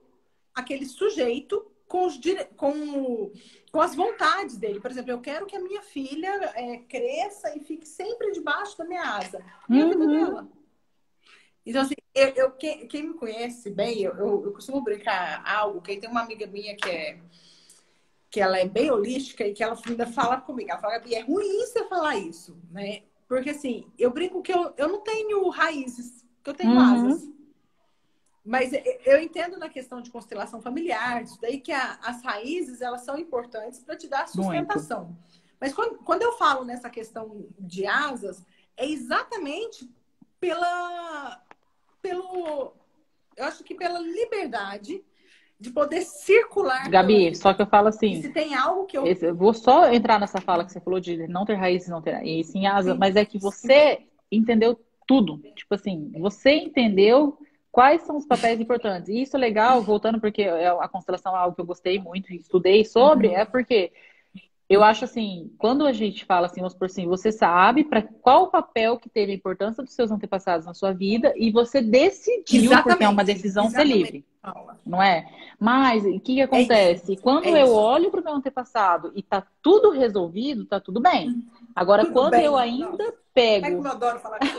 aquele 0.54 0.86
sujeito 0.86 1.66
com, 1.88 2.06
os 2.06 2.20
dire... 2.20 2.46
com, 2.56 3.32
com 3.72 3.82
as 3.82 3.96
vontades 3.96 4.58
dele. 4.58 4.80
Por 4.80 4.92
exemplo, 4.92 5.12
eu 5.12 5.20
quero 5.20 5.46
que 5.46 5.56
a 5.56 5.62
minha 5.62 5.82
filha 5.82 6.30
é, 6.56 6.78
cresça 6.78 7.56
e 7.58 7.60
fique 7.60 7.88
sempre 7.88 8.32
debaixo 8.32 8.78
da 8.78 8.86
minha 8.86 9.04
asa. 9.04 9.44
E 9.70 9.82
a 9.82 9.86
vida 9.86 10.08
dela. 10.08 10.48
Então, 11.66 11.82
assim, 11.82 11.96
eu, 12.14 12.28
eu 12.30 12.52
quem, 12.52 12.88
quem, 12.88 13.04
me 13.04 13.14
conhece 13.14 13.70
bem, 13.70 14.02
eu, 14.02 14.14
eu, 14.16 14.46
eu 14.46 14.54
costumo 14.54 14.82
brincar 14.82 15.44
algo, 15.46 15.82
que 15.82 15.98
tem 15.98 16.10
uma 16.10 16.22
amiga 16.22 16.46
minha 16.46 16.76
que 16.76 16.90
é 16.90 17.20
que 18.34 18.42
ela 18.42 18.58
é 18.58 18.68
bem 18.68 18.90
holística 18.90 19.46
e 19.46 19.54
que 19.54 19.62
ela 19.62 19.78
ainda 19.88 20.08
fala 20.08 20.42
comigo. 20.42 20.72
Ela 20.72 20.80
fala, 20.80 20.94
Gabi, 20.94 21.14
é 21.14 21.22
ruim 21.22 21.60
você 21.68 21.88
falar 21.88 22.18
isso, 22.18 22.58
né? 22.72 23.04
Porque 23.28 23.52
assim, 23.52 23.86
eu 23.96 24.10
brinco 24.10 24.42
que 24.42 24.52
eu, 24.52 24.74
eu 24.76 24.88
não 24.88 25.02
tenho 25.02 25.48
raízes, 25.50 26.26
que 26.44 26.50
eu 26.50 26.56
tenho 26.56 26.72
uhum. 26.72 26.80
asas. 26.80 27.30
Mas 28.44 28.72
eu 29.06 29.22
entendo 29.22 29.56
na 29.60 29.70
questão 29.70 30.02
de 30.02 30.10
constelação 30.10 30.60
familiar, 30.64 31.22
isso 31.22 31.40
daí 31.40 31.60
que 31.60 31.72
a, 31.72 32.00
as 32.02 32.24
raízes 32.24 32.82
elas 32.82 33.02
são 33.02 33.20
importantes 33.20 33.84
para 33.84 33.96
te 33.96 34.08
dar 34.08 34.28
sustentação. 34.28 35.06
Muito. 35.06 35.20
Mas 35.60 35.72
quando, 35.72 36.00
quando 36.00 36.24
eu 36.24 36.32
falo 36.32 36.66
nessa 36.66 36.90
questão 36.90 37.46
de 37.60 37.86
asas, 37.86 38.44
é 38.76 38.90
exatamente 38.90 39.88
pela 40.40 41.40
pelo 42.02 42.74
eu 43.38 43.46
acho 43.46 43.64
que 43.64 43.76
pela 43.76 44.00
liberdade 44.00 45.06
de 45.64 45.72
poder 45.72 46.02
circular. 46.02 46.90
Gabi, 46.90 47.34
só 47.36 47.54
que 47.54 47.62
eu 47.62 47.66
falo 47.66 47.88
assim. 47.88 48.22
Se 48.22 48.30
tem 48.30 48.54
algo 48.54 48.86
que 48.86 48.98
eu. 48.98 49.08
Esse, 49.08 49.28
eu 49.28 49.36
vou 49.36 49.54
só 49.54 49.92
entrar 49.92 50.20
nessa 50.20 50.42
fala 50.42 50.66
que 50.66 50.74
você 50.74 50.82
falou 50.82 51.00
de 51.00 51.26
não 51.28 51.46
ter 51.46 51.56
raízes, 51.56 51.88
não 51.88 52.02
ter 52.02 52.22
e 52.22 52.44
sim 52.44 52.68
asa, 52.68 52.92
sim. 52.92 53.00
mas 53.00 53.16
é 53.16 53.24
que 53.24 53.40
você 53.40 53.96
sim. 53.96 54.08
entendeu 54.30 54.78
tudo. 55.08 55.42
Tipo 55.56 55.76
assim, 55.76 56.12
você 56.20 56.52
entendeu 56.52 57.38
quais 57.72 58.02
são 58.02 58.18
os 58.18 58.26
papéis 58.26 58.60
importantes. 58.60 59.08
E 59.08 59.22
isso 59.22 59.38
é 59.38 59.40
legal, 59.40 59.82
voltando, 59.82 60.20
porque 60.20 60.42
é 60.42 60.68
a 60.68 60.88
constelação 60.90 61.34
é 61.34 61.40
algo 61.40 61.56
que 61.56 61.62
eu 61.62 61.66
gostei 61.66 61.98
muito 61.98 62.34
e 62.34 62.36
estudei 62.36 62.84
sobre, 62.84 63.30
uhum. 63.30 63.38
é 63.38 63.46
porque 63.46 63.94
Eu 64.74 64.84
acho 64.84 65.06
assim, 65.06 65.52
quando 65.60 65.86
a 65.86 65.94
gente 65.94 66.26
fala 66.26 66.48
assim, 66.48 66.60
vamos 66.60 66.74
por 66.74 66.86
assim, 66.86 67.06
você 67.06 67.32
sabe 67.32 67.84
para 67.84 68.02
qual 68.02 68.48
papel 68.48 68.98
que 68.98 69.08
teve 69.08 69.32
a 69.32 69.36
importância 69.36 69.84
dos 69.84 69.94
seus 69.94 70.10
antepassados 70.10 70.66
na 70.66 70.74
sua 70.74 70.92
vida 70.92 71.32
e 71.38 71.52
você 71.52 71.80
decidiu, 71.80 72.64
Exatamente. 72.64 72.84
porque 72.84 73.04
é 73.04 73.10
uma 73.10 73.24
decisão 73.24 73.70
ser 73.70 73.84
livre. 73.84 74.26
Não 74.84 75.00
é? 75.02 75.30
Mas 75.60 76.04
o 76.04 76.20
que, 76.20 76.34
que 76.34 76.42
acontece? 76.42 77.14
É 77.14 77.16
quando 77.18 77.46
é 77.46 77.62
eu 77.62 77.72
olho 77.72 78.10
para 78.10 78.20
o 78.20 78.24
meu 78.24 78.34
antepassado 78.34 79.12
e 79.16 79.22
tá 79.22 79.46
tudo 79.62 79.92
resolvido, 79.92 80.66
tá 80.66 80.80
tudo 80.80 81.00
bem. 81.00 81.30
Hum. 81.30 81.46
Agora, 81.76 82.04
tudo 82.04 82.14
quando 82.14 82.32
bem, 82.32 82.46
eu 82.46 82.58
ainda 82.58 82.98
não. 82.98 83.14
pego. 83.32 83.66
É 83.68 83.70
que 83.70 83.76
eu 83.76 83.88
adoro 83.88 84.20
falar 84.20 84.40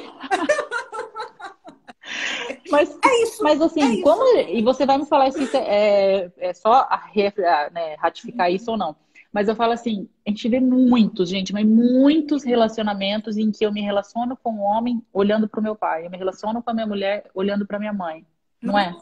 Mas, 2.70 2.96
é 3.04 3.22
isso, 3.22 3.42
mas 3.42 3.60
assim, 3.60 4.00
é 4.00 4.02
como. 4.02 4.38
E 4.38 4.62
você 4.62 4.86
vai 4.86 4.98
me 4.98 5.06
falar 5.06 5.32
se 5.32 5.44
é, 5.56 6.30
é 6.38 6.54
só 6.54 6.72
a, 6.72 6.94
a, 6.96 7.70
né, 7.70 7.94
ratificar 7.96 8.50
isso 8.52 8.70
ou 8.70 8.76
não. 8.76 8.94
Mas 9.34 9.48
eu 9.48 9.56
falo 9.56 9.72
assim, 9.72 10.08
a 10.24 10.30
gente 10.30 10.48
vê 10.48 10.60
muitos, 10.60 11.28
gente, 11.28 11.52
mas 11.52 11.66
muitos 11.66 12.44
relacionamentos 12.44 13.36
em 13.36 13.50
que 13.50 13.66
eu 13.66 13.72
me 13.72 13.80
relaciono 13.80 14.36
com 14.36 14.52
o 14.52 14.58
um 14.58 14.60
homem 14.60 15.04
olhando 15.12 15.48
para 15.48 15.58
o 15.58 15.62
meu 15.62 15.74
pai, 15.74 16.06
eu 16.06 16.10
me 16.10 16.16
relaciono 16.16 16.62
com 16.62 16.70
a 16.70 16.72
minha 16.72 16.86
mulher 16.86 17.28
olhando 17.34 17.66
para 17.66 17.80
minha 17.80 17.92
mãe, 17.92 18.24
não 18.62 18.78
é? 18.78 18.96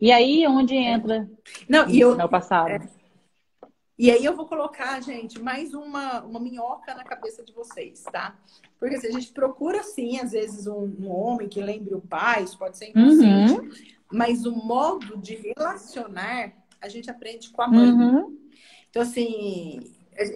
E 0.00 0.10
aí 0.10 0.42
é 0.42 0.50
onde 0.50 0.74
entra 0.74 1.30
não, 1.68 1.88
e 1.88 2.00
eu, 2.00 2.16
meu 2.16 2.28
passado. 2.28 2.68
É, 2.68 2.80
e 3.96 4.10
aí 4.10 4.24
eu 4.24 4.34
vou 4.34 4.46
colocar, 4.46 5.00
gente, 5.00 5.40
mais 5.40 5.72
uma, 5.72 6.20
uma 6.22 6.40
minhoca 6.40 6.92
na 6.92 7.04
cabeça 7.04 7.44
de 7.44 7.52
vocês, 7.52 8.02
tá? 8.10 8.36
Porque 8.76 8.98
se 8.98 9.06
a 9.06 9.12
gente 9.12 9.32
procura, 9.32 9.84
sim, 9.84 10.18
às 10.18 10.32
vezes, 10.32 10.66
um, 10.66 10.92
um 10.98 11.12
homem 11.12 11.48
que 11.48 11.60
lembre 11.60 11.94
o 11.94 12.00
pai, 12.00 12.42
isso 12.42 12.58
pode 12.58 12.76
ser 12.76 12.88
inconsciente, 12.88 13.52
uhum. 13.52 13.70
mas 14.10 14.44
o 14.44 14.50
modo 14.50 15.16
de 15.16 15.36
relacionar, 15.56 16.54
a 16.80 16.88
gente 16.88 17.08
aprende 17.08 17.50
com 17.50 17.62
a 17.62 17.68
mãe. 17.68 17.92
Uhum. 17.92 18.39
Então, 18.90 19.02
assim, 19.02 19.80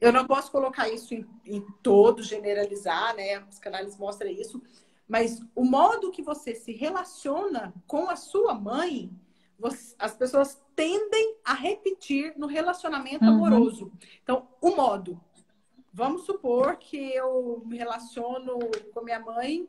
eu 0.00 0.12
não 0.12 0.26
posso 0.26 0.50
colocar 0.50 0.88
isso 0.88 1.14
em, 1.14 1.26
em 1.44 1.60
todo, 1.82 2.22
generalizar, 2.22 3.14
né? 3.14 3.44
Os 3.50 3.58
canais 3.58 3.96
mostram 3.98 4.30
isso, 4.30 4.62
mas 5.06 5.40
o 5.54 5.64
modo 5.64 6.10
que 6.10 6.22
você 6.22 6.54
se 6.54 6.72
relaciona 6.72 7.74
com 7.86 8.08
a 8.08 8.16
sua 8.16 8.54
mãe 8.54 9.10
você, 9.58 9.94
as 9.98 10.14
pessoas 10.14 10.60
tendem 10.74 11.36
a 11.44 11.54
repetir 11.54 12.34
no 12.36 12.46
relacionamento 12.46 13.24
uhum. 13.24 13.30
amoroso. 13.30 13.92
Então, 14.22 14.48
o 14.60 14.74
modo. 14.74 15.20
Vamos 15.92 16.24
supor 16.24 16.76
que 16.76 16.96
eu 17.14 17.62
me 17.64 17.76
relaciono 17.78 18.58
com 18.92 19.04
minha 19.04 19.20
mãe 19.20 19.68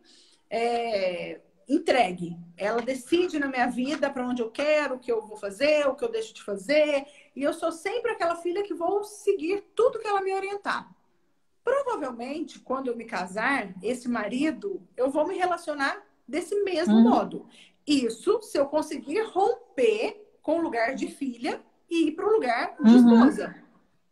é, 0.50 1.40
entregue. 1.68 2.38
Ela 2.58 2.82
decide 2.82 3.40
na 3.40 3.48
minha 3.48 3.68
vida 3.68 4.10
para 4.10 4.28
onde 4.28 4.42
eu 4.42 4.52
quero, 4.52 4.96
o 4.96 5.00
que 5.00 5.12
eu 5.12 5.22
vou 5.22 5.38
fazer, 5.38 5.88
o 5.88 5.96
que 5.96 6.04
eu 6.04 6.12
deixo 6.12 6.34
de 6.34 6.44
fazer. 6.44 7.06
E 7.36 7.44
eu 7.44 7.54
sou 7.54 7.72
sempre 7.72 8.12
aquela 8.12 8.36
filha 8.36 8.64
que 8.64 8.74
vou 8.74 9.04
seguir 9.04 9.64
tudo 9.76 10.00
que 10.00 10.08
ela 10.08 10.22
me 10.22 10.34
orientar. 10.34 10.90
Provavelmente, 11.64 12.60
quando 12.60 12.88
eu 12.88 12.96
me 12.96 13.06
casar, 13.06 13.74
esse 13.82 14.08
marido, 14.08 14.82
eu 14.96 15.10
vou 15.10 15.28
me 15.28 15.36
relacionar 15.36 16.04
desse 16.28 16.56
mesmo 16.64 16.96
uhum. 16.96 17.10
modo. 17.10 17.48
Isso 17.86 18.42
se 18.42 18.58
eu 18.58 18.68
conseguir 18.68 19.22
romper 19.24 20.24
com 20.42 20.60
o 20.60 20.62
lugar 20.62 20.96
de 20.96 21.08
filha 21.08 21.62
e 21.90 22.08
ir 22.08 22.12
para 22.12 22.28
o 22.28 22.32
lugar 22.32 22.76
de 22.80 22.92
uhum. 22.92 22.98
esposa. 22.98 23.56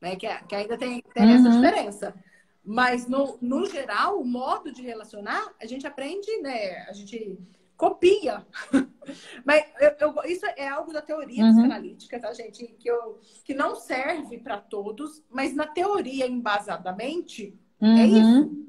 Né? 0.01 0.15
Que, 0.15 0.27
que 0.27 0.55
ainda 0.55 0.77
tem, 0.77 1.01
tem 1.13 1.25
uhum. 1.25 1.35
essa 1.35 1.49
diferença. 1.49 2.22
Mas, 2.63 3.07
no, 3.07 3.37
no 3.41 3.65
geral, 3.65 4.19
o 4.19 4.25
modo 4.25 4.71
de 4.71 4.81
relacionar, 4.81 5.53
a 5.61 5.65
gente 5.65 5.85
aprende, 5.85 6.37
né? 6.41 6.85
A 6.87 6.93
gente 6.93 7.37
copia. 7.75 8.45
Mas 9.43 9.65
eu, 9.79 9.95
eu, 9.99 10.23
isso 10.25 10.45
é 10.45 10.67
algo 10.67 10.93
da 10.93 11.01
teoria 11.01 11.43
uhum. 11.43 11.51
psicanalítica, 11.51 12.19
tá, 12.19 12.33
gente? 12.33 12.65
Que, 12.79 12.89
eu, 12.89 13.19
que 13.43 13.53
não 13.53 13.75
serve 13.75 14.37
para 14.37 14.57
todos, 14.57 15.21
mas 15.29 15.53
na 15.53 15.67
teoria, 15.67 16.25
embasadamente, 16.25 17.59
é 17.81 17.85
uhum. 17.85 17.97
é 17.97 18.05
isso. 18.05 18.63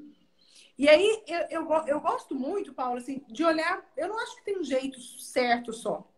E 0.77 0.89
aí 0.89 1.23
eu, 1.29 1.63
eu, 1.63 1.87
eu 1.87 2.01
gosto 2.01 2.35
muito, 2.35 2.75
Paulo, 2.75 2.99
assim, 2.99 3.23
de 3.29 3.45
olhar. 3.45 3.85
Eu 3.97 4.09
não 4.09 4.19
acho 4.19 4.35
que 4.37 4.45
tem 4.45 4.59
um 4.59 4.65
jeito 4.65 5.01
certo 5.01 5.73
só. 5.73 6.11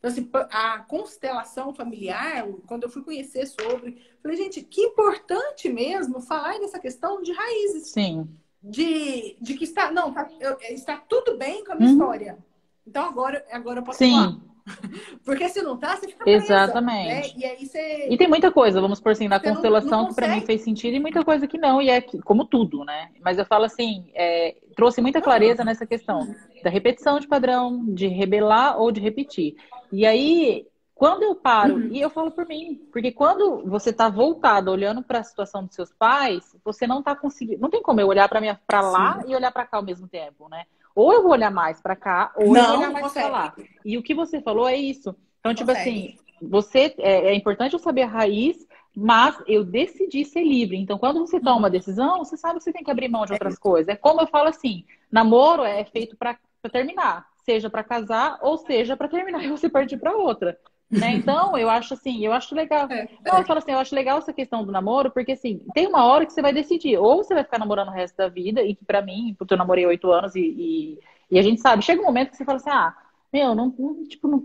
Então, 0.00 0.10
assim, 0.10 0.30
a 0.50 0.78
constelação 0.78 1.74
familiar, 1.74 2.48
quando 2.66 2.84
eu 2.84 2.88
fui 2.88 3.02
conhecer 3.02 3.46
sobre, 3.46 4.02
falei, 4.22 4.38
gente, 4.38 4.62
que 4.62 4.80
importante 4.80 5.68
mesmo 5.68 6.22
falar 6.22 6.58
dessa 6.58 6.78
questão 6.78 7.20
de 7.20 7.32
raízes. 7.32 7.90
Sim. 7.90 8.26
De, 8.62 9.36
de 9.40 9.54
que 9.54 9.64
está, 9.64 9.92
não, 9.92 10.12
tá, 10.12 10.28
eu, 10.40 10.58
está 10.70 10.96
tudo 10.96 11.36
bem 11.36 11.64
com 11.64 11.72
a 11.72 11.74
minha 11.74 11.90
uhum. 11.90 11.96
história. 11.96 12.38
Então 12.86 13.04
agora, 13.04 13.44
agora 13.50 13.80
eu 13.80 13.84
posso 13.84 13.98
Sim. 13.98 14.12
falar. 14.12 14.49
Porque 15.24 15.48
se 15.48 15.62
não 15.62 15.76
tá, 15.76 15.96
você 15.96 16.08
fica 16.08 16.24
presa, 16.24 16.44
Exatamente. 16.44 17.36
Né? 17.36 17.42
E 17.42 17.44
aí 17.44 17.66
você. 17.66 18.08
E 18.08 18.16
tem 18.16 18.28
muita 18.28 18.50
coisa, 18.50 18.80
vamos 18.80 19.00
por 19.00 19.12
assim, 19.12 19.28
na 19.28 19.40
constelação 19.40 19.90
não, 19.90 20.02
não 20.02 20.08
que 20.08 20.14
para 20.14 20.28
mim 20.28 20.40
fez 20.42 20.62
sentido 20.62 20.96
e 20.96 21.00
muita 21.00 21.24
coisa 21.24 21.46
que 21.46 21.58
não, 21.58 21.80
e 21.80 21.90
é 21.90 22.00
como 22.00 22.44
tudo, 22.44 22.84
né? 22.84 23.10
Mas 23.22 23.38
eu 23.38 23.44
falo 23.44 23.64
assim, 23.64 24.10
é, 24.14 24.56
trouxe 24.76 25.00
muita 25.00 25.20
clareza 25.20 25.64
nessa 25.64 25.86
questão 25.86 26.34
da 26.62 26.70
repetição 26.70 27.18
de 27.18 27.28
padrão, 27.28 27.84
de 27.86 28.06
rebelar 28.08 28.80
ou 28.80 28.90
de 28.90 29.00
repetir. 29.00 29.56
E 29.92 30.06
aí, 30.06 30.66
quando 30.94 31.22
eu 31.22 31.34
paro, 31.34 31.76
uhum. 31.76 31.88
e 31.90 32.00
eu 32.00 32.10
falo 32.10 32.30
por 32.30 32.46
mim, 32.46 32.80
porque 32.92 33.10
quando 33.10 33.62
você 33.64 33.92
tá 33.92 34.08
voltado 34.08 34.70
olhando 34.70 35.02
para 35.02 35.20
a 35.20 35.24
situação 35.24 35.64
dos 35.64 35.74
seus 35.74 35.92
pais, 35.92 36.54
você 36.64 36.86
não 36.86 37.02
tá 37.02 37.16
conseguindo. 37.16 37.60
Não 37.60 37.70
tem 37.70 37.82
como 37.82 38.00
eu 38.00 38.08
olhar 38.08 38.28
para 38.28 38.80
lá 38.82 39.20
Sim. 39.22 39.32
e 39.32 39.34
olhar 39.34 39.50
para 39.50 39.66
cá 39.66 39.78
ao 39.78 39.82
mesmo 39.82 40.06
tempo, 40.06 40.48
né? 40.48 40.64
Ou 40.94 41.12
eu 41.12 41.22
vou 41.22 41.32
olhar 41.32 41.50
mais 41.50 41.80
para 41.80 41.96
cá, 41.96 42.32
ou 42.36 42.52
não, 42.52 42.60
eu 42.60 42.66
vou 42.68 42.78
olhar 42.78 42.90
mais 42.90 43.12
para 43.12 43.28
lá. 43.28 43.54
E 43.84 43.96
o 43.96 44.02
que 44.02 44.14
você 44.14 44.40
falou 44.40 44.68
é 44.68 44.76
isso. 44.76 45.14
Então, 45.40 45.54
tipo 45.54 45.70
consegue. 45.70 45.90
assim, 45.90 46.18
você 46.42 46.94
é, 46.98 47.28
é, 47.28 47.34
importante 47.34 47.72
eu 47.72 47.78
saber 47.78 48.02
a 48.02 48.06
raiz, 48.06 48.66
mas 48.94 49.40
eu 49.46 49.64
decidi 49.64 50.24
ser 50.24 50.42
livre. 50.42 50.76
Então, 50.76 50.98
quando 50.98 51.20
você 51.20 51.40
toma 51.40 51.56
uma 51.56 51.70
decisão, 51.70 52.18
você 52.18 52.36
sabe 52.36 52.58
que 52.58 52.64
você 52.64 52.72
tem 52.72 52.82
que 52.82 52.90
abrir 52.90 53.08
mão 53.08 53.24
de 53.24 53.32
outras 53.32 53.54
é 53.54 53.58
coisas. 53.58 53.88
É 53.88 53.96
como 53.96 54.20
eu 54.20 54.26
falo 54.26 54.48
assim: 54.48 54.84
namoro 55.10 55.62
é 55.62 55.84
feito 55.84 56.16
para 56.16 56.36
terminar, 56.70 57.26
seja 57.44 57.70
para 57.70 57.84
casar 57.84 58.38
ou 58.42 58.58
seja 58.58 58.96
para 58.96 59.08
terminar 59.08 59.42
e 59.44 59.50
você 59.50 59.68
partir 59.68 59.96
para 59.96 60.16
outra. 60.16 60.58
Né? 60.90 61.12
Então, 61.12 61.56
eu 61.56 61.70
acho 61.70 61.94
assim, 61.94 62.24
eu 62.24 62.32
acho 62.32 62.52
legal. 62.54 62.90
É, 62.90 63.08
Não, 63.24 63.38
eu 63.38 63.44
falo 63.44 63.58
assim, 63.58 63.70
eu 63.70 63.78
acho 63.78 63.94
legal 63.94 64.18
essa 64.18 64.32
questão 64.32 64.64
do 64.64 64.72
namoro, 64.72 65.10
porque 65.10 65.32
assim, 65.32 65.60
tem 65.72 65.86
uma 65.86 66.04
hora 66.04 66.26
que 66.26 66.32
você 66.32 66.42
vai 66.42 66.52
decidir, 66.52 66.98
ou 66.98 67.18
você 67.18 67.32
vai 67.32 67.44
ficar 67.44 67.58
namorando 67.58 67.88
o 67.88 67.92
resto 67.92 68.16
da 68.16 68.28
vida, 68.28 68.60
e 68.62 68.74
que 68.74 68.84
pra 68.84 69.00
mim, 69.00 69.34
porque 69.38 69.54
eu 69.54 69.58
namorei 69.58 69.86
oito 69.86 70.10
anos 70.10 70.34
e, 70.34 70.40
e, 70.40 70.98
e, 71.30 71.38
a 71.38 71.42
gente 71.42 71.60
sabe, 71.60 71.84
chega 71.84 72.02
um 72.02 72.06
momento 72.06 72.30
que 72.30 72.36
você 72.36 72.44
fala 72.44 72.56
assim, 72.56 72.70
ah, 72.70 72.92
meu, 73.32 73.54
não, 73.54 73.72
não 73.78 74.04
tipo, 74.04 74.26
não... 74.26 74.42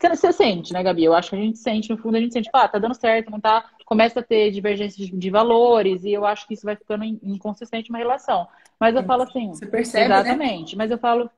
Você, 0.00 0.32
sente, 0.32 0.72
né, 0.72 0.82
Gabi? 0.82 1.04
Eu 1.04 1.14
acho 1.14 1.30
que 1.30 1.36
a 1.36 1.38
gente 1.38 1.58
sente, 1.58 1.90
no 1.90 1.98
fundo, 1.98 2.16
a 2.16 2.20
gente 2.20 2.32
sente, 2.32 2.46
tipo, 2.46 2.56
ah, 2.56 2.66
tá 2.66 2.78
dando 2.78 2.94
certo, 2.94 3.30
não 3.30 3.40
tá. 3.40 3.70
Começa 3.84 4.20
a 4.20 4.22
ter 4.22 4.50
divergência 4.50 5.06
de, 5.06 5.30
valores, 5.30 6.04
e 6.04 6.12
eu 6.12 6.24
acho 6.24 6.46
que 6.46 6.54
isso 6.54 6.64
vai 6.64 6.76
ficando 6.76 7.04
inconsistente 7.04 7.90
uma 7.90 7.98
relação. 7.98 8.46
Mas 8.78 8.94
eu 8.94 9.02
falo 9.02 9.22
assim. 9.22 9.48
Você 9.48 9.66
percebe? 9.66 10.08
Né? 10.08 10.14
Exatamente. 10.14 10.76
Né? 10.76 10.84
Mas 10.84 10.90
eu 10.90 10.98
falo, 10.98 11.28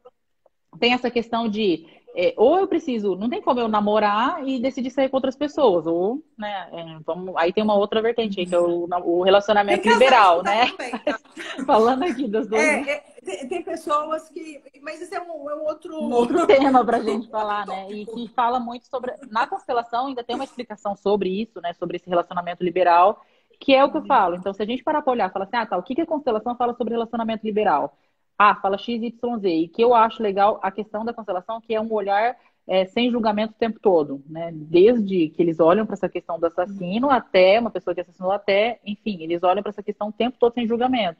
tem 0.79 0.93
essa 0.93 1.11
questão 1.11 1.49
de 1.49 1.87
é, 2.19 2.33
ou 2.35 2.59
eu 2.59 2.67
preciso, 2.67 3.15
não 3.15 3.29
tem 3.29 3.43
como 3.43 3.61
eu 3.61 3.69
namorar 3.69 4.43
e 4.49 4.59
decidir 4.59 4.91
sair 4.91 5.11
com 5.11 5.19
outras 5.19 5.37
pessoas, 5.37 5.87
ou, 5.87 6.25
né, 6.39 6.67
é, 6.73 6.99
vamos, 7.05 7.37
aí 7.37 7.53
tem 7.53 7.63
uma 7.63 7.75
outra 7.75 8.01
vertente 8.01 8.41
aí, 8.41 8.47
que 8.47 8.55
é 8.55 8.59
o, 8.59 8.89
o 9.05 9.23
relacionamento 9.23 9.87
liberal, 9.87 10.43
né? 10.43 10.71
Também, 10.71 10.93
tá? 10.93 11.21
Falando 11.67 12.05
aqui 12.05 12.27
das 12.27 12.47
duas. 12.47 12.63
É, 12.63 12.91
é, 12.91 13.05
tem, 13.23 13.49
tem, 13.49 13.63
pessoas 13.63 14.31
que. 14.31 14.63
Mas 14.81 15.03
isso 15.03 15.15
é 15.15 15.21
um, 15.21 15.51
é 15.51 15.55
um 15.57 15.65
outro. 15.67 15.95
Um 15.95 16.11
outro 16.11 16.47
tema 16.49 16.83
pra 16.83 17.01
gente 17.01 17.29
falar, 17.29 17.67
né? 17.67 17.87
E 17.91 18.07
que 18.07 18.29
fala 18.29 18.59
muito 18.59 18.87
sobre. 18.87 19.13
Na 19.31 19.47
constelação 19.47 20.07
ainda 20.07 20.25
tem 20.25 20.37
uma 20.37 20.45
explicação 20.45 20.97
sobre 20.97 21.43
isso, 21.43 21.61
né? 21.61 21.75
Sobre 21.75 21.97
esse 21.99 22.09
relacionamento 22.09 22.65
liberal, 22.65 23.21
que 23.61 23.75
é 23.75 23.85
o 23.85 23.91
que 23.91 23.99
eu 23.99 24.07
falo. 24.07 24.37
Então, 24.37 24.55
se 24.55 24.63
a 24.63 24.67
gente 24.67 24.83
parar 24.83 25.03
pra 25.03 25.13
olhar 25.13 25.29
e 25.29 25.33
falar 25.33 25.45
assim, 25.45 25.57
ah, 25.57 25.67
tá, 25.67 25.77
o 25.77 25.83
que, 25.83 25.95
que 25.95 26.01
a 26.01 26.07
constelação 26.07 26.57
fala 26.57 26.73
sobre 26.73 26.95
relacionamento 26.95 27.45
liberal? 27.45 27.95
Ah, 28.39 28.55
fala 28.57 28.79
XYZ. 28.79 29.15
E 29.45 29.69
que 29.69 29.83
eu 29.83 29.95
acho 29.95 30.23
legal 30.23 30.59
a 30.63 30.71
questão 30.71 31.05
da 31.05 31.13
constelação, 31.13 31.61
que 31.61 31.75
é 31.75 31.81
um 31.81 31.93
olhar 31.93 32.37
é, 32.67 32.85
sem 32.87 33.11
julgamento 33.11 33.53
o 33.53 33.59
tempo 33.59 33.79
todo, 33.81 34.23
né? 34.29 34.51
Desde 34.53 35.29
que 35.29 35.41
eles 35.41 35.61
olham 35.61 35.87
para 35.87 35.95
essa 35.95 36.09
questão 36.09 36.39
do 36.39 36.47
assassino 36.47 37.11
até 37.11 37.61
uma 37.61 37.71
pessoa 37.71 37.95
que 37.95 38.01
assassinou 38.01 38.33
até, 38.33 38.81
enfim, 38.85 39.23
eles 39.23 39.43
olham 39.43 39.63
para 39.63 39.71
essa 39.71 39.83
questão 39.83 40.09
o 40.09 40.13
tempo 40.13 40.37
todo 40.39 40.55
sem 40.55 40.67
julgamento. 40.67 41.19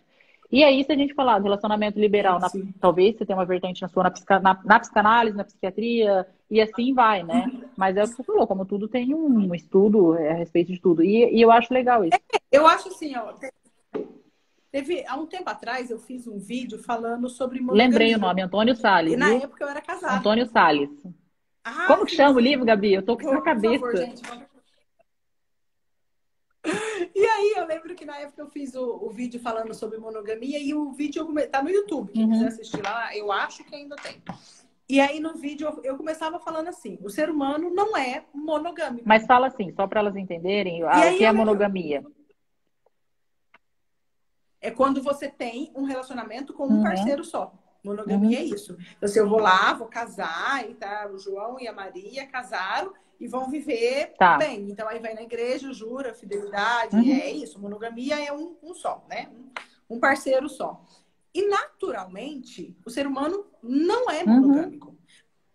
E 0.51 0.63
aí, 0.63 0.85
se 0.85 0.93
a 0.93 0.97
gente 0.97 1.15
falar 1.15 1.39
do 1.39 1.45
relacionamento 1.45 1.99
liberal, 1.99 2.39
na, 2.39 2.49
talvez 2.81 3.17
você 3.17 3.27
tenha 3.27 3.37
uma 3.37 3.45
vertente 3.45 3.83
na 3.83 3.89
sua 3.89 4.05
na, 4.05 4.11
psica, 4.11 4.39
na, 4.39 4.61
na, 4.65 4.79
psicanálise, 4.79 5.37
na 5.37 5.45
psiquiatria, 5.45 6.27
e 6.49 6.61
assim 6.61 6.95
vai, 6.95 7.25
né? 7.25 7.51
Mas 7.77 7.97
é 7.97 8.05
o 8.05 8.09
que 8.09 8.15
você 8.15 8.23
falou, 8.23 8.47
como 8.47 8.65
tudo 8.65 8.87
tem 8.87 9.13
um 9.13 9.53
estudo 9.55 10.17
é, 10.17 10.31
a 10.31 10.35
respeito 10.35 10.73
de 10.73 10.81
tudo. 10.81 11.03
E, 11.03 11.35
e 11.35 11.43
eu 11.43 11.51
acho 11.51 11.75
legal 11.75 12.05
isso. 12.05 12.17
É, 12.17 12.39
eu 12.53 12.67
acho 12.67 12.89
assim, 12.89 13.17
ó, 13.17 13.33
Teve, 14.77 15.07
há 15.09 15.17
um 15.17 15.25
tempo 15.25 15.49
atrás, 15.49 15.89
eu 15.89 15.99
fiz 15.99 16.27
um 16.27 16.39
vídeo 16.39 16.79
falando 16.79 17.31
sobre 17.31 17.61
monogamia. 17.61 17.89
Lembrei 17.89 18.15
o 18.15 18.19
nome, 18.19 18.43
Antônio 18.43 18.77
Salles. 18.77 19.15
E 19.15 19.17
na 19.17 19.31
viu? 19.31 19.39
época 19.39 19.65
eu 19.65 19.69
era 19.71 19.81
casada. 19.81 20.19
Antônio 20.19 20.45
Salles. 20.45 20.91
Ah, 21.65 21.87
Como 21.87 22.05
que 22.05 22.15
chama 22.15 22.37
o 22.37 22.39
livro, 22.39 22.67
Gabi? 22.67 22.93
Eu 22.93 23.03
tô 23.03 23.17
com 23.17 23.31
a 23.31 23.41
cabeça. 23.41 23.79
Favor, 23.79 23.97
gente, 23.97 24.23
e 27.15 27.25
aí, 27.25 27.55
eu 27.57 27.65
lembro 27.65 27.95
que 27.95 28.05
na 28.05 28.19
época 28.19 28.43
eu 28.43 28.51
fiz 28.51 28.75
o, 28.75 29.07
o 29.07 29.09
vídeo 29.09 29.41
falando 29.41 29.73
sobre 29.73 29.97
monogamia 29.97 30.59
e 30.59 30.75
o 30.75 30.93
vídeo 30.93 31.27
tá 31.51 31.63
no 31.63 31.71
YouTube. 31.71 32.13
Quem 32.13 32.25
uhum. 32.25 32.33
quiser 32.33 32.49
assistir 32.49 32.83
lá, 32.83 33.17
eu 33.17 33.33
acho 33.33 33.65
que 33.65 33.75
ainda 33.75 33.97
tem. 33.97 34.21
E 34.87 35.01
aí 35.01 35.21
no 35.21 35.39
vídeo 35.39 35.81
eu 35.85 35.97
começava 35.97 36.39
falando 36.39 36.69
assim: 36.69 36.99
o 37.03 37.09
ser 37.09 37.31
humano 37.31 37.71
não 37.71 37.97
é 37.97 38.25
monogâmico. 38.35 39.09
Mas 39.09 39.25
fala 39.25 39.47
assim, 39.47 39.73
só 39.73 39.87
para 39.87 40.01
elas 40.01 40.17
entenderem, 40.17 40.85
o 40.85 40.89
que 41.17 41.25
é 41.25 41.33
monogamia. 41.33 42.05
É 44.61 44.71
quando 44.71 45.03
você 45.03 45.29
tem 45.29 45.71
um 45.75 45.85
relacionamento 45.85 46.53
com 46.53 46.67
um 46.67 46.77
uhum. 46.77 46.83
parceiro 46.83 47.25
só. 47.25 47.53
Monogamia 47.85 48.39
uhum. 48.39 48.45
é 48.45 48.49
isso. 48.49 48.77
Então, 48.97 49.09
se 49.09 49.19
eu 49.19 49.29
vou 49.29 49.39
lá, 49.39 49.73
vou 49.75 49.87
casar, 49.87 50.69
e 50.69 50.75
tá, 50.75 51.09
o 51.13 51.19
João 51.19 51.61
e 51.61 51.69
a 51.69 51.73
Maria 51.73 52.27
casaram 52.27 52.93
e 53.21 53.29
vão 53.29 53.49
viver 53.49 54.15
tá. 54.19 54.37
bem. 54.37 54.71
Então, 54.71 54.89
aí 54.89 54.99
vai 54.99 55.15
na 55.15 55.23
igreja, 55.23 55.73
jura, 55.73 56.15
fidelidade, 56.15 56.97
uhum. 56.97 57.13
é 57.13 57.31
isso. 57.31 57.61
Monogamia 57.61 58.19
é 58.23 58.33
um, 58.33 58.57
um 58.63 58.75
só, 58.75 59.05
né? 59.09 59.31
Um 59.89 60.01
parceiro 60.01 60.49
só. 60.49 60.85
E, 61.33 61.47
naturalmente, 61.47 62.77
o 62.85 62.91
ser 62.91 63.07
humano 63.07 63.47
não 63.63 64.11
é 64.11 64.25
uhum. 64.25 64.41
monogâmico. 64.41 64.97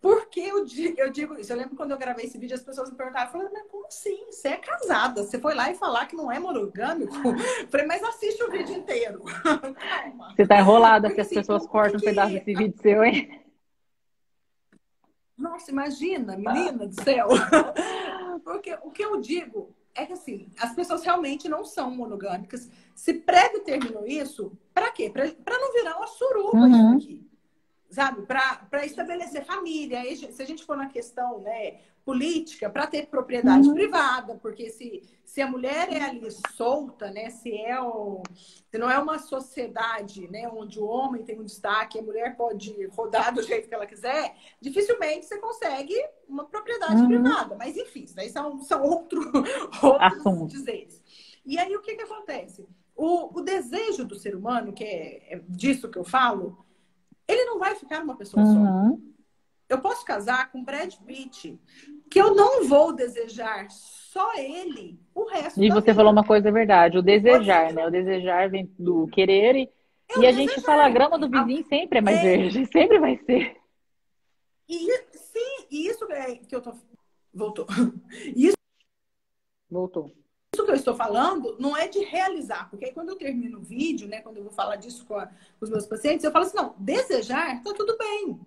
Por 0.02 0.28
que 0.30 0.40
eu 0.40 0.66
digo, 0.66 1.00
eu 1.00 1.12
digo 1.12 1.38
isso? 1.38 1.54
Eu 1.54 1.58
lembro 1.58 1.76
quando 1.76 1.92
eu 1.92 1.98
gravei 1.98 2.26
esse 2.26 2.36
vídeo, 2.40 2.56
as 2.56 2.64
pessoas 2.64 2.90
me 2.90 2.98
perguntaram, 2.98 3.32
falaram, 3.32 3.52
mas 3.54 3.68
como 3.70 3.86
assim? 3.86 4.26
Você 4.32 4.48
é 4.48 4.58
casada? 4.58 5.24
Você 5.24 5.38
foi 5.38 5.54
lá 5.54 5.70
e 5.70 5.76
falar 5.76 6.08
que 6.08 6.16
não 6.16 6.32
é 6.32 6.40
monogâmico? 6.40 7.14
Falei, 7.70 7.86
mas 7.86 8.02
assiste 8.02 8.42
o 8.44 8.50
vídeo 8.50 8.76
inteiro. 8.76 9.24
Calma. 9.24 10.34
Você 10.36 10.48
tá 10.48 10.60
enrolada 10.60 11.08
porque, 11.08 11.22
porque 11.22 11.38
as 11.38 11.46
pessoas 11.46 11.68
cortam 11.68 12.00
um 12.00 12.04
pedaço 12.04 12.34
desse 12.34 12.56
vídeo 12.56 12.82
seu, 12.82 13.04
hein? 13.04 13.44
Nossa, 15.38 15.70
imagina, 15.70 16.36
menina 16.36 16.88
do 16.88 17.02
céu. 17.04 17.28
Porque 18.44 18.76
o 18.84 18.92
que 18.92 19.04
eu 19.04 19.20
digo 19.20 19.76
é 19.94 20.06
que 20.06 20.14
assim, 20.14 20.52
as 20.60 20.74
pessoas 20.74 21.04
realmente 21.04 21.50
não 21.50 21.64
são 21.64 21.92
monogâmicas. 21.92 22.70
Se 22.96 23.14
pré-determinou 23.14 24.06
isso, 24.06 24.52
para 24.74 24.92
quê? 24.92 25.10
Para 25.10 25.60
não 25.60 25.74
virar 25.74 25.98
uma 25.98 26.08
suruba 26.08 26.58
uhum. 26.58 26.96
aqui 26.96 27.31
sabe, 27.92 28.22
para 28.24 28.86
estabelecer 28.86 29.46
família. 29.46 30.02
Se 30.16 30.42
a 30.42 30.46
gente 30.46 30.64
for 30.64 30.78
na 30.78 30.88
questão 30.88 31.40
né, 31.40 31.80
política, 32.06 32.70
para 32.70 32.88
ter 32.88 33.08
propriedade 33.08 33.68
uhum. 33.68 33.74
privada, 33.74 34.36
porque 34.42 34.70
se, 34.70 35.04
se 35.26 35.42
a 35.42 35.48
mulher 35.48 35.92
é 35.92 36.02
ali 36.02 36.28
solta, 36.56 37.12
né, 37.12 37.30
se, 37.30 37.56
é 37.56 37.80
o, 37.80 38.24
se 38.70 38.78
não 38.78 38.90
é 38.90 38.98
uma 38.98 39.20
sociedade 39.20 40.28
né, 40.32 40.48
onde 40.48 40.80
o 40.80 40.86
homem 40.86 41.24
tem 41.24 41.40
um 41.40 41.44
destaque, 41.44 42.00
a 42.00 42.04
mulher 42.04 42.36
pode 42.36 42.88
rodar 42.88 43.34
do 43.34 43.44
jeito 43.44 43.68
que 43.68 43.76
ela 43.76 43.86
quiser, 43.86 44.36
dificilmente 44.60 45.26
você 45.26 45.38
consegue 45.38 45.96
uma 46.28 46.46
propriedade 46.46 47.02
uhum. 47.02 47.08
privada. 47.08 47.56
Mas, 47.58 47.76
enfim, 47.78 48.04
isso 48.04 48.20
aí 48.20 48.30
são, 48.30 48.60
são 48.62 48.82
outro, 48.84 49.22
outros 49.84 50.48
dizeres. 50.48 51.02
E 51.46 51.60
aí, 51.60 51.76
o 51.76 51.82
que, 51.82 51.96
que 51.96 52.04
acontece? 52.04 52.68
O, 52.96 53.40
o 53.40 53.42
desejo 53.42 54.06
do 54.06 54.16
ser 54.16 54.36
humano, 54.36 54.74
que 54.74 54.84
é, 54.84 55.36
é 55.36 55.42
disso 55.48 55.90
que 55.90 55.98
eu 55.98 56.04
falo, 56.04 56.66
ele 57.32 57.46
não 57.46 57.60
vai 57.60 57.76
ficar 57.76 58.04
uma 58.04 58.16
pessoa 58.16 58.44
uhum. 58.44 58.98
só. 58.98 58.98
Eu 59.70 59.80
posso 59.80 60.04
casar 60.06 60.52
com 60.52 60.64
Brad 60.64 60.94
Pitt, 61.06 61.58
que 62.10 62.20
eu 62.20 62.36
não 62.36 62.68
vou 62.68 62.94
desejar 62.94 63.70
só 63.70 64.36
ele 64.36 65.00
o 65.16 65.24
resto. 65.26 65.64
E 65.64 65.70
você 65.70 65.88
vida. 65.88 65.96
falou 65.96 66.12
uma 66.12 66.26
coisa 66.26 66.52
verdade, 66.52 66.98
o 66.98 67.02
desejar, 67.02 67.72
né? 67.72 67.88
O 67.88 67.92
desejar 67.92 68.50
vem 68.50 68.70
do 68.78 69.08
querer 69.08 69.56
e, 69.56 69.70
e 70.20 70.28
a 70.28 70.32
gente 70.34 70.60
fala 70.60 70.86
a 70.86 70.90
grama 70.90 71.18
do 71.18 71.30
vizinho 71.30 71.66
sempre 71.68 72.00
é 72.00 72.02
mais 72.02 72.18
é... 72.18 72.22
verde, 72.22 72.66
sempre 72.72 73.00
vai 73.00 73.18
ser. 73.26 73.56
E 74.68 74.78
sim, 75.14 75.68
isso 75.72 76.04
é 76.12 76.36
que 76.36 76.56
eu 76.56 76.62
tô 76.62 76.74
voltou. 77.34 77.66
Isso 78.36 78.58
voltou 79.70 80.12
isso 80.62 80.66
que 80.66 80.72
eu 80.72 80.76
estou 80.76 80.96
falando 80.96 81.56
não 81.60 81.76
é 81.76 81.88
de 81.88 82.00
realizar, 82.00 82.70
porque 82.70 82.86
aí 82.86 82.94
quando 82.94 83.10
eu 83.10 83.16
termino 83.16 83.60
o 83.60 83.64
vídeo, 83.64 84.08
né, 84.08 84.22
quando 84.22 84.38
eu 84.38 84.44
vou 84.44 84.52
falar 84.52 84.76
disso 84.76 85.06
com, 85.06 85.16
a, 85.16 85.28
com 85.28 85.34
os 85.62 85.70
meus 85.70 85.86
pacientes, 85.86 86.24
eu 86.24 86.32
falo 86.32 86.46
assim, 86.46 86.58
não, 86.58 86.76
desejar 86.78 87.56
está 87.56 87.74
tudo 87.74 87.98
bem. 87.98 88.40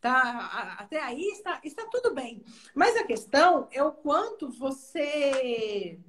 Tá, 0.00 0.76
até 0.78 0.98
aí 1.02 1.22
está, 1.28 1.60
está 1.62 1.86
tudo 1.86 2.14
bem. 2.14 2.42
Mas 2.74 2.96
a 2.96 3.04
questão 3.04 3.68
é 3.70 3.82
o 3.82 3.92
quanto 3.92 4.50
você 4.50 6.00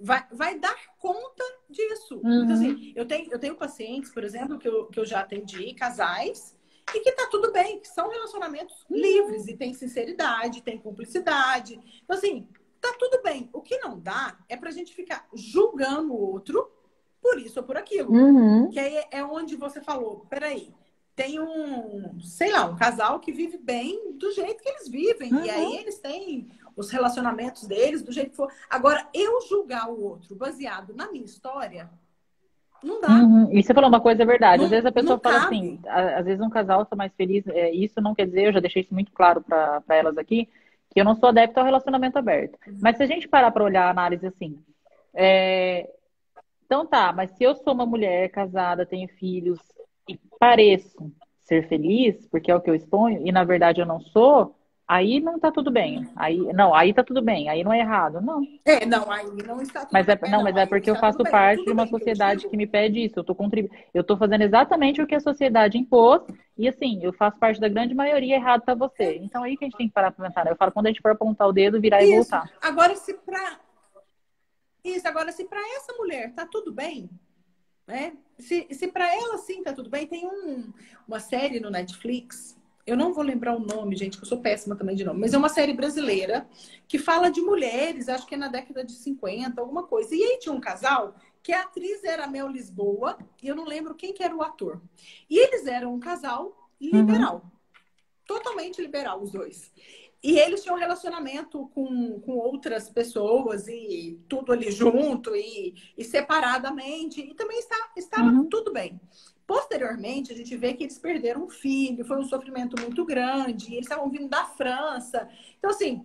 vai, 0.00 0.26
vai 0.32 0.58
dar 0.58 0.76
conta 0.98 1.44
disso. 1.70 2.20
Uhum. 2.24 2.42
Então, 2.42 2.54
assim, 2.56 2.92
eu 2.96 3.06
tenho, 3.06 3.32
eu 3.32 3.38
tenho 3.38 3.54
pacientes, 3.54 4.12
por 4.12 4.24
exemplo, 4.24 4.58
que 4.58 4.68
eu, 4.68 4.86
que 4.86 4.98
eu 4.98 5.06
já 5.06 5.20
atendi, 5.20 5.72
casais, 5.74 6.56
e 6.94 7.00
que 7.00 7.12
tá 7.12 7.28
tudo 7.30 7.52
bem, 7.52 7.80
que 7.80 7.88
são 7.88 8.08
relacionamentos 8.08 8.84
livres 8.90 9.46
e 9.46 9.56
tem 9.56 9.74
sinceridade, 9.74 10.62
tem 10.62 10.78
cumplicidade. 10.78 11.78
Então, 12.02 12.16
assim, 12.16 12.48
tá 12.92 12.96
tudo 12.98 13.22
bem. 13.22 13.48
O 13.52 13.60
que 13.60 13.78
não 13.78 13.98
dá 13.98 14.36
é 14.48 14.56
pra 14.56 14.70
gente 14.70 14.94
ficar 14.94 15.26
julgando 15.34 16.12
o 16.12 16.32
outro 16.32 16.70
por 17.20 17.38
isso 17.38 17.60
ou 17.60 17.66
por 17.66 17.76
aquilo. 17.76 18.12
Uhum. 18.12 18.70
Que 18.70 18.78
aí 18.78 19.04
é 19.10 19.24
onde 19.24 19.56
você 19.56 19.80
falou, 19.80 20.26
peraí, 20.30 20.72
tem 21.14 21.40
um, 21.40 22.20
sei 22.20 22.52
lá, 22.52 22.64
um 22.66 22.76
casal 22.76 23.18
que 23.18 23.32
vive 23.32 23.58
bem 23.58 24.12
do 24.16 24.30
jeito 24.32 24.62
que 24.62 24.68
eles 24.68 24.88
vivem. 24.88 25.32
Uhum. 25.32 25.44
E 25.44 25.50
aí 25.50 25.76
eles 25.76 25.98
têm 25.98 26.48
os 26.76 26.90
relacionamentos 26.90 27.66
deles 27.66 28.02
do 28.02 28.12
jeito 28.12 28.30
que 28.30 28.36
for. 28.36 28.52
Agora, 28.70 29.06
eu 29.12 29.40
julgar 29.48 29.90
o 29.90 30.00
outro 30.00 30.36
baseado 30.36 30.94
na 30.94 31.10
minha 31.10 31.24
história, 31.24 31.90
não 32.82 33.00
dá. 33.00 33.08
Uhum. 33.08 33.48
E 33.52 33.62
você 33.62 33.74
falou 33.74 33.88
uma 33.88 34.00
coisa 34.00 34.22
é 34.22 34.26
verdade. 34.26 34.58
Não, 34.58 34.66
às 34.66 34.70
vezes 34.70 34.86
a 34.86 34.92
pessoa 34.92 35.18
fala 35.18 35.40
cabe. 35.40 35.56
assim, 35.56 35.80
às 35.88 36.24
vezes 36.24 36.40
um 36.40 36.50
casal 36.50 36.82
está 36.82 36.94
mais 36.94 37.12
feliz. 37.14 37.44
É, 37.48 37.72
isso 37.72 38.00
não 38.00 38.14
quer 38.14 38.26
dizer, 38.26 38.46
eu 38.46 38.52
já 38.52 38.60
deixei 38.60 38.82
isso 38.82 38.94
muito 38.94 39.10
claro 39.10 39.40
para 39.42 39.82
elas 39.88 40.16
aqui, 40.16 40.48
eu 40.98 41.04
não 41.04 41.14
sou 41.14 41.28
adepto 41.28 41.58
ao 41.58 41.66
relacionamento 41.66 42.18
aberto. 42.18 42.58
Mas 42.80 42.96
se 42.96 43.02
a 43.02 43.06
gente 43.06 43.28
parar 43.28 43.50
para 43.50 43.64
olhar 43.64 43.86
a 43.86 43.90
análise 43.90 44.26
assim, 44.26 44.58
é... 45.14 45.88
então 46.64 46.86
tá, 46.86 47.12
mas 47.12 47.30
se 47.32 47.44
eu 47.44 47.54
sou 47.54 47.72
uma 47.74 47.86
mulher 47.86 48.30
casada, 48.30 48.86
tenho 48.86 49.08
filhos 49.08 49.58
e 50.08 50.18
pareço 50.38 51.12
ser 51.40 51.66
feliz, 51.68 52.26
porque 52.28 52.50
é 52.50 52.54
o 52.54 52.60
que 52.60 52.68
eu 52.68 52.74
exponho, 52.74 53.26
e 53.26 53.32
na 53.32 53.42
verdade 53.42 53.80
eu 53.80 53.86
não 53.86 54.00
sou, 54.00 54.54
aí 54.88 55.20
não 55.20 55.38
tá 55.38 55.52
tudo 55.52 55.70
bem. 55.70 56.08
Aí, 56.16 56.38
não, 56.54 56.74
aí 56.74 56.94
tá 56.94 57.04
tudo 57.04 57.20
bem, 57.20 57.50
aí 57.50 57.62
não 57.62 57.72
é 57.72 57.80
errado, 57.80 58.22
não. 58.22 58.42
É, 58.64 58.86
não, 58.86 59.10
aí 59.12 59.26
não 59.46 59.60
está 59.60 59.80
tudo 59.80 59.90
mas 59.92 60.08
é, 60.08 60.16
bem. 60.16 60.30
Não, 60.30 60.42
mas 60.42 60.56
é 60.56 60.64
porque 60.64 60.90
eu 60.90 60.96
faço 60.96 61.22
parte 61.24 61.62
de 61.62 61.70
uma 61.70 61.86
sociedade 61.86 62.48
que 62.48 62.56
me 62.56 62.66
pede 62.66 63.04
isso. 63.04 63.18
Eu 63.18 63.24
tô 63.24 63.34
contribuindo. 63.34 63.76
Eu 63.92 64.02
tô 64.02 64.16
fazendo 64.16 64.42
exatamente 64.42 65.02
o 65.02 65.06
que 65.06 65.14
a 65.14 65.20
sociedade 65.20 65.76
impôs, 65.76 66.22
e 66.56 66.66
assim, 66.66 67.00
eu 67.02 67.12
faço 67.12 67.38
parte 67.38 67.60
da 67.60 67.68
grande 67.68 67.94
maioria, 67.94 68.36
errado 68.36 68.62
tá 68.62 68.74
você. 68.74 69.16
Então 69.22 69.42
aí 69.42 69.56
que 69.56 69.64
a 69.64 69.68
gente 69.68 69.76
tem 69.76 69.88
que 69.88 69.94
parar 69.94 70.10
pra 70.10 70.26
pensar. 70.26 70.46
Né? 70.46 70.52
Eu 70.52 70.56
falo, 70.56 70.72
quando 70.72 70.86
a 70.86 70.88
gente 70.88 71.02
for 71.02 71.12
apontar 71.12 71.46
o 71.46 71.52
dedo, 71.52 71.80
virar 71.80 72.02
isso. 72.02 72.12
e 72.12 72.16
voltar. 72.16 72.50
Agora, 72.62 72.96
se 72.96 73.12
pra. 73.12 73.60
Isso, 74.82 75.06
agora, 75.06 75.30
se 75.32 75.44
pra 75.44 75.60
essa 75.76 75.92
mulher 75.98 76.32
tá 76.32 76.46
tudo 76.46 76.72
bem, 76.72 77.10
né? 77.86 78.14
Se, 78.38 78.66
se 78.70 78.88
para 78.88 79.12
ela 79.14 79.36
sim 79.38 79.62
tá 79.62 79.72
tudo 79.72 79.90
bem, 79.90 80.06
tem 80.06 80.26
um, 80.26 80.72
uma 81.06 81.20
série 81.20 81.60
no 81.60 81.68
Netflix 81.68 82.57
eu 82.88 82.96
não 82.96 83.12
vou 83.12 83.22
lembrar 83.22 83.54
o 83.54 83.60
nome, 83.60 83.94
gente, 83.96 84.16
que 84.16 84.24
eu 84.24 84.28
sou 84.28 84.40
péssima 84.40 84.74
também 84.74 84.96
de 84.96 85.04
nome, 85.04 85.20
mas 85.20 85.34
é 85.34 85.38
uma 85.38 85.50
série 85.50 85.74
brasileira 85.74 86.48
que 86.86 86.98
fala 86.98 87.30
de 87.30 87.42
mulheres, 87.42 88.08
acho 88.08 88.26
que 88.26 88.34
é 88.34 88.38
na 88.38 88.48
década 88.48 88.82
de 88.82 88.92
50, 88.92 89.60
alguma 89.60 89.82
coisa. 89.82 90.14
E 90.14 90.22
aí 90.22 90.38
tinha 90.38 90.54
um 90.54 90.60
casal 90.60 91.14
que 91.42 91.52
a 91.52 91.62
atriz 91.62 92.02
era 92.02 92.26
Mel 92.26 92.48
Lisboa, 92.48 93.18
e 93.42 93.48
eu 93.48 93.54
não 93.54 93.66
lembro 93.66 93.94
quem 93.94 94.14
que 94.14 94.22
era 94.22 94.34
o 94.34 94.42
ator. 94.42 94.80
E 95.28 95.38
eles 95.38 95.66
eram 95.66 95.94
um 95.94 96.00
casal 96.00 96.70
liberal. 96.80 97.42
Uhum. 97.44 97.50
Totalmente 98.26 98.80
liberal, 98.80 99.22
os 99.22 99.32
dois. 99.32 99.70
E 100.22 100.38
eles 100.38 100.62
tinham 100.62 100.76
um 100.76 100.80
relacionamento 100.80 101.68
com, 101.68 102.20
com 102.20 102.32
outras 102.32 102.88
pessoas 102.88 103.68
e 103.68 104.18
tudo 104.28 104.52
ali 104.52 104.70
junto 104.70 105.36
e, 105.36 105.74
e 105.96 106.04
separadamente. 106.04 107.20
E 107.20 107.34
também 107.34 107.58
está, 107.58 107.92
estava 107.96 108.28
uhum. 108.28 108.48
tudo 108.48 108.72
bem. 108.72 108.98
Posteriormente, 109.48 110.30
a 110.30 110.36
gente 110.36 110.54
vê 110.58 110.74
que 110.74 110.84
eles 110.84 110.98
perderam 110.98 111.44
um 111.44 111.48
filho, 111.48 112.04
foi 112.04 112.18
um 112.18 112.28
sofrimento 112.28 112.78
muito 112.78 113.02
grande, 113.02 113.72
eles 113.72 113.86
estavam 113.86 114.10
vindo 114.10 114.28
da 114.28 114.44
França. 114.44 115.26
Então, 115.56 115.70
assim, 115.70 116.04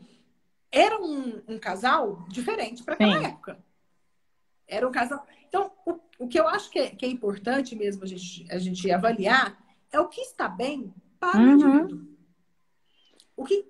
era 0.72 0.98
um, 0.98 1.44
um 1.46 1.60
casal 1.60 2.26
diferente 2.30 2.82
para 2.84 2.94
aquela 2.94 3.20
Sim. 3.20 3.26
época. 3.26 3.62
Era 4.66 4.88
um 4.88 4.94
casal. 4.94 5.28
Então, 5.50 5.74
o, 5.86 6.00
o 6.20 6.28
que 6.30 6.40
eu 6.40 6.48
acho 6.48 6.70
que 6.70 6.80
é, 6.80 6.90
que 6.92 7.06
é, 7.06 7.10
importante 7.10 7.76
mesmo 7.76 8.06
a 8.06 8.08
gente, 8.08 8.50
a 8.50 8.58
gente 8.58 8.90
avaliar 8.90 9.62
é 9.92 10.00
o 10.00 10.08
que 10.08 10.22
está 10.22 10.48
bem 10.48 10.94
para 11.20 11.38
uhum. 11.38 11.46
o 11.46 11.52
indivíduo. 11.52 12.08
O 13.36 13.44
que, 13.44 13.68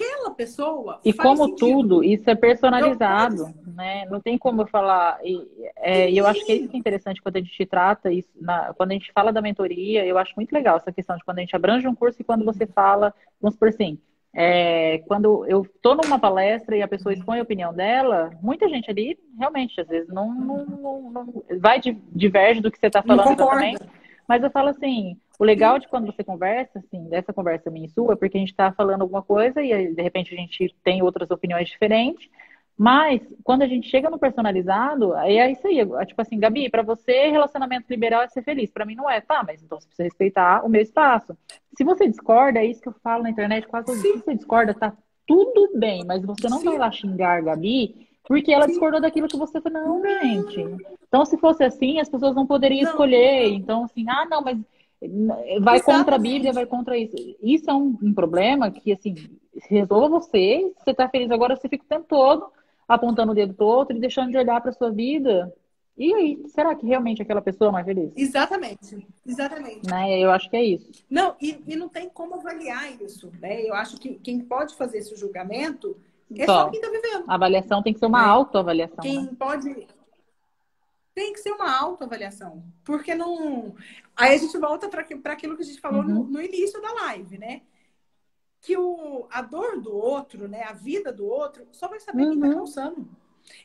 aquela 0.00 0.30
pessoa. 0.30 1.00
E 1.04 1.12
como 1.12 1.44
sentido. 1.44 1.58
tudo, 1.58 2.04
isso 2.04 2.28
é 2.28 2.34
personalizado, 2.34 3.42
eu... 3.42 3.72
né? 3.74 4.06
Não 4.06 4.20
tem 4.20 4.38
como 4.38 4.62
eu 4.62 4.66
falar. 4.66 5.18
E 5.22 5.46
é, 5.76 6.10
eu 6.10 6.26
acho 6.26 6.44
que 6.44 6.52
é 6.52 6.54
isso 6.56 6.68
que 6.68 6.76
é 6.76 6.80
interessante 6.80 7.20
quando 7.20 7.36
a 7.36 7.40
gente 7.40 7.66
trata 7.66 8.10
isso, 8.10 8.30
na, 8.40 8.72
quando 8.74 8.92
a 8.92 8.94
gente 8.94 9.12
fala 9.12 9.32
da 9.32 9.42
mentoria, 9.42 10.04
eu 10.06 10.18
acho 10.18 10.32
muito 10.36 10.52
legal 10.52 10.76
essa 10.76 10.92
questão 10.92 11.16
de 11.16 11.24
quando 11.24 11.38
a 11.38 11.40
gente 11.42 11.54
abrange 11.54 11.86
um 11.86 11.94
curso 11.94 12.20
e 12.20 12.24
quando 12.24 12.44
você 12.44 12.66
fala, 12.66 13.14
vamos 13.40 13.56
por 13.56 13.68
assim. 13.68 13.98
É, 14.32 14.98
quando 15.08 15.44
eu 15.46 15.62
estou 15.62 15.96
numa 15.96 16.16
palestra 16.16 16.76
e 16.76 16.82
a 16.82 16.88
pessoa 16.88 17.12
expõe 17.12 17.40
a 17.40 17.42
opinião 17.42 17.74
dela, 17.74 18.30
muita 18.40 18.68
gente 18.68 18.88
ali 18.88 19.18
realmente 19.36 19.80
às 19.80 19.88
vezes 19.88 20.08
não, 20.08 20.32
não, 20.32 20.64
não, 20.64 21.10
não 21.10 21.44
vai 21.58 21.80
diverge 22.12 22.60
do 22.60 22.70
que 22.70 22.78
você 22.78 22.86
está 22.86 23.02
falando 23.02 23.36
também. 23.36 23.76
Mas 24.28 24.44
eu 24.44 24.50
falo 24.50 24.68
assim, 24.68 25.16
o 25.40 25.44
legal 25.44 25.78
de 25.78 25.88
quando 25.88 26.04
você 26.04 26.22
conversa, 26.22 26.80
assim, 26.80 27.08
dessa 27.08 27.32
conversa 27.32 27.70
minha 27.70 27.86
e 27.86 27.88
sua, 27.88 28.12
é 28.12 28.16
porque 28.16 28.36
a 28.36 28.40
gente 28.40 28.50
está 28.50 28.70
falando 28.72 29.00
alguma 29.00 29.22
coisa 29.22 29.62
e 29.62 29.94
de 29.94 30.02
repente 30.02 30.34
a 30.34 30.36
gente 30.36 30.76
tem 30.84 31.00
outras 31.02 31.30
opiniões 31.30 31.66
diferentes. 31.66 32.28
Mas 32.76 33.22
quando 33.42 33.62
a 33.62 33.66
gente 33.66 33.88
chega 33.88 34.10
no 34.10 34.18
personalizado, 34.18 35.14
aí 35.14 35.38
é 35.38 35.50
isso 35.50 35.66
aí. 35.66 35.78
É 35.80 36.04
tipo 36.04 36.20
assim, 36.20 36.38
Gabi, 36.38 36.68
para 36.68 36.82
você 36.82 37.30
relacionamento 37.30 37.86
liberal 37.88 38.20
é 38.20 38.28
ser 38.28 38.42
feliz. 38.42 38.70
Para 38.70 38.84
mim 38.84 38.94
não 38.94 39.08
é. 39.08 39.22
Tá, 39.22 39.42
mas 39.42 39.62
então 39.62 39.80
você 39.80 39.86
precisa 39.86 40.04
respeitar 40.04 40.62
o 40.62 40.68
meu 40.68 40.82
espaço. 40.82 41.34
Se 41.74 41.84
você 41.84 42.06
discorda, 42.06 42.58
é 42.58 42.66
isso 42.66 42.82
que 42.82 42.88
eu 42.88 42.94
falo 43.02 43.22
na 43.22 43.30
internet 43.30 43.66
quase. 43.66 43.98
Se 43.98 44.12
você 44.12 44.34
discorda, 44.34 44.74
tá 44.74 44.92
tudo 45.26 45.70
bem, 45.74 46.04
mas 46.04 46.22
você 46.22 46.50
não 46.50 46.58
Sim. 46.58 46.66
vai 46.66 46.78
lá 46.78 46.92
xingar 46.92 47.38
a 47.38 47.40
Gabi 47.40 48.06
Porque 48.24 48.52
ela 48.52 48.66
Sim. 48.66 48.72
discordou 48.72 49.00
daquilo 49.00 49.26
que 49.26 49.38
você 49.38 49.58
falou. 49.58 49.78
Não, 49.80 50.02
não, 50.02 50.20
gente. 50.20 50.66
Então, 51.08 51.24
se 51.24 51.38
fosse 51.38 51.64
assim, 51.64 51.98
as 51.98 52.10
pessoas 52.10 52.34
não 52.34 52.46
poderiam 52.46 52.82
não. 52.82 52.90
escolher. 52.90 53.46
Então, 53.52 53.84
assim, 53.84 54.04
ah, 54.06 54.26
não, 54.28 54.42
mas 54.42 54.58
vai 55.00 55.78
Exatamente. 55.78 55.84
contra 55.84 56.16
a 56.16 56.18
Bíblia, 56.18 56.52
vai 56.52 56.66
contra 56.66 56.98
isso. 56.98 57.16
Isso 57.42 57.70
é 57.70 57.74
um, 57.74 57.96
um 58.02 58.12
problema 58.12 58.70
que, 58.70 58.92
assim, 58.92 59.14
resolva 59.68 60.08
você. 60.08 60.72
Se 60.78 60.84
você 60.84 60.94
tá 60.94 61.08
feliz 61.08 61.30
agora, 61.30 61.56
você 61.56 61.68
fica 61.68 61.84
o 61.84 61.88
tempo 61.88 62.06
todo 62.08 62.50
apontando 62.86 63.32
o 63.32 63.34
dedo 63.34 63.54
pro 63.54 63.66
outro 63.66 63.96
e 63.96 64.00
deixando 64.00 64.30
de 64.30 64.36
olhar 64.36 64.60
para 64.60 64.72
sua 64.72 64.90
vida. 64.90 65.52
E 65.96 66.14
aí, 66.14 66.42
será 66.48 66.74
que 66.74 66.86
realmente 66.86 67.22
aquela 67.22 67.42
pessoa 67.42 67.68
é 67.68 67.72
mais 67.72 67.86
feliz? 67.86 68.10
Exatamente, 68.16 69.06
exatamente. 69.26 69.86
Né? 69.88 70.18
Eu 70.18 70.30
acho 70.30 70.48
que 70.48 70.56
é 70.56 70.64
isso. 70.64 70.90
Não, 71.08 71.36
e, 71.40 71.62
e 71.66 71.76
não 71.76 71.88
tem 71.88 72.08
como 72.08 72.34
avaliar 72.34 72.90
isso, 73.00 73.30
né? 73.40 73.62
Eu 73.62 73.74
acho 73.74 73.98
que 73.98 74.14
quem 74.14 74.40
pode 74.40 74.74
fazer 74.76 74.98
esse 74.98 75.14
julgamento 75.14 75.96
é 76.34 76.46
só, 76.46 76.64
só 76.64 76.70
quem 76.70 76.80
está 76.80 76.90
vivendo. 76.90 77.24
A 77.28 77.34
avaliação 77.34 77.82
tem 77.82 77.92
que 77.92 77.98
ser 77.98 78.06
uma 78.06 78.22
né? 78.22 78.28
autoavaliação. 78.28 79.02
Quem 79.02 79.24
né? 79.24 79.30
pode. 79.38 79.86
Tem 81.20 81.34
que 81.34 81.40
ser 81.40 81.52
uma 81.52 81.70
autoavaliação. 81.78 82.64
Porque 82.82 83.14
não. 83.14 83.74
Aí 84.16 84.34
a 84.34 84.38
gente 84.38 84.56
volta 84.56 84.88
para 84.88 85.02
aquilo 85.02 85.54
que 85.54 85.62
a 85.62 85.66
gente 85.66 85.78
falou 85.78 86.00
uhum. 86.00 86.08
no, 86.08 86.24
no, 86.24 86.40
início 86.40 86.80
da 86.80 86.90
live, 86.94 87.36
né? 87.36 87.60
Que 88.62 88.74
o, 88.78 89.26
a 89.30 89.42
dor 89.42 89.78
do 89.82 89.94
outro, 89.94 90.48
né? 90.48 90.62
A 90.62 90.72
vida 90.72 91.12
do 91.12 91.26
outro, 91.26 91.66
só 91.72 91.88
vai 91.88 92.00
saber 92.00 92.22
uhum. 92.22 92.30
quem 92.30 92.40
está 92.40 92.54
calçando. 92.54 93.06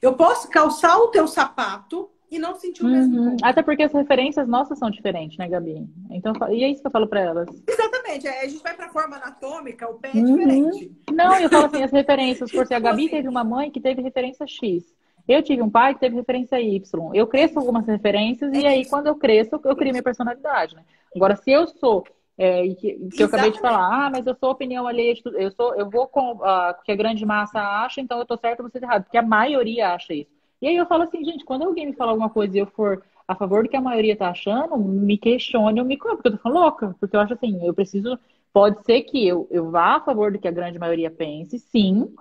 Eu 0.01 0.17
posso 0.17 0.49
calçar 0.49 0.97
o 0.97 1.07
teu 1.07 1.29
sapato 1.29 2.09
e 2.29 2.37
não 2.37 2.55
sentir 2.55 2.83
o 2.83 2.89
mesmo. 2.89 3.21
Uhum. 3.21 3.37
Até 3.41 3.63
porque 3.63 3.83
as 3.83 3.93
referências 3.93 4.49
nossas 4.49 4.77
são 4.77 4.91
diferentes, 4.91 5.37
né, 5.37 5.47
Gabi? 5.47 5.87
Então, 6.09 6.33
e 6.51 6.61
é 6.61 6.69
isso 6.69 6.81
que 6.81 6.87
eu 6.87 6.91
falo 6.91 7.07
para 7.07 7.21
elas. 7.21 7.47
Exatamente. 7.65 8.27
A 8.27 8.49
gente 8.49 8.61
vai 8.61 8.75
para 8.75 8.87
a 8.87 8.89
forma 8.89 9.15
anatômica, 9.15 9.89
o 9.89 9.93
pé 9.93 10.11
é 10.13 10.17
uhum. 10.17 10.25
diferente. 10.25 10.91
Não, 11.09 11.39
eu 11.39 11.49
falo 11.49 11.67
assim, 11.67 11.83
as 11.83 11.91
referências, 11.93 12.51
por 12.51 12.67
ser 12.67 12.73
a 12.73 12.79
Gabi 12.79 13.07
teve 13.07 13.29
uma 13.29 13.45
mãe 13.45 13.71
que 13.71 13.79
teve 13.79 14.01
referência 14.01 14.45
X. 14.45 14.93
Eu 15.27 15.41
tive 15.41 15.61
um 15.61 15.69
pai 15.69 15.93
que 15.93 15.99
teve 15.99 16.15
referência 16.15 16.61
Y. 16.61 17.11
Eu 17.13 17.27
cresço 17.27 17.59
algumas 17.59 17.85
referências 17.85 18.53
é 18.53 18.57
e 18.57 18.67
aí, 18.67 18.85
quando 18.85 19.07
eu 19.07 19.15
cresço, 19.15 19.59
eu 19.63 19.75
crio 19.75 19.91
minha 19.91 20.03
personalidade, 20.03 20.75
né? 20.75 20.83
Agora, 21.15 21.35
se 21.35 21.51
eu 21.51 21.67
sou 21.67 22.03
é, 22.37 22.67
que, 22.75 23.09
que 23.09 23.23
eu 23.23 23.27
acabei 23.27 23.51
de 23.51 23.59
falar, 23.59 24.07
ah, 24.07 24.09
mas 24.09 24.27
eu 24.27 24.35
sou 24.35 24.51
opinião 24.51 24.85
alheia, 24.85 25.15
eu 25.35 25.51
sou, 25.51 25.73
eu 25.75 25.89
vou 25.89 26.07
com 26.07 26.33
o 26.33 26.35
uh, 26.35 26.75
que 26.83 26.91
a 26.91 26.95
grande 26.95 27.25
massa 27.25 27.59
acha, 27.59 28.01
então 28.01 28.19
eu 28.19 28.25
tô 28.25 28.37
certo, 28.37 28.61
você 28.61 28.79
tá 28.79 28.85
errado, 28.85 29.03
porque 29.03 29.17
a 29.17 29.23
maioria 29.23 29.93
acha 29.93 30.13
isso. 30.13 30.29
E 30.61 30.67
aí 30.67 30.75
eu 30.75 30.85
falo 30.85 31.03
assim, 31.03 31.23
gente, 31.23 31.45
quando 31.45 31.63
alguém 31.63 31.85
me 31.85 31.95
falar 31.95 32.11
alguma 32.11 32.29
coisa 32.29 32.57
e 32.57 32.59
eu 32.59 32.65
for 32.67 33.03
a 33.27 33.35
favor 33.35 33.63
do 33.63 33.69
que 33.69 33.77
a 33.77 33.81
maioria 33.81 34.15
tá 34.15 34.29
achando, 34.29 34.77
me 34.77 35.17
questione 35.17 35.79
ou 35.79 35.85
me 35.85 35.97
cobre, 35.97 36.17
porque 36.17 36.27
eu 36.29 36.31
tô 36.33 36.37
falando 36.39 36.59
louca. 36.59 36.95
Porque 36.99 37.15
eu 37.15 37.19
acho 37.19 37.33
assim, 37.33 37.65
eu 37.65 37.73
preciso. 37.73 38.19
Pode 38.53 38.83
ser 38.85 39.01
que 39.01 39.27
eu, 39.27 39.47
eu 39.51 39.69
vá 39.69 39.97
a 39.97 40.01
favor 40.01 40.31
do 40.31 40.39
que 40.39 40.47
a 40.47 40.51
grande 40.51 40.79
maioria 40.79 41.11
pense, 41.11 41.59
sim, 41.59 42.13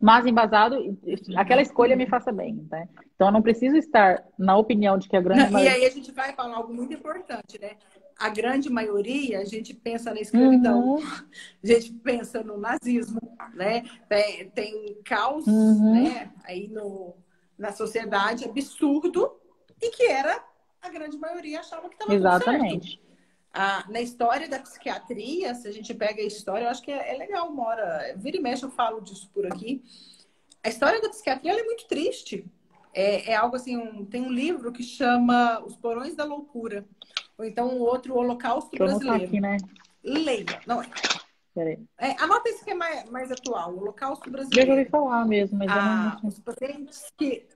mas 0.00 0.26
embasado, 0.26 0.76
aquela 1.36 1.62
escolha 1.62 1.96
me 1.96 2.06
faça 2.06 2.30
bem, 2.30 2.66
né? 2.70 2.88
Então 3.14 3.28
eu 3.28 3.32
não 3.32 3.42
preciso 3.42 3.76
estar 3.76 4.22
na 4.38 4.56
opinião 4.56 4.98
de 4.98 5.08
que 5.08 5.16
a 5.16 5.20
grande 5.20 5.44
não, 5.44 5.50
maioria. 5.52 5.78
E 5.78 5.82
aí 5.82 5.86
a 5.86 5.90
gente 5.90 6.12
vai 6.12 6.32
falar 6.34 6.56
algo 6.56 6.72
muito 6.72 6.92
importante, 6.92 7.58
né? 7.60 7.72
A 8.18 8.28
grande 8.28 8.70
maioria, 8.70 9.40
a 9.40 9.44
gente 9.44 9.74
pensa 9.74 10.12
na 10.12 10.20
escravidão, 10.20 10.96
uhum. 10.96 11.02
a 11.62 11.66
gente 11.66 11.92
pensa 11.92 12.42
no 12.42 12.58
nazismo, 12.58 13.20
né? 13.54 13.84
Tem, 14.08 14.50
tem 14.50 14.96
caos, 15.04 15.46
uhum. 15.46 15.94
né? 15.94 16.30
Aí 16.44 16.68
no, 16.68 17.14
na 17.58 17.72
sociedade 17.72 18.44
absurdo 18.44 19.34
e 19.80 19.90
que 19.90 20.04
era 20.04 20.42
a 20.80 20.88
grande 20.90 21.18
maioria 21.18 21.60
achava 21.60 21.88
que 21.88 21.94
estava 21.94 22.14
Exatamente. 22.14 23.00
Ah, 23.58 23.86
na 23.88 24.02
história 24.02 24.46
da 24.46 24.58
psiquiatria, 24.58 25.54
se 25.54 25.66
a 25.66 25.72
gente 25.72 25.94
pega 25.94 26.20
a 26.20 26.26
história, 26.26 26.66
eu 26.66 26.68
acho 26.68 26.82
que 26.82 26.92
é, 26.92 27.14
é 27.14 27.16
legal, 27.16 27.48
uma 27.48 27.68
hora, 27.68 28.14
vira 28.18 28.36
e 28.36 28.40
mexe 28.40 28.62
eu 28.62 28.70
falo 28.70 29.00
disso 29.00 29.30
por 29.32 29.46
aqui. 29.46 29.82
A 30.62 30.68
história 30.68 31.00
da 31.00 31.08
psiquiatria 31.08 31.58
é 31.58 31.64
muito 31.64 31.86
triste. 31.86 32.44
É, 32.92 33.30
é 33.32 33.34
algo 33.34 33.56
assim, 33.56 33.76
um, 33.78 34.04
tem 34.04 34.20
um 34.20 34.30
livro 34.30 34.70
que 34.70 34.82
chama 34.82 35.62
Os 35.64 35.74
Porões 35.74 36.14
da 36.14 36.24
Loucura, 36.24 36.84
ou 37.38 37.46
então 37.46 37.74
um 37.74 37.80
outro, 37.80 38.14
O 38.14 38.18
Holocausto 38.18 38.70
que 38.70 38.78
Brasileiro. 38.78 39.24
Aqui, 39.24 39.40
né? 39.40 39.56
Leia. 40.04 40.60
Não, 40.66 40.82
é, 41.98 42.22
anota 42.22 42.50
esse 42.50 42.62
que 42.62 42.70
é 42.72 42.74
mais, 42.74 43.08
mais 43.08 43.32
atual, 43.32 43.72
o 43.72 43.80
Holocausto 43.80 44.30
Brasileiro. 44.30 44.70
Eu 44.70 44.74
já 44.74 44.80
ouvi 44.80 44.90
falar 44.90 45.24
mesmo, 45.24 45.58
mas 45.58 45.68
ah, 45.70 46.16
eu 46.16 46.22
não... 46.22 46.28
Os 46.28 46.38
pacientes 46.40 47.10
que... 47.16 47.46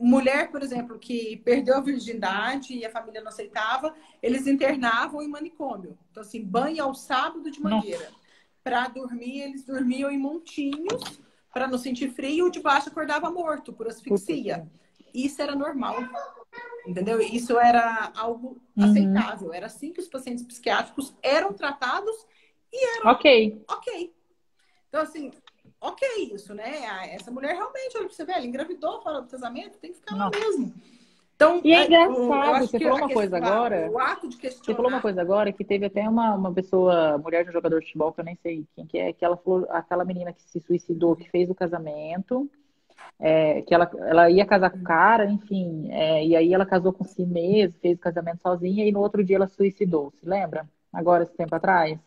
Mulher, 0.00 0.50
por 0.50 0.62
exemplo, 0.62 0.98
que 0.98 1.38
perdeu 1.38 1.76
a 1.76 1.80
virgindade 1.80 2.72
e 2.72 2.86
a 2.86 2.90
família 2.90 3.20
não 3.20 3.28
aceitava, 3.28 3.94
eles 4.22 4.46
internavam 4.46 5.20
em 5.20 5.28
manicômio. 5.28 5.98
Então, 6.10 6.22
assim, 6.22 6.42
banho 6.42 6.84
ao 6.84 6.94
sábado 6.94 7.50
de 7.50 7.60
mangueira. 7.60 8.08
Para 8.62 8.86
dormir, 8.88 9.40
eles 9.40 9.64
dormiam 9.64 10.10
em 10.10 10.18
montinhos, 10.18 11.20
para 11.52 11.66
não 11.66 11.78
sentir 11.78 12.10
frio, 12.10 12.46
o 12.46 12.50
de 12.50 12.60
baixo 12.60 12.88
acordava 12.88 13.30
morto 13.30 13.72
por 13.72 13.88
asfixia. 13.88 14.68
Isso 15.12 15.42
era 15.42 15.56
normal. 15.56 15.96
Entendeu? 16.86 17.20
Isso 17.20 17.58
era 17.58 18.12
algo 18.16 18.62
uhum. 18.76 18.84
aceitável. 18.84 19.52
Era 19.52 19.66
assim 19.66 19.92
que 19.92 20.00
os 20.00 20.08
pacientes 20.08 20.44
psiquiátricos 20.44 21.14
eram 21.22 21.52
tratados 21.52 22.14
e 22.72 22.98
era 22.98 23.10
ok. 23.10 23.64
Ok. 23.68 24.14
Então, 24.88 25.02
assim, 25.02 25.32
ok 25.80 26.30
isso, 26.32 26.54
né? 26.54 26.84
Essa 27.12 27.30
mulher 27.30 27.54
realmente, 27.54 27.96
olha 27.96 28.06
pra 28.06 28.14
você 28.14 28.24
ver, 28.24 28.32
ela 28.32 28.46
engravidou 28.46 29.00
fora 29.00 29.20
do 29.20 29.28
casamento, 29.28 29.78
tem 29.78 29.92
que 29.92 29.98
ficar 29.98 30.16
lá 30.16 30.30
mesmo. 30.30 30.74
Então, 31.38 31.60
e 31.62 31.72
é 31.72 31.86
engraçado, 31.86 32.66
você 32.66 32.80
falou 32.80 32.98
uma 32.98 33.08
coisa 33.10 33.36
agora. 33.36 33.88
O 33.92 33.98
ato 33.98 34.28
de 34.28 34.36
questionar. 34.36 34.64
Você 34.64 34.74
falou 34.74 34.90
uma 34.90 35.00
coisa 35.00 35.20
agora 35.20 35.52
que 35.52 35.64
teve 35.64 35.86
até 35.86 36.08
uma, 36.08 36.34
uma 36.34 36.52
pessoa, 36.52 37.16
mulher 37.18 37.44
de 37.44 37.50
um 37.50 37.52
jogador 37.52 37.78
de 37.78 37.86
futebol, 37.86 38.12
que 38.12 38.20
eu 38.20 38.24
nem 38.24 38.36
sei 38.42 38.66
quem 38.74 38.86
que 38.86 38.98
é, 38.98 39.12
que 39.12 39.24
ela 39.24 39.36
falou, 39.36 39.64
aquela 39.70 40.04
menina 40.04 40.32
que 40.32 40.42
se 40.42 40.58
suicidou, 40.58 41.14
que 41.14 41.30
fez 41.30 41.48
o 41.48 41.54
casamento, 41.54 42.50
é, 43.20 43.62
que 43.62 43.72
ela, 43.72 43.88
ela 43.98 44.28
ia 44.28 44.44
casar 44.44 44.70
com 44.70 44.78
o 44.78 44.82
cara, 44.82 45.30
enfim, 45.30 45.88
é, 45.92 46.26
e 46.26 46.34
aí 46.34 46.52
ela 46.52 46.66
casou 46.66 46.92
com 46.92 47.04
si 47.04 47.24
mesma, 47.24 47.78
fez 47.80 47.96
o 47.96 48.00
casamento 48.00 48.42
sozinha, 48.42 48.84
e 48.84 48.90
no 48.90 48.98
outro 48.98 49.22
dia 49.22 49.36
ela 49.36 49.46
suicidou, 49.46 50.12
se 50.18 50.28
lembra? 50.28 50.68
Agora, 50.92 51.22
esse 51.22 51.36
tempo 51.36 51.54
atrás. 51.54 52.00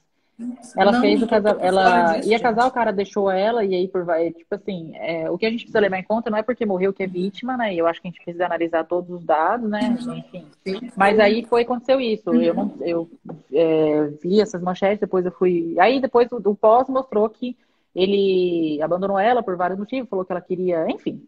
Ela 0.78 0.92
não, 0.92 1.02
fez 1.02 1.22
o 1.22 1.28
casal, 1.28 1.58
ela 1.60 2.18
disso, 2.18 2.30
ia 2.30 2.40
casar, 2.40 2.68
o 2.68 2.72
cara 2.72 2.92
deixou 2.92 3.30
ela, 3.30 3.64
e 3.64 3.76
aí 3.76 3.88
por 3.88 4.04
vai, 4.04 4.32
tipo 4.32 4.54
assim, 4.56 4.92
é, 4.96 5.30
o 5.30 5.38
que 5.38 5.46
a 5.46 5.50
gente 5.50 5.62
precisa 5.62 5.80
levar 5.80 5.98
em 5.98 6.04
conta 6.04 6.30
não 6.30 6.38
é 6.38 6.44
porque 6.44 6.66
morreu 6.66 6.94
que 6.94 7.04
é 7.04 7.08
vítima, 7.08 7.58
né? 7.58 7.74
E 7.74 7.78
eu 7.78 7.88
acho 7.88 8.02
que 8.02 8.08
a 8.08 8.12
gente 8.12 8.24
precisa 8.24 8.46
analisar 8.46 8.86
todos 8.86 9.10
os 9.10 9.24
dados, 9.24 9.70
né? 9.70 9.98
Enfim. 10.00 10.92
Mas 10.96 11.20
aí 11.20 11.46
foi, 11.46 11.64
aconteceu 11.64 12.00
isso. 12.00 12.30
Uhum. 12.30 12.42
Eu 12.42 12.54
não 12.54 12.74
eu 12.82 13.10
é, 13.54 14.08
vi 14.22 14.42
essas 14.42 14.62
manchetes, 14.62 15.00
depois 15.00 15.26
eu 15.26 15.32
fui. 15.32 15.76
Aí 15.80 16.00
depois 16.00 16.32
o, 16.32 16.38
o 16.38 16.56
pós 16.56 16.88
mostrou 16.90 17.30
que 17.30 17.56
ele 17.94 18.82
abandonou 18.82 19.20
ela 19.20 19.44
por 19.44 19.56
vários 19.58 19.78
motivos, 19.78 20.10
falou 20.10 20.24
que 20.24 20.32
ela 20.32 20.42
queria, 20.42 20.90
enfim, 20.90 21.22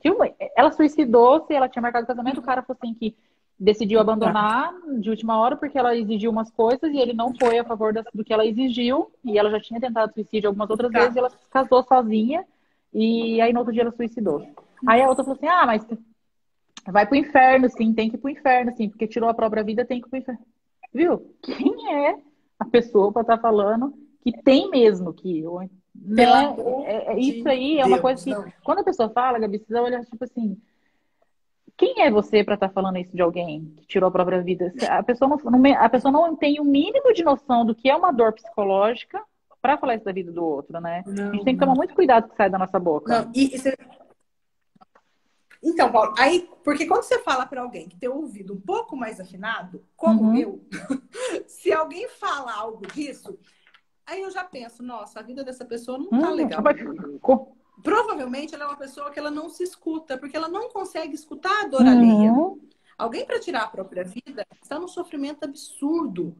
ela 0.56 0.72
suicidou-se, 0.72 1.54
ela 1.54 1.68
tinha 1.68 1.82
marcado 1.82 2.08
casamento, 2.08 2.40
o 2.40 2.44
cara 2.44 2.62
falou 2.62 2.78
assim 2.82 2.94
que 2.94 3.16
decidiu 3.60 4.00
abandonar 4.00 4.74
de 5.00 5.10
última 5.10 5.38
hora 5.38 5.56
porque 5.56 5.78
ela 5.78 5.96
exigiu 5.96 6.32
umas 6.32 6.50
coisas 6.52 6.92
e 6.92 6.98
ele 6.98 7.14
não 7.14 7.34
foi 7.36 7.60
a 7.60 7.64
favor 7.64 7.94
do 7.94 8.24
que 8.24 8.34
ela 8.34 8.46
exigiu 8.46 9.12
e 9.24 9.38
ela 9.38 9.50
já 9.50 9.60
tinha 9.60 9.80
tentado 9.80 10.14
suicídio 10.14 10.50
algumas 10.50 10.70
outras 10.70 10.92
tá. 10.92 11.00
vezes 11.00 11.16
e 11.16 11.20
ela 11.20 11.30
se 11.30 11.38
casou 11.50 11.84
sozinha 11.84 12.46
e 12.94 13.40
aí 13.42 13.54
no 13.54 13.60
outro 13.60 13.74
dia 13.74 13.84
ela 13.84 13.92
suicidou. 13.92 14.46
Aí 14.86 15.02
a 15.02 15.08
outra 15.08 15.24
falou 15.24 15.38
assim, 15.38 15.48
ah, 15.48 15.66
mas 15.66 15.86
vai 16.88 17.06
pro 17.06 17.16
inferno, 17.16 17.70
sim, 17.70 17.94
tem 17.94 18.10
que 18.10 18.16
ir 18.16 18.20
pro 18.20 18.30
inferno, 18.30 18.76
sim, 18.76 18.90
porque 18.90 19.08
tirou 19.08 19.30
a 19.30 19.34
própria 19.34 19.64
vida, 19.64 19.86
tem 19.86 20.02
que 20.02 20.08
ir 20.08 20.10
pro 20.10 20.20
inferno. 20.20 20.42
Viu? 20.94 21.36
Quem 21.42 21.94
é 21.94 22.20
a 22.60 22.66
pessoa 22.66 23.12
para 23.12 23.22
estar 23.22 23.38
tá 23.38 23.42
falando 23.42 23.94
que 24.22 24.32
tem 24.44 24.70
mesmo 24.70 25.14
que? 25.14 25.44
Né? 25.96 26.24
É, 26.86 27.14
é, 27.14 27.20
isso 27.20 27.48
aí 27.48 27.80
é 27.80 27.86
uma 27.86 27.98
Deus, 27.98 28.02
coisa 28.02 28.24
que, 28.24 28.30
não. 28.32 28.46
quando 28.64 28.80
a 28.80 28.84
pessoa 28.84 29.10
fala, 29.10 29.40
Gabi, 29.40 29.60
precisa 29.60 29.82
olhar, 29.82 30.04
tipo 30.06 30.24
assim, 30.24 30.58
quem 31.76 32.02
é 32.02 32.12
você 32.12 32.44
para 32.44 32.54
estar 32.54 32.68
tá 32.68 32.74
falando 32.74 32.98
isso 32.98 33.16
de 33.16 33.22
alguém 33.22 33.74
que 33.78 33.88
tirou 33.88 34.08
a 34.08 34.12
própria 34.12 34.42
vida? 34.42 34.74
A 34.90 35.02
pessoa 35.02 35.30
não, 35.30 35.74
a 35.76 35.90
pessoa 35.90 36.12
não 36.12 36.36
tem 36.36 36.60
o 36.60 36.64
mínimo 36.64 37.14
de 37.14 37.24
noção 37.24 37.66
do 37.66 37.74
que 37.74 37.90
é 37.90 37.96
uma 37.96 38.12
dor 38.12 38.34
psicológica 38.34 39.24
para 39.62 39.78
falar 39.78 39.96
isso 39.96 40.06
da 40.06 40.12
vida 40.12 40.32
do 40.32 40.44
outro, 40.44 40.80
né? 40.80 41.04
Não, 41.08 41.30
a 41.30 41.32
gente 41.32 41.46
tem 41.46 41.56
que 41.56 41.60
tomar 41.60 41.76
muito 41.76 41.96
cuidado 41.96 42.24
com 42.24 42.30
o 42.30 42.32
que 42.32 42.38
sai 42.38 42.50
da 42.50 42.60
nossa 42.60 42.78
boca. 42.78 43.30
E, 43.34 43.56
e 43.56 43.60
Então, 45.64 45.92
Paulo, 45.92 46.14
aí, 46.18 46.50
porque 46.64 46.86
quando 46.86 47.04
você 47.04 47.20
fala 47.20 47.46
para 47.46 47.62
alguém 47.62 47.88
que 47.88 47.98
tem 47.98 48.10
o 48.10 48.18
ouvido 48.18 48.54
um 48.54 48.60
pouco 48.60 48.96
mais 48.96 49.20
afinado, 49.20 49.84
como 49.96 50.24
uhum. 50.24 50.36
eu, 50.36 50.68
se 51.48 51.72
alguém 51.72 52.08
fala 52.10 52.54
algo 52.54 52.86
disso, 52.88 53.40
aí 54.06 54.22
eu 54.22 54.30
já 54.30 54.44
penso, 54.44 54.84
nossa, 54.84 55.22
a 55.22 55.24
vida 55.24 55.44
dessa 55.44 55.64
pessoa 55.64 55.98
não 55.98 56.10
tá 56.10 56.30
hum, 56.30 56.36
legal. 56.36 56.62
Provavelmente 57.84 58.56
ela 58.56 58.64
é 58.64 58.68
uma 58.68 58.78
pessoa 58.78 59.12
que 59.12 59.20
ela 59.20 59.30
não 59.30 59.50
se 59.50 59.62
escuta, 59.62 60.18
porque 60.18 60.38
ela 60.38 60.48
não 60.48 60.70
consegue 60.70 61.14
escutar 61.14 61.64
a 61.64 61.68
dor 61.68 61.82
uhum. 61.82 61.90
alheia. 61.90 62.34
Alguém 62.98 63.26
para 63.26 63.40
tirar 63.40 63.64
a 63.64 63.68
própria 63.68 64.04
vida 64.04 64.46
está 64.62 64.80
num 64.80 64.88
sofrimento 64.88 65.44
absurdo. 65.44 66.36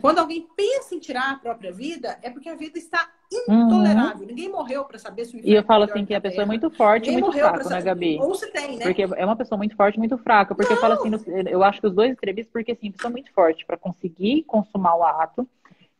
Quando 0.00 0.20
alguém 0.20 0.46
pensa 0.56 0.94
em 0.94 0.98
tirar 0.98 1.32
a 1.32 1.36
própria 1.36 1.70
vida, 1.70 2.18
é 2.22 2.30
porque 2.30 2.48
a 2.48 2.54
vida 2.54 2.78
está 2.78 3.10
intolerável. 3.30 4.20
Uhum. 4.20 4.26
Ninguém 4.26 4.48
morreu 4.48 4.84
para 4.86 4.98
saber 4.98 5.26
se 5.26 5.36
o 5.36 5.40
E 5.40 5.52
eu 5.52 5.62
falo 5.64 5.84
assim 5.84 6.06
que 6.06 6.14
a 6.14 6.20
pessoa 6.20 6.44
é 6.44 6.46
muito 6.46 6.70
forte 6.70 7.10
e 7.10 7.12
muito 7.12 7.32
fraca, 7.32 7.68
né, 7.68 7.82
Gabi? 7.82 8.18
Ou 8.18 8.34
se 8.34 8.50
tem, 8.52 8.78
né? 8.78 8.84
Porque 8.84 9.02
é 9.02 9.24
uma 9.24 9.36
pessoa 9.36 9.58
muito 9.58 9.76
forte 9.76 9.96
e 9.96 9.98
muito 9.98 10.16
fraca. 10.16 10.54
Porque 10.54 10.72
Não. 10.72 10.76
eu 10.76 10.80
falo 10.80 10.94
assim, 10.94 11.10
eu 11.50 11.62
acho 11.62 11.80
que 11.80 11.86
os 11.88 11.94
dois 11.94 12.10
entrevistas, 12.10 12.50
porque 12.50 12.72
assim, 12.72 12.88
a 12.88 12.92
pessoa 12.92 13.10
é 13.10 13.12
muito 13.12 13.32
forte 13.32 13.66
para 13.66 13.76
conseguir 13.76 14.44
consumar 14.44 14.96
o 14.96 15.04
ato. 15.04 15.46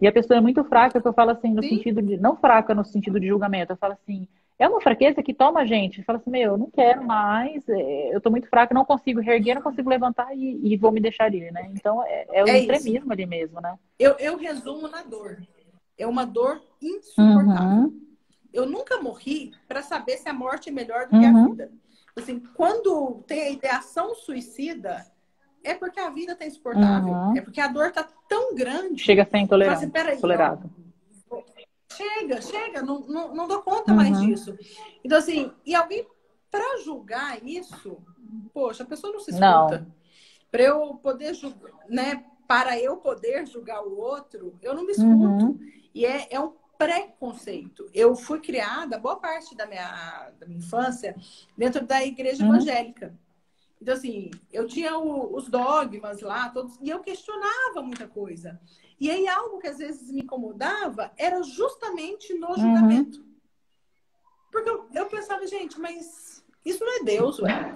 E 0.00 0.06
a 0.06 0.12
pessoa 0.12 0.38
é 0.38 0.40
muito 0.40 0.62
fraca, 0.64 1.00
que 1.00 1.08
eu 1.08 1.12
falo 1.12 1.30
assim, 1.30 1.52
no 1.52 1.62
Sim. 1.62 1.70
sentido 1.70 2.00
de. 2.00 2.16
Não 2.16 2.36
fraca 2.36 2.74
no 2.74 2.84
sentido 2.84 3.20
de 3.20 3.28
julgamento, 3.28 3.72
eu 3.72 3.76
falo 3.76 3.94
assim, 3.94 4.26
é 4.58 4.68
uma 4.68 4.80
fraqueza 4.80 5.22
que 5.22 5.34
toma 5.34 5.60
a 5.60 5.66
gente. 5.66 6.02
Fala 6.02 6.18
assim, 6.18 6.30
meu, 6.30 6.52
eu 6.52 6.58
não 6.58 6.70
quero 6.70 7.04
mais, 7.04 7.68
é, 7.68 8.14
eu 8.14 8.20
tô 8.20 8.30
muito 8.30 8.48
fraca, 8.48 8.74
não 8.74 8.84
consigo 8.84 9.20
reerguer, 9.20 9.54
não 9.54 9.62
consigo 9.62 9.88
levantar 9.88 10.34
e, 10.34 10.60
e 10.62 10.76
vou 10.76 10.90
me 10.90 11.00
deixar 11.00 11.32
ir, 11.34 11.52
né? 11.52 11.70
Então 11.74 12.02
é, 12.04 12.26
é 12.32 12.44
o 12.44 12.48
é 12.48 12.58
extremismo 12.58 13.04
isso. 13.04 13.12
ali 13.12 13.26
mesmo, 13.26 13.60
né? 13.60 13.78
Eu, 13.98 14.16
eu 14.18 14.36
resumo 14.36 14.88
na 14.88 15.02
dor. 15.02 15.42
É 15.98 16.06
uma 16.06 16.24
dor 16.24 16.62
insuportável. 16.80 17.84
Uhum. 17.84 18.06
Eu 18.52 18.66
nunca 18.66 19.00
morri 19.00 19.52
para 19.68 19.82
saber 19.82 20.16
se 20.16 20.28
a 20.28 20.32
morte 20.32 20.70
é 20.70 20.72
melhor 20.72 21.04
do 21.04 21.10
que 21.10 21.26
uhum. 21.26 21.44
a 21.44 21.48
vida. 21.48 21.72
Assim, 22.16 22.40
quando 22.54 23.22
tem 23.26 23.42
a 23.42 23.50
ideação 23.50 24.14
suicida, 24.14 25.04
é 25.62 25.74
porque 25.74 26.00
a 26.00 26.08
vida 26.08 26.34
tá 26.34 26.46
insuportável. 26.46 27.12
Uhum. 27.12 27.36
É 27.36 27.42
porque 27.42 27.60
a 27.60 27.68
dor 27.68 27.92
tá 27.92 28.08
tão 28.26 28.54
grande. 28.54 29.02
Chega 29.02 29.22
a 29.22 29.26
ser 29.26 29.38
intolerável. 29.38 29.88
Assim, 29.88 30.20
tolerável. 30.20 30.70
Chega, 31.96 32.40
chega, 32.42 32.82
não, 32.82 33.00
não, 33.00 33.34
não 33.34 33.48
dou 33.48 33.62
conta 33.62 33.90
uhum. 33.90 33.96
mais 33.96 34.20
disso. 34.20 34.56
Então, 35.02 35.18
assim, 35.18 35.50
e 35.64 35.74
alguém 35.74 36.06
para 36.50 36.82
julgar 36.82 37.42
isso, 37.44 37.98
poxa, 38.52 38.82
a 38.82 38.86
pessoa 38.86 39.12
não 39.12 39.20
se 39.20 39.30
escuta. 39.30 39.86
Para 40.50 40.62
eu 40.62 40.94
poder 40.96 41.34
julgar, 41.34 41.72
né? 41.88 42.24
Para 42.46 42.78
eu 42.78 42.96
poder 42.96 43.46
julgar 43.46 43.82
o 43.82 43.98
outro, 43.98 44.56
eu 44.62 44.74
não 44.74 44.86
me 44.86 44.92
escuto. 44.92 45.08
Uhum. 45.08 45.58
E 45.94 46.06
é, 46.06 46.28
é 46.30 46.40
um 46.40 46.52
preconceito. 46.78 47.88
Eu 47.92 48.14
fui 48.14 48.40
criada, 48.40 48.98
boa 48.98 49.16
parte 49.16 49.54
da 49.56 49.66
minha, 49.66 50.30
da 50.38 50.46
minha 50.46 50.58
infância, 50.58 51.16
dentro 51.56 51.84
da 51.84 52.04
igreja 52.04 52.44
uhum. 52.44 52.54
evangélica. 52.54 53.18
Então, 53.80 53.94
assim, 53.94 54.30
eu 54.52 54.66
tinha 54.66 54.96
o, 54.96 55.34
os 55.34 55.48
dogmas 55.48 56.20
lá, 56.20 56.48
todos, 56.48 56.78
e 56.80 56.88
eu 56.88 57.00
questionava 57.00 57.82
muita 57.82 58.06
coisa. 58.06 58.60
E 58.98 59.10
aí, 59.10 59.28
algo 59.28 59.58
que 59.58 59.68
às 59.68 59.78
vezes 59.78 60.10
me 60.10 60.22
incomodava 60.22 61.12
era 61.16 61.42
justamente 61.42 62.32
no 62.34 62.48
uhum. 62.48 62.56
julgamento. 62.56 63.18
Uhum. 63.18 63.26
Porque 64.50 64.70
eu, 64.70 64.88
eu 64.94 65.06
pensava, 65.06 65.46
gente, 65.46 65.78
mas 65.78 66.42
isso 66.64 66.84
não 66.84 67.00
é 67.00 67.04
Deus, 67.04 67.38
ué. 67.40 67.74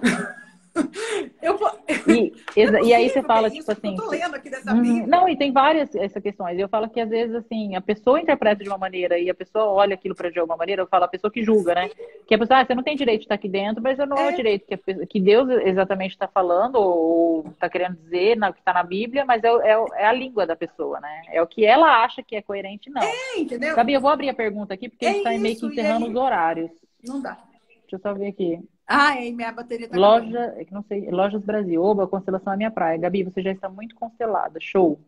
Eu, 1.41 1.59
e, 2.07 2.33
é 2.55 2.83
e 2.83 2.93
aí 2.93 3.09
você 3.09 3.21
fala, 3.21 3.49
tipo 3.49 3.69
assim. 3.71 3.91
Eu 3.91 4.03
tô 4.03 4.09
lendo 4.09 4.35
aqui 4.35 4.49
dessa 4.49 4.73
uhum, 4.73 5.05
Não, 5.07 5.27
e 5.27 5.35
tem 5.35 5.51
várias 5.51 5.93
essas 5.95 6.21
questões. 6.21 6.57
Eu 6.57 6.69
falo 6.69 6.89
que 6.89 6.99
às 6.99 7.09
vezes, 7.09 7.35
assim, 7.35 7.75
a 7.75 7.81
pessoa 7.81 8.19
interpreta 8.19 8.63
de 8.63 8.69
uma 8.69 8.77
maneira 8.77 9.19
e 9.19 9.29
a 9.29 9.33
pessoa 9.33 9.65
olha 9.65 9.95
aquilo 9.95 10.15
para 10.15 10.31
de 10.31 10.39
alguma 10.39 10.57
maneira, 10.57 10.81
eu 10.81 10.87
falo 10.87 11.05
a 11.05 11.09
pessoa 11.09 11.31
que 11.31 11.43
julga, 11.43 11.75
né? 11.75 11.89
Que 12.27 12.35
a 12.35 12.37
pessoa, 12.37 12.59
ah, 12.59 12.65
você 12.65 12.75
não 12.75 12.83
tem 12.83 12.95
direito 12.95 13.21
de 13.21 13.25
estar 13.25 13.35
aqui 13.35 13.49
dentro, 13.49 13.81
mas 13.81 13.99
eu 13.99 14.07
não 14.07 14.17
é 14.17 14.29
o 14.29 14.35
direito 14.35 14.65
que, 14.65 15.05
que 15.05 15.19
Deus 15.19 15.49
exatamente 15.65 16.11
está 16.11 16.27
falando 16.27 16.75
ou 16.75 17.45
está 17.49 17.69
querendo 17.69 17.97
dizer, 17.97 18.37
na, 18.37 18.53
que 18.53 18.59
está 18.59 18.73
na 18.73 18.83
Bíblia, 18.83 19.25
mas 19.25 19.43
é, 19.43 19.49
é, 19.49 19.85
é, 19.95 20.05
a 20.05 20.13
língua 20.13 20.45
da 20.45 20.55
pessoa, 20.55 20.99
né? 20.99 21.23
É 21.31 21.41
o 21.41 21.47
que 21.47 21.65
ela 21.65 22.03
acha 22.03 22.23
que 22.23 22.35
é 22.35 22.41
coerente, 22.41 22.89
não. 22.89 23.01
É, 23.01 23.39
entendeu? 23.39 23.75
Gabi, 23.75 23.93
eu 23.93 24.01
vou 24.01 24.11
abrir 24.11 24.29
a 24.29 24.33
pergunta 24.33 24.73
aqui, 24.73 24.89
porque 24.89 25.05
é 25.05 25.09
a 25.09 25.11
gente 25.11 25.27
está 25.27 25.37
meio 25.37 25.59
que 25.59 25.65
encerrando 25.65 26.07
os 26.07 26.15
horários. 26.15 26.71
Não 27.03 27.21
dá. 27.21 27.37
Deixa 27.81 27.95
eu 27.95 27.99
só 27.99 28.13
ver 28.13 28.27
aqui. 28.27 28.59
Ah, 28.87 29.15
é, 29.17 29.31
minha 29.31 29.51
bateria 29.51 29.87
tá 29.87 29.97
Loja, 29.97 30.53
é 30.57 30.65
que 30.65 30.73
não 30.73 30.83
sei, 30.83 31.09
Lojas 31.09 31.43
Brasil, 31.45 31.81
Oba, 31.81 32.07
constelação 32.07 32.53
é 32.53 32.57
minha 32.57 32.71
praia. 32.71 32.97
Gabi, 32.97 33.23
você 33.23 33.41
já 33.41 33.51
está 33.51 33.69
muito 33.69 33.95
constelada. 33.95 34.59
Show. 34.59 34.99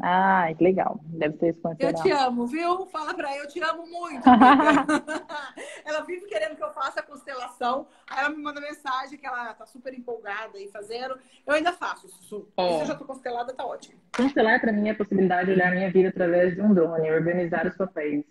Ah, 0.00 0.48
que 0.56 0.64
legal. 0.64 0.98
Deve 1.04 1.36
ser 1.36 1.50
isso 1.50 1.60
Eu 1.78 1.94
te 1.94 2.10
amo, 2.10 2.46
viu? 2.46 2.86
Fala 2.86 3.12
pra 3.14 3.30
ela, 3.30 3.44
eu 3.44 3.48
te 3.48 3.60
amo 3.62 3.86
muito. 3.86 4.22
ela 5.84 6.00
vive 6.00 6.26
querendo 6.26 6.56
que 6.56 6.64
eu 6.64 6.72
faça 6.72 7.00
a 7.00 7.02
constelação. 7.02 7.86
Aí 8.08 8.20
ela 8.20 8.30
me 8.30 8.42
manda 8.42 8.60
mensagem 8.60 9.18
que 9.18 9.26
ela 9.26 9.52
tá 9.54 9.66
super 9.66 9.92
empolgada 9.92 10.56
aí 10.56 10.68
fazendo. 10.68 11.18
Eu 11.46 11.54
ainda 11.54 11.72
faço. 11.72 12.08
Se 12.08 12.34
eu 12.34 12.86
já 12.86 12.94
tô 12.94 13.04
constelada, 13.04 13.52
tá 13.52 13.64
ótimo. 13.66 14.00
Constelar 14.16 14.60
pra 14.60 14.72
mim 14.72 14.88
é 14.88 14.92
a 14.92 14.96
possibilidade 14.96 15.46
de 15.46 15.52
olhar 15.52 15.70
a 15.70 15.74
minha 15.74 15.90
vida 15.90 16.08
através 16.08 16.54
de 16.54 16.62
um 16.62 16.72
drone, 16.72 17.10
organizar 17.10 17.66
os 17.66 17.76
papéis. 17.76 18.24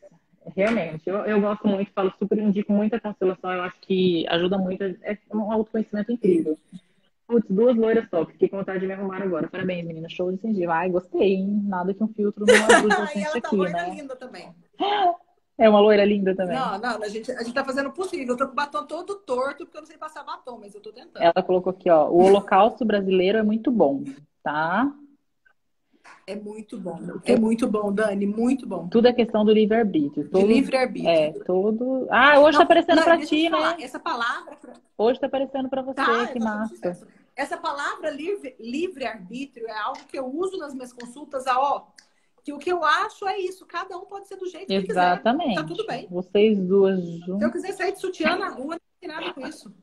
Realmente, 0.56 1.08
eu, 1.08 1.18
eu 1.18 1.40
gosto 1.40 1.68
muito, 1.68 1.92
falo 1.94 2.12
super, 2.18 2.38
indico 2.38 2.74
muito 2.74 2.96
a 2.96 3.00
constelação, 3.00 3.52
eu 3.52 3.62
acho 3.62 3.80
que 3.82 4.28
ajuda 4.28 4.58
muito, 4.58 4.84
é 4.84 5.18
um 5.34 5.52
autoconhecimento 5.52 6.12
incrível. 6.12 6.58
Putz, 7.28 7.46
duas 7.50 7.78
loiras 7.78 8.10
top, 8.10 8.32
fiquei 8.34 8.50
com 8.50 8.58
vontade 8.58 8.80
de 8.80 8.88
me 8.88 8.94
arrumar 8.94 9.22
agora. 9.22 9.48
Parabéns, 9.48 9.86
menina, 9.86 10.10
show 10.10 10.30
de 10.30 10.36
incentivo. 10.36 10.72
Ai, 10.72 10.90
gostei, 10.90 11.36
hein? 11.36 11.62
Nada 11.64 11.94
que 11.94 12.04
um 12.04 12.08
filtro 12.08 12.46
não 12.46 12.76
ajude 12.76 12.94
a 12.94 13.06
gente 13.06 13.38
aqui, 13.38 13.58
tá 13.58 13.70
né? 13.70 13.90
linda 13.96 14.16
também. 14.16 14.54
É 15.58 15.70
uma 15.70 15.80
loira 15.80 16.04
linda 16.04 16.36
também. 16.36 16.58
Não, 16.58 16.80
não, 16.80 17.04
a 17.04 17.08
gente, 17.08 17.32
a 17.32 17.44
gente 17.44 17.54
tá 17.54 17.64
fazendo 17.64 17.90
o 17.90 17.94
possível. 17.94 18.34
Eu 18.34 18.38
tô 18.38 18.48
com 18.48 18.54
o 18.54 18.56
batom 18.56 18.84
todo 18.86 19.16
torto, 19.16 19.64
porque 19.64 19.78
eu 19.78 19.82
não 19.82 19.88
sei 19.88 19.98
passar 19.98 20.24
batom, 20.24 20.58
mas 20.60 20.74
eu 20.74 20.82
tô 20.82 20.92
tentando. 20.92 21.22
Ela 21.22 21.44
colocou 21.46 21.70
aqui, 21.72 21.90
ó, 21.90 22.10
o 22.10 22.24
holocausto 22.24 22.84
brasileiro 22.84 23.38
é 23.38 23.44
muito 23.44 23.70
bom, 23.70 24.04
tá? 24.44 24.92
É 26.28 26.36
muito 26.36 26.80
bom. 26.80 27.00
É 27.26 27.38
muito 27.38 27.68
bom, 27.68 27.92
Dani, 27.92 28.26
muito 28.26 28.68
bom. 28.68 28.88
Tudo 28.88 29.08
é 29.08 29.14
questão 29.14 29.44
do 29.44 29.52
livre-arbítrio. 29.52 30.30
Todo... 30.30 30.48
De 30.48 30.54
livre-arbítrio. 30.54 31.10
É, 31.10 31.32
todo. 31.46 32.08
Ah, 32.10 32.40
hoje 32.40 32.54
não, 32.54 32.60
tá 32.60 32.64
aparecendo 32.64 33.04
para 33.04 33.26
ti, 33.26 33.50
né? 33.50 33.78
Essa 33.80 34.00
palavra. 34.00 34.58
Hoje 34.98 35.20
tá 35.20 35.28
aparecendo 35.28 35.70
para 35.70 35.82
você, 35.82 35.96
tá, 35.96 36.28
que 36.28 36.40
massa. 36.40 37.08
Essa 37.36 37.58
palavra 37.58 38.10
livre-arbítrio 38.60 39.68
é 39.68 39.78
algo 39.78 40.00
que 40.08 40.18
eu 40.18 40.26
uso 40.26 40.58
nas 40.58 40.74
minhas 40.74 40.94
consultas, 40.94 41.48
a, 41.48 41.60
ó, 41.60 41.88
que 42.44 42.54
o 42.54 42.58
que 42.58 42.72
eu 42.72 42.84
acho 42.84 43.28
é 43.28 43.40
isso, 43.40 43.66
cada 43.66 43.98
um 43.98 44.06
pode 44.06 44.28
ser 44.28 44.36
do 44.36 44.48
jeito 44.48 44.72
Exatamente. 44.72 44.82
que 44.82 44.88
quiser. 44.88 45.14
Exatamente. 45.14 45.56
Tá 45.56 45.64
tudo 45.64 45.86
bem. 45.86 46.08
Vocês 46.10 46.60
duas 46.60 47.00
juntas. 47.00 47.40
Se 47.40 47.46
eu 47.46 47.52
quiser 47.52 47.72
sair 47.74 47.92
de 47.94 48.00
sutiã 48.00 48.36
na 48.36 48.50
rua, 48.50 48.76
não 48.76 48.80
tem 49.00 49.10
nada 49.10 49.34
com 49.34 49.48
isso. 49.48 49.74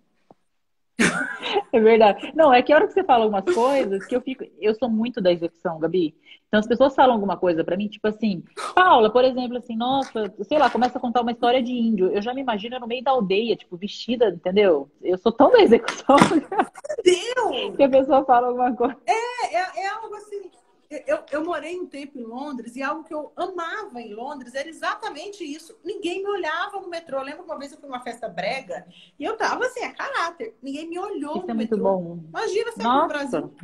É 1.73 1.81
verdade. 1.81 2.33
Não, 2.35 2.53
é 2.53 2.63
que 2.63 2.73
a 2.73 2.77
hora 2.77 2.87
que 2.87 2.93
você 2.93 3.05
fala 3.05 3.25
algumas 3.25 3.55
coisas, 3.55 4.05
que 4.07 4.17
eu 4.17 4.21
fico. 4.21 4.45
Eu 4.59 4.75
sou 4.75 4.89
muito 4.89 5.21
da 5.21 5.33
execução, 5.33 5.79
Gabi. 5.79 6.15
Então 6.49 6.61
as 6.61 6.67
pessoas 6.67 6.95
falam 6.95 7.15
alguma 7.15 7.37
coisa 7.37 7.63
para 7.63 7.77
mim, 7.77 7.89
tipo 7.89 8.09
assim, 8.09 8.43
Paula, 8.75 9.11
por 9.13 9.23
exemplo, 9.23 9.59
assim, 9.59 9.77
nossa, 9.77 10.33
sei 10.43 10.59
lá, 10.59 10.71
começa 10.71 10.97
a 10.97 11.01
contar 11.01 11.21
uma 11.21 11.33
história 11.33 11.63
de 11.63 11.73
índio. 11.73 12.11
Eu 12.11 12.23
já 12.23 12.33
me 12.33 12.41
imagino 12.41 12.79
no 12.81 12.87
meio 12.87 13.05
da 13.05 13.11
aldeia, 13.11 13.55
tipo, 13.55 13.77
vestida, 13.77 14.31
entendeu? 14.31 14.91
Eu 15.03 15.19
sou 15.19 15.31
tão 15.31 15.51
da 15.51 15.61
execução. 15.61 16.17
Deus! 17.05 17.77
que 17.77 17.83
a 17.83 17.89
pessoa 17.89 18.25
fala 18.25 18.49
alguma 18.49 18.75
coisa. 18.75 18.97
É, 19.07 19.57
é, 19.57 19.85
é 19.85 19.89
algo 19.89 20.15
assim 20.17 20.28
eu, 21.07 21.19
eu 21.31 21.45
morei 21.45 21.79
um 21.79 21.87
tempo 21.87 22.19
em 22.19 22.23
Londres 22.23 22.75
e 22.75 22.83
algo 22.83 23.05
que 23.05 23.13
eu 23.13 23.31
amava 23.37 24.01
em 24.01 24.15
Londres 24.15 24.55
era 24.55 24.69
exatamente 24.69 25.45
isso. 25.45 25.79
Ninguém 25.85 26.23
me 26.23 26.31
olhava 26.31 26.81
no 26.81 26.89
metrô. 26.89 27.19
Eu 27.19 27.25
lembro 27.25 27.45
uma 27.45 27.59
vez 27.59 27.73
eu 27.73 27.79
fui 27.79 27.89
numa 27.89 28.01
festa 28.01 28.29
brega 28.29 28.87
e 29.19 29.25
eu 29.25 29.37
tava 29.37 29.67
assim, 29.67 29.85
a 29.85 29.93
caráter. 29.93 30.57
Ninguém 30.63 30.89
me 30.89 30.99
olhou 30.99 31.37
isso 31.37 31.47
no 31.47 31.51
é 31.51 31.55
muito 31.55 31.77
metrô. 31.77 31.99
bom. 31.99 32.19
Imagina 32.29 32.73
ser 32.73 32.83
no 32.83 33.09
Brasil. 33.09 33.55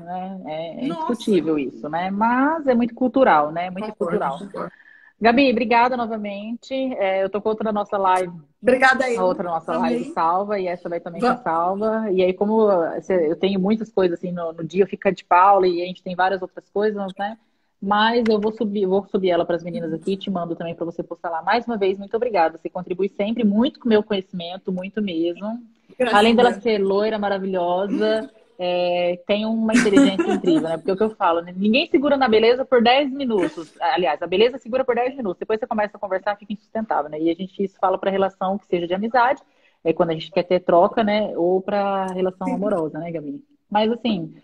É, 0.47 0.53
é 0.53 0.85
indiscutível 0.85 1.59
isso, 1.59 1.89
né? 1.89 2.11
Mas 2.11 2.67
é 2.67 2.75
muito 2.75 2.95
cultural, 2.95 3.51
né? 3.51 3.71
Muito 3.71 3.87
concordo, 3.87 4.19
cultural. 4.19 4.39
Concordo. 4.39 4.84
Gabi, 5.21 5.51
obrigada 5.51 5.97
novamente. 5.97 6.75
É, 6.75 7.23
eu 7.23 7.31
tô 7.31 7.41
com 7.41 7.49
outra 7.49 7.73
nossa 7.73 7.97
live. 7.97 8.33
Obrigada 8.61 9.05
aí. 9.05 9.17
A 9.17 9.25
outra 9.25 9.45
nossa 9.45 9.73
também. 9.73 9.81
live 9.83 10.13
salva 10.13 10.59
e 10.59 10.67
essa 10.67 10.89
vai 10.89 11.01
também 11.01 11.21
ser 11.21 11.37
salva. 11.39 12.11
E 12.11 12.23
aí, 12.23 12.33
como 12.33 12.69
eu 12.71 13.37
tenho 13.37 13.61
muitas 13.61 13.93
coisas 13.93 14.19
assim 14.19 14.33
no, 14.33 14.53
no 14.53 14.65
dia, 14.65 14.83
eu 14.83 14.89
fico 14.89 15.11
de 15.13 15.25
Paula 15.25 15.67
e 15.67 15.83
a 15.83 15.87
gente 15.87 16.03
tem 16.03 16.15
várias 16.15 16.43
outras 16.43 16.69
coisas, 16.71 17.13
né? 17.19 17.39
Mas 17.81 18.25
eu 18.29 18.41
vou 18.41 18.51
subir, 18.51 18.87
vou 18.87 19.07
subir 19.07 19.31
ela 19.31 19.45
para 19.45 19.57
as 19.57 19.63
meninas 19.63 19.93
aqui 19.93 20.17
te 20.17 20.31
mando 20.31 20.57
também 20.57 20.75
para 20.75 20.87
você 20.87 21.03
postar 21.03 21.29
lá. 21.29 21.43
Mais 21.43 21.67
uma 21.67 21.77
vez, 21.77 21.99
muito 21.99 22.17
obrigada. 22.17 22.59
Você 22.59 22.71
contribui 22.71 23.11
sempre 23.11 23.45
muito 23.45 23.79
com 23.79 23.87
o 23.87 23.91
meu 23.91 24.03
conhecimento, 24.03 24.73
muito 24.73 25.03
mesmo. 25.03 25.63
Graças 25.99 26.19
Além 26.19 26.35
dela 26.35 26.53
ser 26.55 26.79
loira, 26.79 27.19
maravilhosa, 27.19 28.31
é, 28.59 29.21
tem 29.27 29.45
uma 29.47 29.73
inteligência 29.73 30.33
incrível, 30.33 30.69
né? 30.69 30.77
Porque 30.77 30.91
é 30.91 30.95
o 30.95 30.97
que 30.97 31.03
eu 31.03 31.11
falo, 31.17 31.41
né? 31.41 31.53
ninguém 31.57 31.89
segura 31.89 32.17
na 32.17 32.29
beleza 32.29 32.65
por 32.65 32.83
10 32.83 33.13
minutos. 33.13 33.75
Aliás, 33.81 34.21
a 34.23 34.27
beleza 34.27 34.59
segura 34.59 34.85
por 34.85 34.95
10 34.95 35.17
minutos. 35.17 35.39
Depois 35.39 35.59
você 35.59 35.67
começa 35.67 35.97
a 35.97 36.01
conversar, 36.01 36.37
fica 36.37 36.53
insustentável, 36.53 37.11
né? 37.11 37.21
E 37.21 37.31
a 37.31 37.35
gente 37.35 37.63
isso 37.63 37.79
fala 37.79 37.99
para 37.99 38.11
relação 38.11 38.59
que 38.59 38.67
seja 38.67 38.87
de 38.87 38.95
amizade, 38.95 39.41
é 39.83 39.93
quando 39.93 40.11
a 40.11 40.15
gente 40.15 40.31
quer 40.31 40.45
ter 40.45 40.61
troca, 40.61 41.03
né? 41.03 41.37
Ou 41.37 41.61
para 41.61 42.07
relação 42.07 42.55
amorosa, 42.55 42.99
né, 42.99 43.11
Gabi? 43.11 43.43
Mas 43.71 43.91
assim, 43.91 44.35